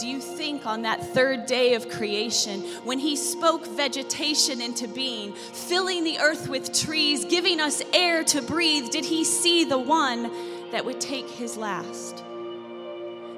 do 0.01 0.09
you 0.09 0.19
think 0.19 0.65
on 0.67 0.83
that 0.83 1.15
third 1.15 1.47
day 1.47 1.75
of 1.75 1.89
creation, 1.89 2.63
when 2.85 2.99
He 2.99 3.17
spoke 3.17 3.67
vegetation 3.67 4.61
into 4.61 4.89
being, 4.89 5.35
filling 5.35 6.05
the 6.05 6.19
earth 6.19 6.49
with 6.49 6.73
trees, 6.73 7.25
giving 7.27 7.61
us 7.61 7.83
air 7.93 8.25
to 8.25 8.41
breathe, 8.41 8.91
did 8.91 9.05
He 9.05 9.25
see 9.25 9.65
the 9.65 9.79
one 9.79 10.31
that 10.73 10.85
would 10.85 11.01
take 11.01 11.29
His 11.29 11.57
last? 11.57 12.25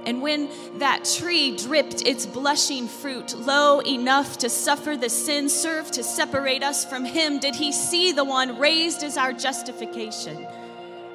And 0.05 0.21
when 0.21 0.49
that 0.79 1.05
tree 1.05 1.57
dripped 1.57 2.05
its 2.05 2.27
blushing 2.27 2.89
fruit 2.89 3.37
low 3.39 3.81
enough 3.81 4.39
to 4.39 4.51
suffer 4.51 4.97
the 4.97 5.09
sin 5.09 5.49
served 5.49 5.93
to 5.95 6.03
separate 6.03 6.65
us 6.65 6.85
from 6.85 7.05
Him, 7.05 7.39
did 7.39 7.55
He 7.55 7.71
see 7.71 8.11
the 8.13 8.25
one 8.25 8.59
raised 8.59 9.05
as 9.05 9.17
our 9.17 9.33
justification, 9.33 10.45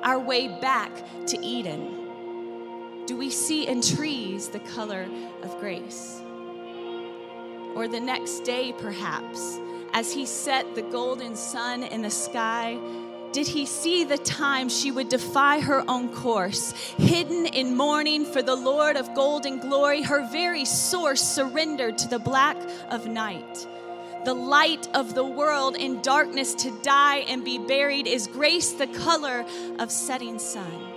our 0.03 0.17
way 0.17 0.47
back 0.47 0.91
to 1.27 1.37
Eden? 1.45 3.05
Do 3.05 3.17
we 3.17 3.29
see 3.29 3.67
in 3.67 3.81
trees 3.81 4.47
the 4.47 4.59
color 4.59 5.07
of 5.43 5.59
grace? 5.59 6.21
Or 7.75 7.87
the 7.87 7.99
next 7.99 8.41
day, 8.41 8.73
perhaps, 8.77 9.59
as 9.91 10.13
He 10.13 10.25
set 10.25 10.75
the 10.75 10.81
golden 10.81 11.35
sun 11.35 11.83
in 11.83 12.01
the 12.01 12.09
sky 12.09 12.79
did 13.37 13.45
he 13.45 13.67
see 13.67 14.03
the 14.03 14.17
time 14.17 14.67
she 14.67 14.89
would 14.89 15.09
defy 15.09 15.59
her 15.59 15.83
own 15.87 16.09
course, 16.09 16.71
hidden 16.97 17.45
in 17.45 17.77
mourning 17.77 18.25
for 18.25 18.41
the 18.41 18.55
Lord 18.55 18.97
of 18.97 19.13
golden 19.13 19.59
glory, 19.59 20.01
her 20.01 20.27
very 20.31 20.65
source 20.65 21.21
surrendered 21.21 21.99
to 21.99 22.07
the 22.07 22.17
black 22.17 22.57
of 22.89 23.05
night? 23.05 23.67
The 24.25 24.33
light 24.33 24.87
of 24.95 25.13
the 25.13 25.23
world 25.23 25.75
in 25.75 26.01
darkness 26.01 26.55
to 26.55 26.71
die 26.81 27.17
and 27.29 27.45
be 27.45 27.59
buried 27.59 28.07
is 28.07 28.25
grace, 28.25 28.71
the 28.71 28.87
color 28.87 29.45
of 29.77 29.91
setting 29.91 30.39
sun. 30.39 30.96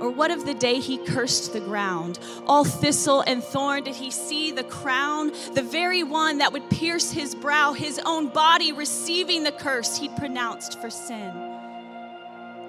Or 0.00 0.10
what 0.10 0.30
of 0.30 0.44
the 0.44 0.54
day 0.54 0.80
he 0.80 0.98
cursed 0.98 1.52
the 1.52 1.60
ground? 1.60 2.18
All 2.46 2.64
thistle 2.64 3.22
and 3.26 3.42
thorn, 3.42 3.84
did 3.84 3.94
he 3.94 4.10
see 4.10 4.50
the 4.50 4.64
crown? 4.64 5.32
The 5.54 5.62
very 5.62 6.02
one 6.02 6.38
that 6.38 6.52
would 6.52 6.68
pierce 6.70 7.10
his 7.10 7.34
brow, 7.34 7.72
his 7.72 8.00
own 8.04 8.28
body 8.28 8.72
receiving 8.72 9.44
the 9.44 9.52
curse 9.52 9.96
he'd 9.96 10.16
pronounced 10.16 10.80
for 10.80 10.90
sin. 10.90 11.32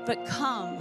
But 0.05 0.25
come, 0.27 0.77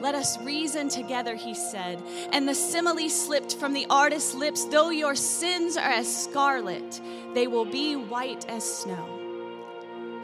let 0.00 0.14
us 0.14 0.38
reason 0.42 0.88
together, 0.88 1.36
he 1.36 1.54
said. 1.54 2.02
And 2.32 2.48
the 2.48 2.54
simile 2.54 3.08
slipped 3.08 3.56
from 3.56 3.72
the 3.72 3.86
artist's 3.88 4.34
lips 4.34 4.64
though 4.64 4.90
your 4.90 5.14
sins 5.14 5.76
are 5.76 5.90
as 5.90 6.24
scarlet, 6.24 7.00
they 7.34 7.46
will 7.46 7.64
be 7.64 7.94
white 7.94 8.48
as 8.48 8.64
snow. 8.64 9.20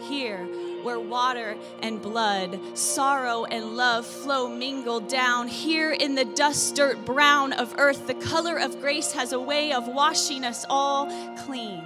Here, 0.00 0.46
where 0.82 1.00
water 1.00 1.56
and 1.82 2.00
blood, 2.00 2.58
sorrow 2.74 3.44
and 3.44 3.76
love 3.76 4.06
flow 4.06 4.48
mingled 4.48 5.08
down. 5.08 5.48
Here 5.48 5.92
in 5.92 6.14
the 6.14 6.24
dust, 6.24 6.76
dirt, 6.76 7.04
brown 7.04 7.52
of 7.52 7.74
earth, 7.78 8.06
the 8.06 8.14
color 8.14 8.58
of 8.58 8.80
grace 8.80 9.12
has 9.12 9.32
a 9.32 9.40
way 9.40 9.72
of 9.72 9.88
washing 9.88 10.44
us 10.44 10.64
all 10.68 11.06
clean. 11.44 11.84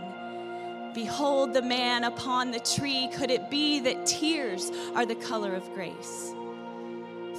Behold 0.95 1.53
the 1.53 1.63
man 1.63 2.05
upon 2.05 2.51
the 2.51 2.61
tree. 2.61 3.09
Could 3.15 3.31
it 3.31 3.51
be 3.51 3.81
that 3.81 4.07
tears 4.07 4.71
are 4.95 5.05
the 5.05 5.17
color 5.17 5.55
of 5.55 5.73
grace? 5.75 6.33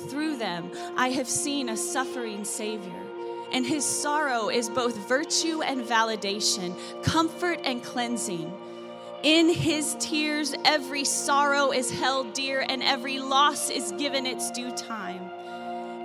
Through 0.10 0.38
them, 0.38 0.70
I 0.98 1.10
have 1.10 1.30
seen 1.30 1.70
a 1.70 1.78
suffering 1.78 2.44
Savior 2.44 3.06
and 3.52 3.66
his 3.66 3.86
sorrow 3.86 4.50
is 4.50 4.70
both 4.70 4.96
virtue 5.08 5.62
and 5.62 5.82
validation, 5.82 6.76
comfort 7.04 7.60
and 7.64 7.84
cleansing. 7.84 8.52
In 9.26 9.50
his 9.50 9.96
tears, 10.00 10.54
every 10.66 11.04
sorrow 11.04 11.72
is 11.72 11.90
held 11.90 12.34
dear 12.34 12.64
and 12.70 12.84
every 12.84 13.18
loss 13.18 13.72
is 13.72 13.92
given 13.94 14.28
its 14.28 14.52
due 14.52 14.70
time. 14.70 15.32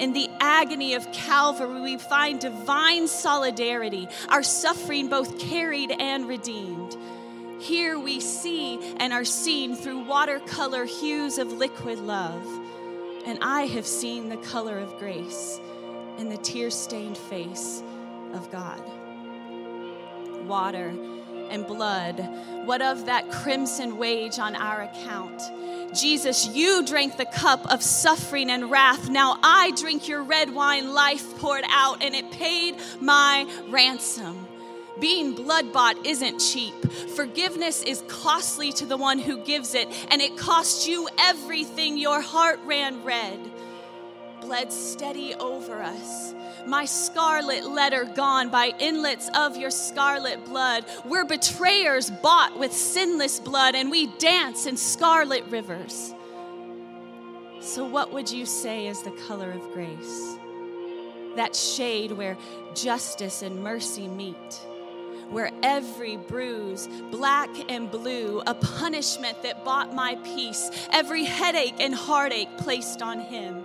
In 0.01 0.15
the 0.15 0.31
agony 0.41 0.95
of 0.95 1.13
Calvary, 1.13 1.83
we 1.83 1.99
find 1.99 2.41
divine 2.41 3.07
solidarity, 3.07 4.09
our 4.31 4.43
suffering 4.43 5.09
both 5.09 5.39
carried 5.39 5.95
and 6.01 6.29
redeemed. 6.29 6.97
Here 7.59 7.99
we 7.99 8.21
see 8.21 8.81
and 8.97 9.13
are 9.13 9.27
seen 9.27 9.77
through 9.77 10.07
watercolor 10.07 10.87
hues 10.87 11.37
of 11.37 11.53
liquid 11.53 11.99
love. 11.99 12.43
And 13.27 13.39
I 13.43 13.67
have 13.67 13.87
seen 13.87 14.31
the 14.31 14.39
color 14.39 14.79
of 14.79 14.99
grace 14.99 15.61
in 16.17 16.31
the 16.31 16.39
tear 16.39 16.71
stained 16.71 17.19
face 17.19 17.83
of 18.33 18.51
God. 18.51 18.83
Water 20.47 20.95
and 21.51 21.67
blood. 21.67 22.19
What 22.65 22.83
of 22.83 23.07
that 23.07 23.31
crimson 23.31 23.99
wage 23.99 24.39
on 24.39 24.55
our 24.55 24.83
account? 24.83 25.43
Jesus, 25.95 26.49
you 26.49 26.85
drank 26.87 27.17
the 27.17 27.25
cup 27.27 27.73
of 27.73 27.83
suffering 27.83 28.51
and 28.51 28.71
wrath. 28.71 29.09
Now 29.09 29.39
I 29.43 29.73
drink 29.73 30.09
your 30.09 30.23
red 30.23 30.55
wine, 30.55 30.93
life 30.93 31.39
poured 31.39 31.65
out, 31.69 32.03
and 32.03 32.15
it 32.15 32.31
paid 32.31 32.77
my 33.01 33.47
ransom. 33.69 34.47
Being 35.01 35.35
blood 35.35 35.73
bought 35.73 36.07
isn't 36.07 36.39
cheap. 36.39 36.75
Forgiveness 37.17 37.83
is 37.83 38.05
costly 38.07 38.73
to 38.75 38.87
the 38.87 38.99
one 38.99 39.19
who 39.19 39.39
gives 39.39 39.75
it, 39.75 39.89
and 40.11 40.21
it 40.21 40.37
cost 40.37 40.87
you 40.87 41.09
everything. 41.19 41.97
Your 41.97 42.21
heart 42.21 42.61
ran 42.65 43.03
red, 43.03 43.39
bled 44.41 44.73
steady 44.73 45.35
over 45.35 45.83
us 45.83 46.20
my 46.67 46.85
scarlet 46.85 47.65
letter 47.65 48.05
gone 48.05 48.49
by 48.49 48.73
inlets 48.79 49.31
of 49.35 49.57
your 49.57 49.71
scarlet 49.71 50.45
blood. 50.45 50.85
We're 51.05 51.25
betrayers 51.25 52.11
bought 52.11 52.59
with 52.59 52.73
sinless 52.73 53.41
blood, 53.41 53.75
and 53.75 53.91
we 53.91 54.07
dance 54.19 54.67
in 54.67 54.77
scarlet 54.77 55.45
rivers. 55.47 56.15
So, 57.61 57.85
what 57.85 58.13
would 58.13 58.31
you 58.31 58.47
say 58.47 58.87
is 58.87 59.03
the 59.03 59.11
color 59.29 59.51
of 59.51 59.61
grace? 59.73 60.37
That 61.37 61.55
shade 61.55 62.13
where 62.13 62.37
justice 62.75 63.43
and 63.43 63.63
mercy 63.63 64.09
meet, 64.09 64.55
where 65.29 65.51
every 65.63 66.17
bruise, 66.17 66.89
black 67.11 67.51
and 67.71 67.91
blue, 67.91 68.43
a 68.47 68.55
punishment 68.55 69.43
that 69.43 69.65
bought 69.65 69.95
my 69.95 70.17
peace, 70.25 70.71
every 70.91 71.25
headache 71.25 71.77
and 71.81 71.95
heartache 71.95 72.49
placed 72.59 73.03
on 73.03 73.21
him 73.21 73.65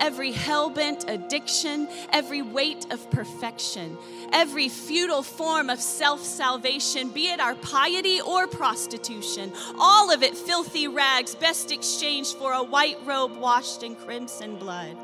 every 0.00 0.32
hell 0.32 0.70
bent 0.70 1.08
addiction, 1.08 1.88
every 2.12 2.42
weight 2.42 2.86
of 2.90 3.10
perfection, 3.10 3.96
every 4.32 4.68
futile 4.68 5.22
form 5.22 5.70
of 5.70 5.80
self 5.80 6.20
salvation, 6.22 7.10
be 7.10 7.28
it 7.28 7.38
our 7.38 7.54
piety 7.54 8.20
or 8.20 8.46
prostitution, 8.46 9.52
all 9.78 10.10
of 10.10 10.22
it 10.22 10.36
filthy 10.36 10.88
rags, 10.88 11.34
best 11.34 11.70
exchanged 11.70 12.36
for 12.36 12.52
a 12.52 12.62
white 12.62 12.98
robe 13.04 13.36
washed 13.36 13.82
in 13.82 13.94
crimson 13.94 14.56
blood. 14.56 14.96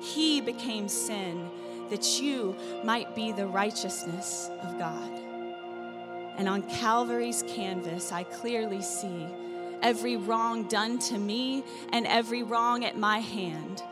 He 0.00 0.40
became 0.40 0.88
sin 0.88 1.50
that 1.90 2.20
you 2.20 2.54
might 2.84 3.14
be 3.14 3.32
the 3.32 3.46
righteousness 3.46 4.50
of 4.62 4.78
God. 4.78 5.10
And 6.36 6.48
on 6.48 6.62
Calvary's 6.62 7.42
canvas, 7.48 8.12
I 8.12 8.22
clearly 8.22 8.82
see 8.82 9.26
every 9.82 10.16
wrong 10.16 10.64
done 10.64 10.98
to 10.98 11.18
me 11.18 11.64
and 11.92 12.06
every 12.06 12.42
wrong 12.42 12.84
at 12.84 12.98
my 12.98 13.18
hand, 13.18 13.82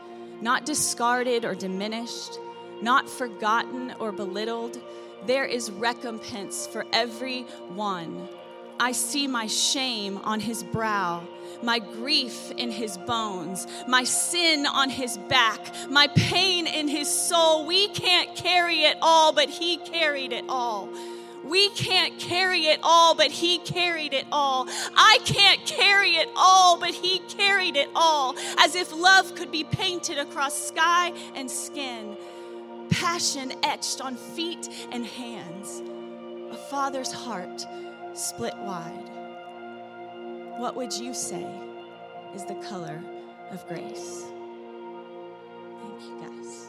not 0.41 0.65
discarded 0.65 1.45
or 1.45 1.55
diminished, 1.55 2.39
not 2.81 3.09
forgotten 3.09 3.93
or 3.99 4.11
belittled. 4.11 4.79
There 5.25 5.45
is 5.45 5.71
recompense 5.71 6.67
for 6.67 6.85
every 6.93 7.43
one. 7.73 8.27
I 8.79 8.91
see 8.91 9.27
my 9.27 9.47
shame 9.47 10.19
on 10.19 10.39
his 10.39 10.63
brow, 10.63 11.27
my 11.63 11.79
grief 11.79 12.51
in 12.51 12.69
his 12.69 12.95
bones, 12.97 13.65
my 13.87 14.03
sin 14.03 14.67
on 14.67 14.89
his 14.89 15.17
back, 15.29 15.73
my 15.89 16.07
pain 16.07 16.67
in 16.67 16.87
his 16.87 17.09
soul. 17.09 17.65
We 17.65 17.87
can't 17.87 18.35
carry 18.35 18.83
it 18.83 18.97
all, 19.01 19.33
but 19.33 19.49
he 19.49 19.77
carried 19.77 20.31
it 20.31 20.45
all. 20.47 20.89
We 21.47 21.69
can't 21.69 22.19
carry 22.19 22.67
it 22.67 22.79
all, 22.83 23.15
but 23.15 23.31
He 23.31 23.59
carried 23.59 24.13
it 24.13 24.25
all. 24.31 24.67
I 24.69 25.19
can't 25.25 25.65
carry 25.65 26.11
it 26.11 26.29
all, 26.35 26.77
but 26.77 26.91
He 26.91 27.19
carried 27.19 27.75
it 27.75 27.89
all. 27.95 28.35
As 28.59 28.75
if 28.75 28.93
love 28.93 29.35
could 29.35 29.51
be 29.51 29.63
painted 29.63 30.17
across 30.17 30.67
sky 30.67 31.13
and 31.35 31.49
skin, 31.49 32.17
passion 32.89 33.53
etched 33.63 34.01
on 34.01 34.15
feet 34.15 34.69
and 34.91 35.05
hands, 35.05 35.81
a 36.51 36.57
father's 36.69 37.11
heart 37.11 37.65
split 38.13 38.55
wide. 38.57 39.09
What 40.57 40.75
would 40.75 40.93
you 40.93 41.13
say 41.13 41.47
is 42.33 42.45
the 42.45 42.55
color 42.55 43.01
of 43.51 43.67
grace? 43.67 44.25
Thank 45.81 46.01
you, 46.01 46.17
guys. 46.21 46.67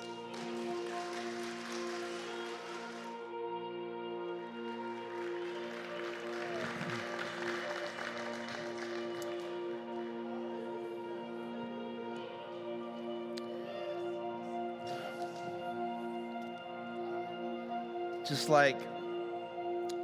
Just 18.28 18.50
like 18.50 18.76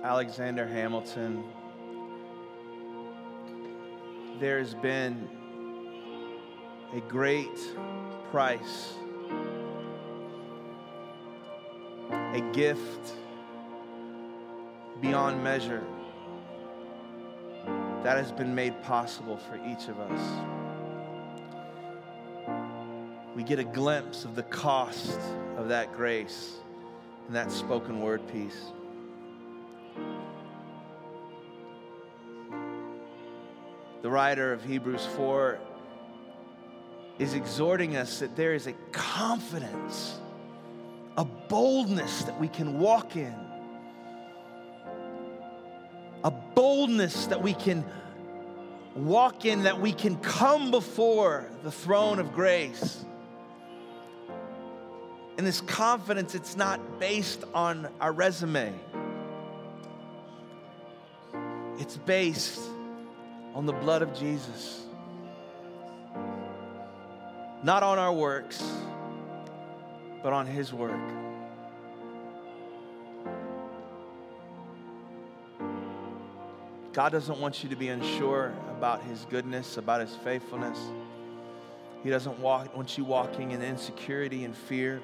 Alexander 0.03 0.67
Hamilton, 0.67 1.45
there's 4.41 4.73
been 4.73 5.29
a 6.95 7.01
great 7.01 7.59
price 8.31 8.95
a 12.11 12.41
gift 12.55 13.13
beyond 15.03 15.45
measure 15.45 15.85
that 18.05 18.17
has 18.17 18.33
been 18.33 18.55
made 18.55 18.83
possible 18.85 19.37
for 19.37 19.57
each 19.67 19.89
of 19.89 20.01
us. 20.01 20.21
We 23.37 23.43
get 23.43 23.59
a 23.59 23.65
glimpse 23.65 24.25
of 24.25 24.35
the 24.35 24.45
cost 24.45 25.21
of 25.59 25.69
that 25.69 25.93
grace 25.93 26.64
and 27.27 27.37
that 27.37 27.51
spoken 27.51 28.01
word 28.01 28.27
piece. 28.29 28.73
The 34.03 34.11
writer 34.11 34.53
of 34.53 34.63
Hebrews 34.63 35.07
4 35.17 35.59
is 37.19 37.33
exhorting 37.35 37.97
us 37.97 38.19
that 38.19 38.37
there 38.37 38.53
is 38.53 38.67
a 38.67 38.75
confidence, 38.93 40.19
a 41.17 41.25
boldness 41.25 42.25
that 42.25 42.39
we 42.39 42.49
can 42.49 42.79
walk 42.79 43.17
in, 43.17 43.35
a 46.23 46.31
boldness 46.31 47.27
that 47.29 47.43
we 47.43 47.55
can 47.55 47.85
walk 48.95 49.45
in, 49.45 49.63
that 49.63 49.81
we 49.81 49.93
can 49.93 50.17
come 50.17 50.71
before 50.71 51.49
the 51.63 51.71
throne 51.71 52.19
of 52.19 52.33
grace. 52.33 53.05
And 55.45 55.49
this 55.51 55.61
confidence, 55.61 56.35
it's 56.35 56.57
not 56.57 56.99
based 56.99 57.45
on 57.53 57.87
our 58.01 58.13
resume. 58.15 58.73
It's 61.79 61.99
based 61.99 62.59
on 63.55 63.67
the 63.67 63.75
blood 63.75 64.01
of 64.01 64.15
Jesus. 64.15 64.87
Not 67.63 67.83
on 67.83 67.99
our 67.99 68.11
works, 68.11 68.67
but 70.23 70.33
on 70.33 70.47
His 70.47 70.73
work. 70.73 70.99
God 76.95 77.13
doesn't 77.13 77.39
want 77.39 77.63
you 77.63 77.69
to 77.69 77.77
be 77.77 77.91
unsure 77.91 78.55
about 78.71 79.03
His 79.03 79.27
goodness, 79.29 79.77
about 79.77 80.01
His 80.01 80.17
faithfulness. 80.25 80.79
He 82.03 82.09
doesn't 82.09 82.39
want 82.39 82.97
you 82.97 83.05
walking 83.05 83.51
in 83.51 83.61
insecurity 83.61 84.47
and 84.47 84.57
fear. 84.57 85.03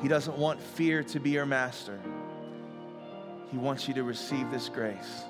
He 0.00 0.08
doesn't 0.08 0.36
want 0.36 0.60
fear 0.60 1.02
to 1.04 1.20
be 1.20 1.30
your 1.30 1.46
master. 1.46 2.00
He 3.50 3.58
wants 3.58 3.86
you 3.86 3.94
to 3.94 4.02
receive 4.02 4.50
this 4.50 4.68
grace, 4.68 5.22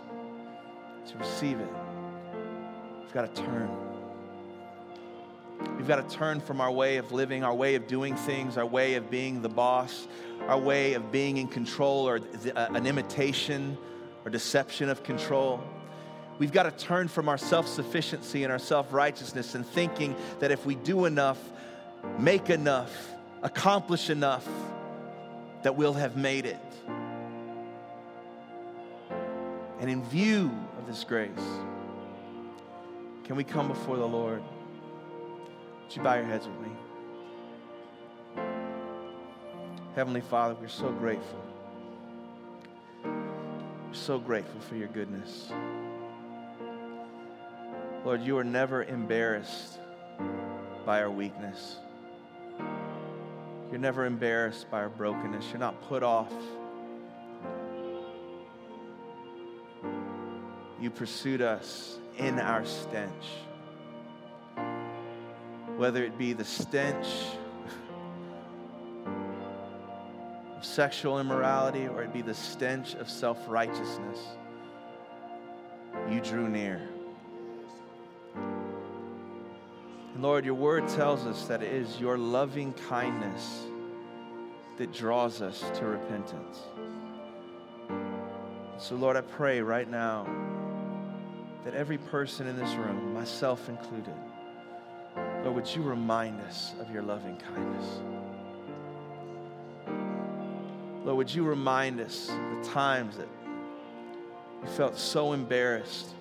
to 1.09 1.19
receive 1.19 1.59
it. 1.61 1.69
We've 3.03 3.13
got 3.13 3.35
to 3.35 3.43
turn. 3.43 3.69
We've 5.77 5.89
got 5.89 6.09
to 6.09 6.17
turn 6.17 6.41
from 6.41 6.61
our 6.61 6.71
way 6.71 6.97
of 6.97 7.13
living, 7.13 7.45
our 7.45 7.55
way 7.55 7.75
of 7.75 7.87
doing 7.87 8.17
things, 8.17 8.57
our 8.57 8.67
way 8.67 8.95
of 8.95 9.11
being 9.11 9.43
the 9.43 9.49
boss, 9.49 10.07
our 10.49 10.59
way 10.59 10.95
of 10.95 11.13
being 11.13 11.37
in 11.37 11.49
control, 11.49 12.09
or 12.09 12.19
uh, 12.19 12.69
an 12.71 12.87
imitation 12.87 13.77
or 14.25 14.31
deception 14.31 14.89
of 14.89 15.03
control. 15.03 15.63
We've 16.39 16.53
got 16.53 16.65
to 16.65 16.71
turn 16.71 17.09
from 17.09 17.29
our 17.29 17.39
self 17.39 17.67
sufficiency 17.69 18.45
and 18.45 18.53
our 18.53 18.59
self 18.59 18.93
righteousness 18.93 19.55
and 19.55 19.67
thinking 19.67 20.17
that 20.41 20.51
if 20.51 20.65
we 20.65 20.75
do 20.75 21.05
enough, 21.05 21.39
make 22.19 22.51
enough, 22.51 22.93
accomplish 23.43 24.11
enough, 24.11 24.49
that 25.63 25.77
we'll 25.77 25.95
have 25.95 26.17
made 26.17 26.47
it. 26.47 26.59
And 29.81 29.91
in 29.91 30.05
view 30.05 30.51
of 30.79 30.87
this 30.87 31.05
grace, 31.05 31.31
can 33.25 33.37
we 33.37 33.45
come 33.45 33.69
before 33.69 33.97
the 33.97 34.07
Lord? 34.07 34.43
Would 35.83 35.97
you 35.97 36.03
bow 36.03 36.15
your 36.15 36.25
heads 36.25 36.47
with 36.47 36.61
me? 36.61 36.73
Heavenly 39.95 40.21
Father, 40.21 40.57
we're 40.61 40.69
so 40.69 40.91
grateful. 40.91 41.45
We're 43.05 43.93
so 43.93 44.19
grateful 44.19 44.61
for 44.61 44.77
your 44.77 44.89
goodness. 44.89 45.53
Lord, 48.05 48.23
you 48.23 48.39
are 48.39 48.45
never 48.45 48.85
embarrassed 48.85 49.79
by 50.87 51.03
our 51.03 51.11
weakness. 51.11 51.77
You're 53.73 53.81
never 53.81 54.05
embarrassed 54.05 54.71
by 54.71 54.83
our 54.83 54.91
brokenness. 54.91 55.47
You're 55.49 55.59
not 55.59 55.81
put 55.89 56.03
off. 56.03 56.31
You 60.79 60.91
pursued 60.91 61.41
us 61.41 61.99
in 62.19 62.39
our 62.39 62.67
stench. 62.67 63.25
Whether 65.79 66.05
it 66.05 66.19
be 66.19 66.35
the 66.35 66.45
stench 66.45 67.07
of 70.59 70.63
sexual 70.63 71.19
immorality 71.19 71.89
or 71.89 72.03
it 72.03 72.13
be 72.13 72.21
the 72.21 72.35
stench 72.35 72.95
of 72.97 73.09
self 73.09 73.39
righteousness, 73.49 74.19
you 76.11 76.21
drew 76.21 76.47
near. 76.47 76.92
And 80.15 80.23
Lord, 80.23 80.45
your 80.45 80.55
word 80.55 80.89
tells 80.89 81.27
us 81.27 81.47
that 81.47 81.63
it 81.63 81.73
is 81.73 81.99
your 81.99 82.19
loving 82.19 82.75
kindness 82.89 83.65
that 84.77 84.93
draws 84.93 85.41
us 85.41 85.65
to 85.75 85.87
repentance. 85.87 86.61
So, 88.79 88.95
Lord, 88.95 89.17
I 89.17 89.23
pray 89.23 89.61
right 89.63 89.89
now 89.89 90.27
that 91.65 91.75
every 91.75 91.99
person 91.99 92.47
in 92.47 92.59
this 92.59 92.75
room, 92.75 93.15
myself 93.15 93.69
included, 93.69 94.15
Lord, 95.17 95.55
would 95.55 95.75
you 95.75 95.83
remind 95.83 96.41
us 96.43 96.75
of 96.81 96.91
your 96.91 97.03
loving 97.03 97.37
kindness? 97.37 98.01
Lord, 101.05 101.17
would 101.17 101.35
you 101.35 101.45
remind 101.45 102.01
us 102.01 102.27
the 102.27 102.69
times 102.69 103.17
that 103.17 103.29
we 104.63 104.69
felt 104.69 104.97
so 104.97 105.33
embarrassed, 105.33 106.15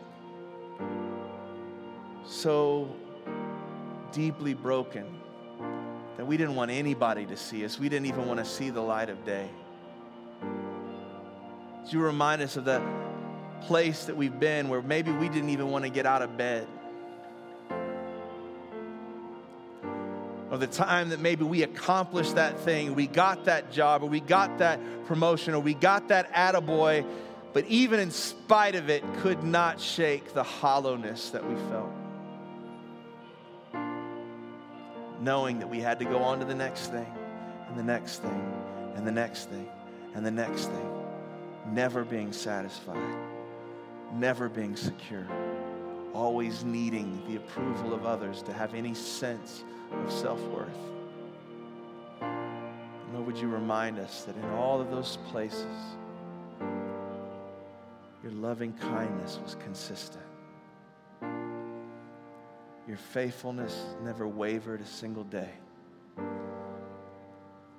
so 2.26 2.90
deeply 4.12 4.54
broken 4.54 5.06
that 6.18 6.26
we 6.26 6.38
didn't 6.38 6.56
want 6.56 6.72
anybody 6.72 7.26
to 7.26 7.38
see 7.38 7.66
us. 7.66 7.80
We 7.80 7.90
didn't 7.90 8.08
even 8.08 8.28
want 8.28 8.40
to 8.40 8.46
see 8.46 8.70
the 8.70 8.82
light 8.82 9.10
of 9.10 9.26
day. 9.26 9.50
You 11.88 12.00
remind 12.00 12.42
us 12.42 12.58
of 12.58 12.66
the 12.66 12.82
place 13.62 14.06
that 14.06 14.16
we've 14.16 14.40
been 14.40 14.70
where 14.70 14.82
maybe 14.82 15.12
we 15.12 15.30
didn't 15.30 15.50
even 15.50 15.72
want 15.72 15.84
to 15.84 15.90
get 15.90 16.06
out 16.06 16.22
of 16.22 16.38
bed. 16.38 16.68
Or 20.52 20.58
the 20.58 20.68
time 20.68 21.10
that 21.10 21.20
maybe 21.20 21.44
we 21.44 21.64
accomplished 21.64 22.36
that 22.36 22.60
thing, 22.60 22.94
we 22.94 23.08
got 23.08 23.46
that 23.46 23.72
job, 23.72 24.04
or 24.04 24.10
we 24.10 24.20
got 24.20 24.58
that 24.60 24.80
promotion, 25.06 25.54
or 25.54 25.62
we 25.62 25.74
got 25.74 26.10
that 26.10 26.32
attaboy, 26.34 27.06
but 27.54 27.66
even 27.66 28.00
in 28.00 28.12
spite 28.12 28.76
of 28.76 28.90
it, 28.90 29.02
could 29.20 29.44
not 29.44 29.80
shake 29.80 30.34
the 30.34 30.44
hollowness 30.44 31.30
that 31.30 31.48
we 31.48 31.56
felt. 31.70 31.81
Knowing 35.22 35.60
that 35.60 35.70
we 35.70 35.80
had 35.80 36.00
to 36.00 36.06
go 36.06 36.18
on 36.18 36.40
to 36.40 36.46
the 36.46 36.56
next 36.56 36.88
thing, 36.88 37.08
and 37.68 37.78
the 37.78 37.84
next 37.84 38.22
thing, 38.22 38.54
and 38.96 39.08
the 39.08 39.12
next 39.12 39.50
thing, 39.50 39.70
and 40.16 40.26
the 40.26 40.32
next 40.32 40.66
thing, 40.66 41.06
never 41.72 42.04
being 42.04 42.34
satisfied 42.34 43.32
never 44.14 44.50
being 44.50 44.76
secure, 44.76 45.28
always 46.14 46.64
needing 46.64 47.24
the 47.28 47.38
approval 47.38 47.94
of 47.94 48.06
others 48.06 48.42
to 48.44 48.54
have 48.54 48.74
any 48.74 48.94
sense 48.94 49.64
of 49.92 50.12
self 50.12 50.42
worth. 50.48 50.70
Lord, 53.14 53.26
would 53.26 53.38
you 53.38 53.50
remind 53.50 54.00
us 54.00 54.24
that 54.24 54.36
in 54.36 54.46
all 54.52 54.80
of 54.80 54.90
those 54.92 55.18
places, 55.30 55.66
your 58.24 58.32
loving 58.34 58.74
kindness 58.74 59.40
was 59.44 59.56
consistent. 59.56 60.24
Your 62.92 62.98
faithfulness 62.98 63.86
never 64.04 64.28
wavered 64.28 64.82
a 64.82 64.86
single 64.86 65.24
day. 65.24 65.48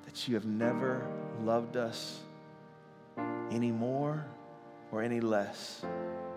That 0.06 0.26
you 0.26 0.34
have 0.36 0.46
never 0.46 1.06
loved 1.44 1.76
us 1.76 2.20
any 3.50 3.70
more 3.70 4.24
or 4.90 5.02
any 5.02 5.20
less 5.20 5.84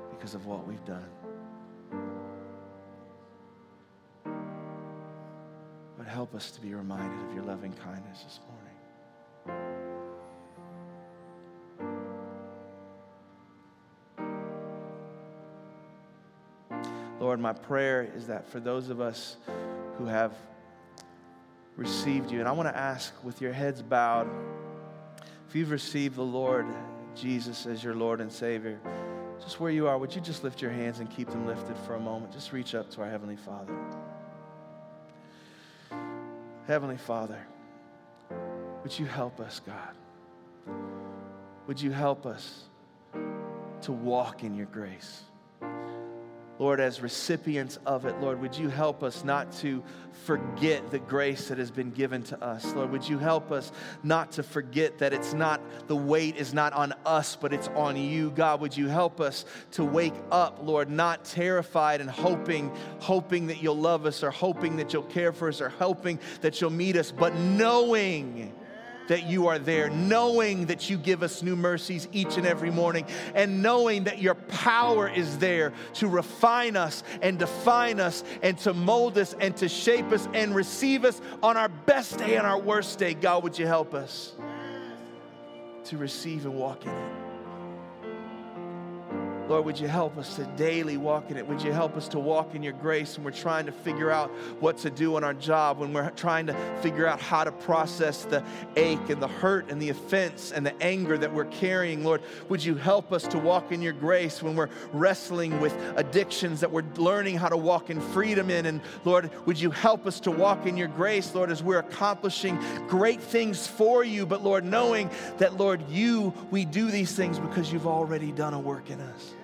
because 0.09 0.35
of 0.35 0.45
what 0.45 0.67
we've 0.67 0.83
done. 0.83 1.07
But 5.97 6.07
help 6.07 6.35
us 6.35 6.51
to 6.51 6.59
be 6.59 6.73
reminded 6.73 7.29
of 7.29 7.33
your 7.33 7.45
loving 7.45 7.71
kindness 7.71 8.23
this 8.25 8.41
morning. 8.41 8.54
Lord, 17.19 17.39
my 17.39 17.53
prayer 17.53 18.09
is 18.15 18.27
that 18.27 18.47
for 18.49 18.59
those 18.59 18.89
of 18.89 18.99
us 18.99 19.37
who 19.97 20.05
have 20.05 20.33
received 21.77 22.31
you, 22.31 22.39
and 22.39 22.47
I 22.47 22.51
want 22.51 22.67
to 22.67 22.77
ask 22.77 23.13
with 23.23 23.41
your 23.41 23.53
heads 23.53 23.81
bowed, 23.81 24.29
if 25.47 25.55
you've 25.55 25.71
received 25.71 26.15
the 26.15 26.23
Lord 26.23 26.65
Jesus 27.15 27.65
as 27.65 27.83
your 27.83 27.95
Lord 27.95 28.19
and 28.19 28.31
Savior, 28.31 28.79
just 29.41 29.59
where 29.59 29.71
you 29.71 29.87
are, 29.87 29.97
would 29.97 30.13
you 30.13 30.21
just 30.21 30.43
lift 30.43 30.61
your 30.61 30.71
hands 30.71 30.99
and 30.99 31.09
keep 31.09 31.29
them 31.29 31.45
lifted 31.45 31.77
for 31.79 31.95
a 31.95 31.99
moment? 31.99 32.33
Just 32.33 32.51
reach 32.51 32.75
up 32.75 32.89
to 32.91 33.01
our 33.01 33.09
Heavenly 33.09 33.37
Father. 33.37 33.73
Heavenly 36.67 36.97
Father, 36.97 37.39
would 38.83 38.97
you 38.97 39.05
help 39.05 39.39
us, 39.39 39.61
God? 39.65 39.95
Would 41.67 41.81
you 41.81 41.91
help 41.91 42.25
us 42.25 42.63
to 43.81 43.91
walk 43.91 44.43
in 44.43 44.55
your 44.55 44.65
grace? 44.67 45.23
Lord, 46.57 46.79
as 46.79 47.01
recipients 47.01 47.77
of 47.85 48.05
it, 48.05 48.19
Lord, 48.21 48.39
would 48.39 48.57
you 48.57 48.69
help 48.69 49.03
us 49.03 49.23
not 49.25 49.51
to 49.57 49.83
forget 50.23 50.89
the 50.89 50.99
grace 50.99 51.49
that 51.49 51.57
has 51.57 51.69
been 51.69 51.91
given 51.91 52.23
to 52.23 52.43
us? 52.43 52.73
Lord, 52.73 52.91
would 52.91 53.07
you 53.07 53.17
help 53.17 53.51
us 53.51 53.71
not 54.03 54.31
to 54.33 54.43
forget 54.43 54.97
that 54.99 55.11
it's 55.11 55.33
not, 55.33 55.59
the 55.87 55.95
weight 55.95 56.37
is 56.37 56.53
not 56.53 56.71
on 56.73 56.93
us, 57.05 57.35
but 57.35 57.51
it's 57.51 57.67
on 57.69 57.97
you? 57.97 58.31
God, 58.31 58.61
would 58.61 58.75
you 58.75 58.87
help 58.87 59.19
us 59.19 59.45
to 59.71 59.83
wake 59.83 60.15
up, 60.31 60.59
Lord, 60.63 60.89
not 60.89 61.25
terrified 61.25 61.99
and 61.99 62.09
hoping, 62.09 62.71
hoping 62.99 63.47
that 63.47 63.61
you'll 63.61 63.77
love 63.77 64.05
us 64.05 64.23
or 64.23 64.31
hoping 64.31 64.77
that 64.77 64.93
you'll 64.93 65.03
care 65.03 65.33
for 65.33 65.49
us 65.49 65.59
or 65.59 65.69
hoping 65.69 66.19
that 66.41 66.61
you'll 66.61 66.69
meet 66.69 66.95
us, 66.95 67.11
but 67.11 67.35
knowing 67.35 68.53
that 69.07 69.23
you 69.23 69.47
are 69.47 69.59
there, 69.59 69.89
knowing 69.89 70.65
that 70.67 70.89
you 70.89 70.97
give 70.97 71.23
us 71.23 71.43
new 71.43 71.55
mercies 71.55 72.07
each 72.11 72.37
and 72.37 72.45
every 72.45 72.71
morning, 72.71 73.05
and 73.33 73.61
knowing 73.61 74.05
that 74.05 74.19
your 74.19 74.35
power 74.35 75.07
is 75.07 75.37
there 75.37 75.73
to 75.93 76.07
refine 76.07 76.75
us 76.75 77.03
and 77.21 77.39
define 77.39 77.99
us 77.99 78.23
and 78.41 78.57
to 78.59 78.73
mold 78.73 79.17
us 79.17 79.35
and 79.39 79.55
to 79.57 79.69
shape 79.69 80.11
us 80.11 80.27
and 80.33 80.55
receive 80.55 81.05
us 81.05 81.21
on 81.43 81.57
our 81.57 81.69
best 81.69 82.17
day 82.17 82.35
and 82.35 82.45
our 82.45 82.59
worst 82.59 82.99
day. 82.99 83.13
God, 83.13 83.43
would 83.43 83.57
you 83.57 83.67
help 83.67 83.93
us 83.93 84.33
to 85.85 85.97
receive 85.97 86.45
and 86.45 86.55
walk 86.55 86.85
in 86.85 86.91
it? 86.91 87.24
Lord, 89.47 89.65
would 89.65 89.79
you 89.79 89.87
help 89.87 90.17
us 90.17 90.35
to 90.37 90.45
daily 90.57 90.97
walk 90.97 91.29
in 91.29 91.37
it? 91.37 91.47
Would 91.47 91.61
you 91.61 91.71
help 91.71 91.95
us 91.95 92.07
to 92.09 92.19
walk 92.19 92.55
in 92.55 92.63
your 92.63 92.73
grace 92.73 93.15
when 93.15 93.25
we're 93.25 93.31
trying 93.31 93.67
to 93.67 93.71
figure 93.71 94.09
out 94.09 94.31
what 94.59 94.79
to 94.79 94.89
do 94.89 95.15
on 95.17 95.23
our 95.23 95.35
job, 95.35 95.77
when 95.77 95.93
we're 95.93 96.09
trying 96.11 96.47
to 96.47 96.55
figure 96.81 97.05
out 97.05 97.21
how 97.21 97.43
to 97.43 97.51
process 97.51 98.23
the 98.25 98.43
ache 98.75 99.07
and 99.09 99.21
the 99.21 99.27
hurt 99.27 99.69
and 99.69 99.79
the 99.79 99.89
offense 99.89 100.51
and 100.51 100.65
the 100.65 100.73
anger 100.81 101.15
that 101.15 101.31
we're 101.31 101.45
carrying? 101.45 102.03
Lord, 102.03 102.23
would 102.49 102.63
you 102.63 102.73
help 102.73 103.11
us 103.11 103.27
to 103.27 103.37
walk 103.37 103.71
in 103.71 103.83
your 103.83 103.93
grace 103.93 104.41
when 104.41 104.55
we're 104.55 104.69
wrestling 104.91 105.61
with 105.61 105.77
addictions 105.95 106.59
that 106.61 106.71
we're 106.71 106.85
learning 106.95 107.37
how 107.37 107.49
to 107.49 107.57
walk 107.57 107.91
in 107.91 108.01
freedom 108.01 108.49
in? 108.49 108.65
And 108.65 108.81
Lord, 109.03 109.29
would 109.45 109.59
you 109.59 109.69
help 109.69 110.07
us 110.07 110.19
to 110.21 110.31
walk 110.31 110.65
in 110.65 110.75
your 110.75 110.87
grace, 110.87 111.35
Lord, 111.35 111.51
as 111.51 111.61
we're 111.61 111.79
accomplishing 111.79 112.57
great 112.87 113.21
things 113.21 113.67
for 113.67 114.03
you, 114.03 114.25
but 114.25 114.43
Lord, 114.43 114.65
knowing 114.65 115.11
that, 115.37 115.57
Lord, 115.57 115.87
you, 115.87 116.33
we 116.49 116.65
do 116.65 116.89
these 116.89 117.11
things 117.13 117.37
because 117.37 117.71
you've 117.71 117.85
already 117.85 118.31
done 118.31 118.55
a 118.55 118.59
work 118.59 118.89
in 118.89 118.99
us. 118.99 119.34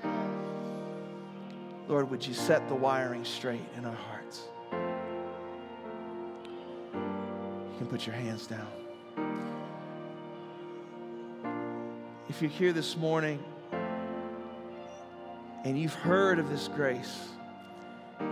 Lord, 1.91 2.09
would 2.09 2.25
you 2.25 2.33
set 2.33 2.69
the 2.69 2.73
wiring 2.73 3.25
straight 3.25 3.59
in 3.77 3.83
our 3.83 3.93
hearts? 3.93 4.43
You 6.93 7.77
can 7.79 7.87
put 7.87 8.07
your 8.07 8.15
hands 8.15 8.47
down. 8.47 8.65
If 12.29 12.41
you're 12.41 12.49
here 12.49 12.71
this 12.71 12.95
morning 12.95 13.43
and 15.65 15.77
you've 15.77 15.93
heard 15.93 16.39
of 16.39 16.49
this 16.49 16.69
grace, 16.69 17.27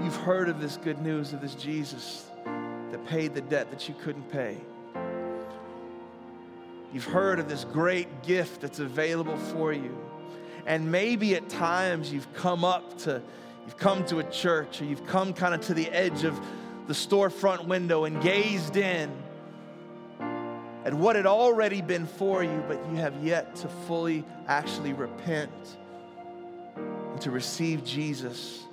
you've 0.05 0.15
heard 0.15 0.47
of 0.47 0.61
this 0.61 0.77
good 0.77 1.01
news 1.01 1.33
of 1.33 1.41
this 1.41 1.55
Jesus 1.55 2.27
that 2.45 3.05
paid 3.07 3.35
the 3.35 3.41
debt 3.41 3.69
that 3.71 3.89
you 3.89 3.95
couldn't 4.01 4.31
pay. 4.31 4.55
You've 6.93 7.03
heard 7.03 7.39
of 7.39 7.49
this 7.49 7.65
great 7.65 8.23
gift 8.23 8.61
that's 8.61 8.79
available 8.79 9.35
for 9.35 9.73
you. 9.73 9.97
And 10.65 10.89
maybe 10.89 11.35
at 11.35 11.49
times 11.49 12.13
you've 12.13 12.33
come 12.33 12.63
up 12.63 12.97
to 12.99 13.21
you've 13.69 13.77
come 13.77 14.03
to 14.03 14.17
a 14.17 14.23
church 14.23 14.81
or 14.81 14.85
you've 14.85 15.05
come 15.05 15.31
kind 15.31 15.53
of 15.53 15.61
to 15.61 15.75
the 15.75 15.87
edge 15.91 16.23
of 16.23 16.41
the 16.87 16.93
storefront 16.93 17.67
window 17.67 18.05
and 18.05 18.19
gazed 18.19 18.75
in 18.77 19.11
at 20.85 20.91
what 20.91 21.15
had 21.15 21.27
already 21.27 21.79
been 21.79 22.07
for 22.07 22.43
you, 22.43 22.63
but 22.67 22.83
you 22.89 22.95
have 22.95 23.23
yet 23.23 23.55
to 23.57 23.67
fully 23.85 24.25
actually 24.47 24.93
repent 24.93 25.51
and 26.77 27.21
to 27.21 27.29
receive 27.29 27.83
Jesus 27.83 28.63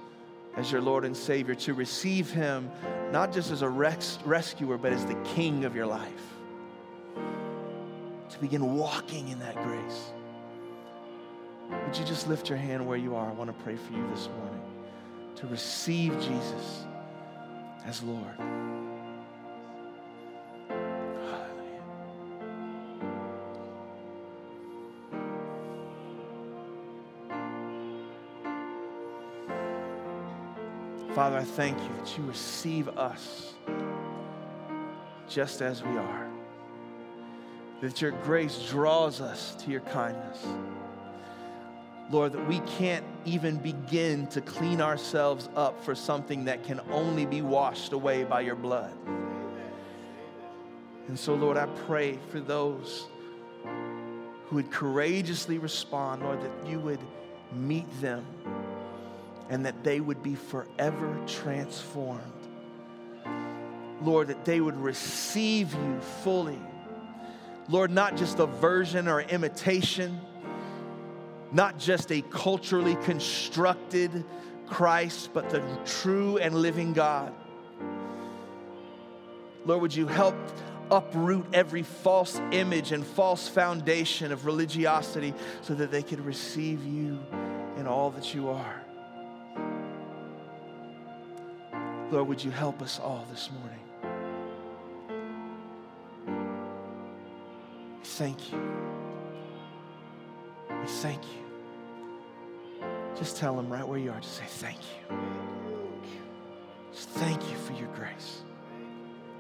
as 0.57 0.73
your 0.73 0.81
Lord 0.81 1.05
and 1.05 1.15
Savior, 1.15 1.55
to 1.57 1.75
receive 1.75 2.31
Him 2.31 2.71
not 3.13 3.35
just 3.35 3.51
as 3.51 3.61
a 3.61 3.69
res- 3.69 4.19
rescuer, 4.25 4.79
but 4.79 4.95
as 4.95 5.05
the 5.05 5.17
King 5.35 5.67
of 5.67 5.77
your 5.77 5.87
life, 5.87 6.09
to 8.31 8.39
begin 8.41 8.75
walking 8.75 9.29
in 9.29 9.41
that 9.41 9.57
grace. 9.57 10.11
Would 11.69 11.99
you 11.99 12.05
just 12.07 12.29
lift 12.29 12.49
your 12.49 12.57
hand 12.57 12.87
where 12.87 12.97
you 12.97 13.15
are? 13.15 13.29
I 13.29 13.33
want 13.35 13.55
to 13.55 13.63
pray 13.63 13.77
for 13.77 13.93
you 13.93 14.09
this 14.09 14.31
morning 14.39 14.76
to 15.37 15.47
receive 15.47 16.13
Jesus 16.21 16.85
as 17.87 18.03
Lord. 18.03 18.37
Father, 31.15 31.39
I 31.39 31.45
thank 31.45 31.79
you 31.81 31.89
that 31.99 32.19
you 32.19 32.25
receive 32.25 32.89
us 32.91 33.55
just 35.29 35.63
as 35.63 35.83
we 35.83 35.97
are. 35.97 36.29
That 37.81 38.03
your 38.03 38.11
grace 38.11 38.69
draws 38.69 39.23
us 39.23 39.55
to 39.65 39.71
your 39.71 39.81
kindness. 39.81 40.45
Lord, 42.11 42.33
that 42.33 42.47
we 42.47 42.61
can't 42.61 43.05
even 43.25 43.57
begin 43.57 44.29
to 44.29 44.41
clean 44.41 44.81
ourselves 44.81 45.49
up 45.57 45.85
for 45.85 45.95
something 45.95 46.45
that 46.45 46.63
can 46.63 46.81
only 46.91 47.27
be 47.27 47.43
washed 47.43 47.93
away 47.93 48.23
by 48.23 48.43
your 48.43 48.55
blood. 48.55 48.93
And 51.09 51.19
so, 51.19 51.35
Lord, 51.35 51.57
I 51.57 51.67
pray 51.87 52.19
for 52.31 52.41
those 52.41 53.07
who 54.47 54.57
would 54.57 54.71
courageously 54.71 55.59
respond, 55.59 56.23
Lord, 56.23 56.41
that 56.43 56.69
you 56.69 56.79
would 56.81 57.01
meet 57.53 57.89
them 58.01 58.25
and 59.49 59.65
that 59.67 59.83
they 59.83 60.01
would 60.01 60.23
be 60.23 60.35
forever 60.35 61.21
transformed. 61.27 62.23
Lord, 64.03 64.29
that 64.29 64.45
they 64.45 64.61
would 64.61 64.77
receive 64.77 65.73
you 65.73 66.01
fully. 66.23 66.59
Lord, 67.69 67.91
not 67.91 68.17
just 68.17 68.39
a 68.39 68.47
version 68.47 69.09
or 69.09 69.23
imitation 69.23 70.21
not 71.57 71.79
just 71.79 72.13
a 72.13 72.21
culturally 72.21 72.97
constructed 72.97 74.27
Christ, 74.67 75.31
but 75.33 75.49
the 75.49 75.63
true 75.87 76.37
and 76.37 76.55
living 76.55 76.93
God. 76.93 77.33
Lord, 79.65 79.81
would 79.81 79.95
you 79.95 80.07
help 80.07 80.37
uproot 80.91 81.47
every 81.55 81.83
false 81.83 82.39
image 82.53 82.93
and 82.93 83.05
false 83.07 83.49
foundation 83.49 84.33
of 84.33 84.45
religiosity 84.45 85.33
so 85.63 85.75
that 85.75 85.91
they 85.91 86.03
could 86.03 86.21
receive 86.21 86.85
you 86.85 87.19
in 87.79 87.87
all 87.87 88.11
that 88.11 88.35
you 88.35 88.51
are? 88.51 88.83
Lord, 92.11 92.29
would 92.29 92.45
you 92.45 92.51
help 92.51 92.83
us 92.83 93.01
all 93.01 93.27
this 93.31 93.49
morning? 93.51 93.81
Thank 98.05 98.53
you. 98.53 98.61
We 100.69 100.87
thank 100.87 101.25
you. 101.25 101.46
Just 103.17 103.39
tell 103.39 103.59
him 103.59 103.73
right 103.73 103.87
where 103.87 103.99
you 103.99 104.11
are. 104.11 104.21
Just 104.21 104.37
say 104.37 104.45
thank 104.47 104.79
you. 104.79 105.19
Just 106.93 107.09
thank 107.11 107.51
you 107.51 107.57
for 107.57 107.73
your 107.73 107.89
grace. 107.89 108.43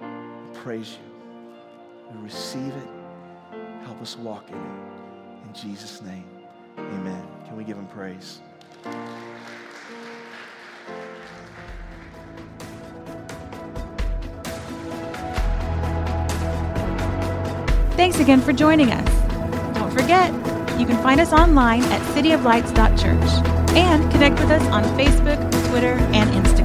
We 0.00 0.58
praise 0.60 0.92
you. 0.92 2.14
We 2.14 2.24
receive 2.24 2.72
it. 2.74 2.88
Help 3.84 4.00
us 4.00 4.16
walk 4.16 4.48
in 4.50 4.56
it. 4.56 5.46
In 5.46 5.54
Jesus' 5.54 6.00
name, 6.00 6.24
amen. 6.78 7.26
Can 7.46 7.56
we 7.56 7.64
give 7.64 7.76
him 7.76 7.86
praise? 7.86 8.40
Thanks 17.96 18.20
again 18.20 18.40
for 18.40 18.52
joining 18.52 18.90
us. 18.90 19.76
Don't 19.78 19.90
forget, 19.90 20.32
you 20.78 20.86
can 20.86 21.02
find 21.02 21.20
us 21.20 21.32
online 21.32 21.82
at 21.84 22.00
cityoflights.church 22.14 23.65
and 23.76 24.10
connect 24.10 24.40
with 24.40 24.50
us 24.50 24.62
on 24.68 24.82
Facebook, 24.98 25.38
Twitter, 25.68 25.94
and 26.14 26.30
Instagram. 26.30 26.55